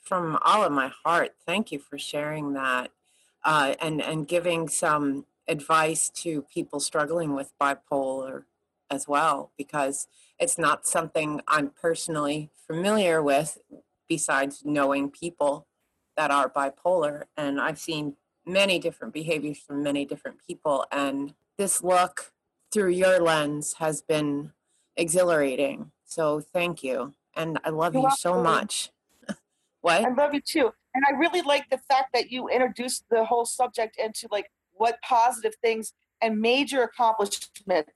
from 0.00 0.38
all 0.42 0.64
of 0.64 0.72
my 0.72 0.90
heart, 1.04 1.34
thank 1.44 1.70
you 1.70 1.78
for 1.78 1.98
sharing 1.98 2.54
that 2.54 2.90
uh, 3.44 3.74
and 3.82 4.00
and 4.00 4.26
giving 4.26 4.68
some 4.68 5.26
advice 5.46 6.08
to 6.08 6.42
people 6.42 6.80
struggling 6.80 7.34
with 7.34 7.52
bipolar 7.60 8.44
as 8.90 9.06
well, 9.06 9.52
because 9.58 10.08
it's 10.38 10.56
not 10.56 10.86
something 10.86 11.42
I'm 11.46 11.68
personally 11.68 12.50
familiar 12.66 13.22
with. 13.22 13.58
Besides 14.08 14.62
knowing 14.64 15.10
people 15.10 15.66
that 16.16 16.30
are 16.30 16.48
bipolar, 16.48 17.24
and 17.36 17.60
I've 17.60 17.78
seen 17.78 18.16
many 18.46 18.78
different 18.78 19.12
behaviors 19.12 19.58
from 19.58 19.82
many 19.82 20.04
different 20.04 20.38
people, 20.44 20.86
and 20.90 21.34
this 21.58 21.84
look 21.84 22.32
through 22.72 22.90
your 22.90 23.20
lens 23.20 23.74
has 23.74 24.02
been 24.02 24.52
exhilarating. 24.96 25.90
So 26.04 26.40
thank 26.40 26.82
you. 26.82 27.14
And 27.36 27.58
I 27.64 27.70
love 27.70 27.94
You're 27.94 28.04
you 28.04 28.10
so 28.16 28.32
welcome. 28.32 28.44
much. 28.44 28.90
what? 29.80 30.04
I 30.04 30.12
love 30.12 30.34
you 30.34 30.40
too. 30.40 30.70
And 30.94 31.04
I 31.06 31.12
really 31.16 31.42
like 31.42 31.70
the 31.70 31.78
fact 31.78 32.12
that 32.14 32.30
you 32.30 32.48
introduced 32.48 33.04
the 33.10 33.24
whole 33.24 33.44
subject 33.44 33.96
into 33.96 34.28
like 34.30 34.50
what 34.72 35.00
positive 35.02 35.54
things 35.62 35.92
and 36.20 36.40
major 36.40 36.82
accomplishments 36.82 37.92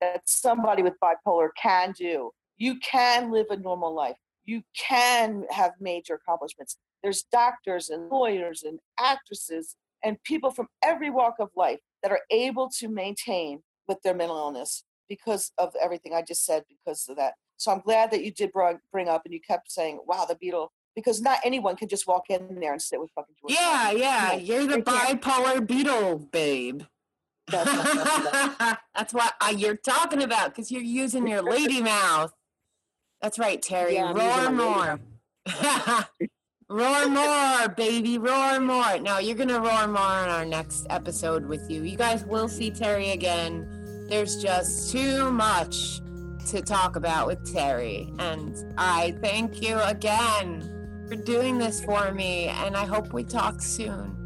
that 0.00 0.22
somebody 0.26 0.82
with 0.82 0.94
bipolar 1.02 1.48
can 1.60 1.92
do. 1.92 2.30
You 2.58 2.78
can 2.80 3.32
live 3.32 3.46
a 3.50 3.56
normal 3.56 3.94
life. 3.94 4.16
You 4.44 4.62
can 4.76 5.44
have 5.50 5.72
major 5.80 6.14
accomplishments. 6.14 6.76
There's 7.02 7.22
doctors 7.32 7.88
and 7.88 8.08
lawyers 8.10 8.62
and 8.62 8.78
actresses 8.98 9.76
and 10.04 10.22
people 10.24 10.50
from 10.50 10.68
every 10.82 11.10
walk 11.10 11.36
of 11.38 11.50
life 11.56 11.78
that 12.02 12.12
are 12.12 12.20
able 12.30 12.68
to 12.78 12.88
maintain 12.88 13.62
with 13.88 14.02
their 14.02 14.14
mental 14.14 14.36
illness 14.36 14.84
because 15.08 15.52
of 15.58 15.74
everything 15.80 16.14
I 16.14 16.22
just 16.22 16.44
said, 16.44 16.64
because 16.68 17.08
of 17.08 17.16
that. 17.16 17.34
So 17.56 17.70
I'm 17.70 17.80
glad 17.80 18.10
that 18.10 18.24
you 18.24 18.32
did 18.32 18.52
bring, 18.52 18.78
bring 18.90 19.08
up 19.08 19.22
and 19.24 19.32
you 19.34 19.40
kept 19.40 19.70
saying, 19.70 20.00
wow, 20.06 20.26
the 20.26 20.34
Beatle, 20.34 20.68
because 20.96 21.20
not 21.20 21.38
anyone 21.44 21.76
can 21.76 21.88
just 21.88 22.06
walk 22.06 22.24
in 22.28 22.58
there 22.60 22.72
and 22.72 22.82
sit 22.82 23.00
with 23.00 23.10
fucking 23.14 23.34
George. 23.40 23.54
Yeah, 23.58 23.90
yeah. 23.92 24.30
No, 24.32 24.38
You're 24.38 24.66
the 24.66 24.78
bipolar 24.78 25.66
Beatle 25.66 26.30
babe. 26.30 26.82
That's 27.48 27.70
what 27.70 27.86
I'm 27.86 28.04
talking 28.04 28.54
about. 28.54 28.78
That's 28.94 29.14
what 29.14 29.34
uh, 29.40 29.54
you're 29.56 29.76
talking 29.76 30.22
about 30.22 30.50
because 30.50 30.70
you're 30.70 30.82
using 30.82 31.26
your 31.26 31.42
lady 31.42 31.80
mouth. 31.80 32.32
That's 33.20 33.38
right, 33.38 33.60
Terry. 33.60 33.94
Yeah, 33.94 34.12
roar 34.12 34.50
more. 34.50 35.00
roar 36.72 37.08
more, 37.08 37.68
baby. 37.68 38.18
Roar 38.18 38.58
more. 38.60 38.98
Now 38.98 39.18
you're 39.18 39.36
gonna 39.36 39.60
roar 39.60 39.86
more 39.86 40.00
on 40.00 40.28
our 40.28 40.44
next 40.44 40.86
episode 40.90 41.44
with 41.46 41.70
you. 41.70 41.82
You 41.82 41.96
guys 41.96 42.24
will 42.24 42.48
see 42.48 42.70
Terry 42.70 43.10
again. 43.10 44.06
There's 44.08 44.36
just 44.36 44.90
too 44.90 45.30
much 45.30 46.00
to 46.48 46.62
talk 46.62 46.96
about 46.96 47.26
with 47.26 47.52
Terry, 47.52 48.12
and 48.18 48.56
I 48.76 49.16
thank 49.22 49.62
you 49.62 49.78
again 49.80 51.04
for 51.08 51.16
doing 51.16 51.58
this 51.58 51.84
for 51.84 52.12
me. 52.12 52.48
And 52.48 52.76
I 52.76 52.84
hope 52.84 53.12
we 53.12 53.24
talk 53.24 53.60
soon. 53.60 54.16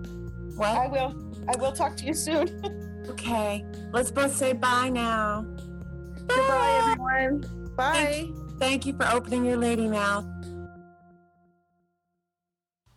What? 0.57 0.69
I 0.69 0.87
will. 0.87 1.15
I 1.53 1.57
will 1.59 1.73
talk 1.73 1.97
to 1.99 2.05
you 2.05 2.15
soon. 2.15 2.83
Okay, 3.09 3.65
let's 3.93 4.11
both 4.11 4.35
say 4.37 4.53
bye 4.53 4.89
now. 4.89 5.47
Goodbye, 6.27 6.91
everyone. 6.91 7.45
Bye. 7.77 7.93
Thank, 7.93 8.59
thank 8.59 8.87
you 8.87 8.95
for 8.95 9.07
opening 9.13 9.45
your 9.45 9.59
lady 9.59 9.87
mouth. 9.87 10.27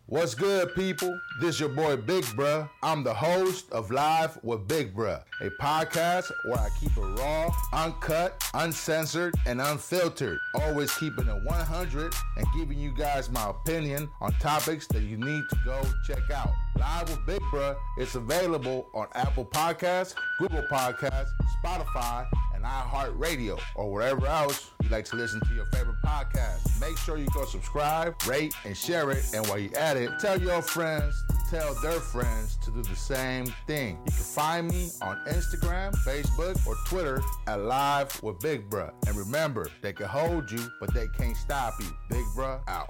What's 0.10 0.34
good, 0.34 0.74
people? 0.74 1.22
This 1.40 1.60
your 1.60 1.70
boy 1.70 1.96
Big 1.96 2.24
Bruh. 2.24 2.68
I'm 2.82 3.04
the 3.04 3.14
host 3.14 3.72
of 3.72 3.92
Live 3.92 4.40
with 4.42 4.68
Big 4.68 4.96
Bruh, 4.96 5.22
a 5.40 5.52
podcast 5.62 6.32
where 6.46 6.58
I 6.58 6.70
keep 6.80 6.98
it 6.98 7.00
raw, 7.00 7.54
uncut, 7.74 8.44
uncensored, 8.56 9.36
and 9.46 9.62
unfiltered. 9.62 10.40
Always 10.56 10.92
keeping 10.96 11.28
it 11.28 11.44
100 11.44 12.16
and 12.38 12.48
giving 12.58 12.80
you 12.80 12.92
guys 12.92 13.30
my 13.30 13.52
opinion 13.52 14.10
on 14.20 14.32
topics 14.40 14.88
that 14.88 15.04
you 15.04 15.16
need 15.16 15.44
to 15.48 15.58
go 15.64 15.80
check 16.08 16.28
out. 16.34 16.50
Live 16.80 17.10
with 17.12 17.24
Big 17.28 17.42
Bruh 17.54 17.76
is 18.00 18.16
available 18.16 18.90
on 18.96 19.06
Apple 19.14 19.46
Podcasts, 19.46 20.16
Google 20.40 20.64
Podcasts, 20.72 21.30
Spotify, 21.64 22.26
and 22.60 22.66
iHeartRadio, 22.66 23.60
or 23.76 23.92
wherever 23.92 24.26
else 24.28 24.72
you 24.84 24.90
like 24.90 25.06
to 25.06 25.16
listen 25.16 25.40
to 25.42 25.54
your 25.54 25.66
favorite 25.68 25.98
podcast. 26.06 26.80
Make 26.82 26.98
sure 26.98 27.18
you 27.18 27.28
go 27.34 27.46
subscribe, 27.46 28.16
rate, 28.28 28.54
and 28.66 28.76
share 28.76 29.12
it. 29.12 29.24
And 29.34 29.46
while 29.48 29.60
you're 29.60 29.78
at 29.78 29.98
it, 29.98 30.12
tell 30.20 30.40
your 30.40 30.62
friends 30.62 31.24
to 31.30 31.38
tell 31.50 31.74
their 31.82 32.00
friends 32.00 32.58
to 32.64 32.72
do 32.72 32.82
the 32.84 32.96
same 32.96 33.46
thing. 33.68 34.00
You 34.06 34.12
can 34.12 34.24
find 34.24 34.68
me 34.68 34.90
on 35.02 35.18
Instagram, 35.28 35.96
Facebook, 36.06 36.66
or 36.68 36.76
Twitter 36.86 37.22
at 37.48 37.62
Live 37.62 38.22
with 38.24 38.40
Big 38.40 38.70
Bruh. 38.70 38.92
And 39.08 39.16
remember, 39.16 39.70
they 39.82 39.94
can 39.94 40.08
hold 40.08 40.52
you, 40.52 40.70
but 40.80 40.94
they 40.94 41.08
can't 41.18 41.38
stop 41.38 41.74
you. 41.80 41.88
Big 42.10 42.26
Bruh 42.36 42.62
out. 42.68 42.90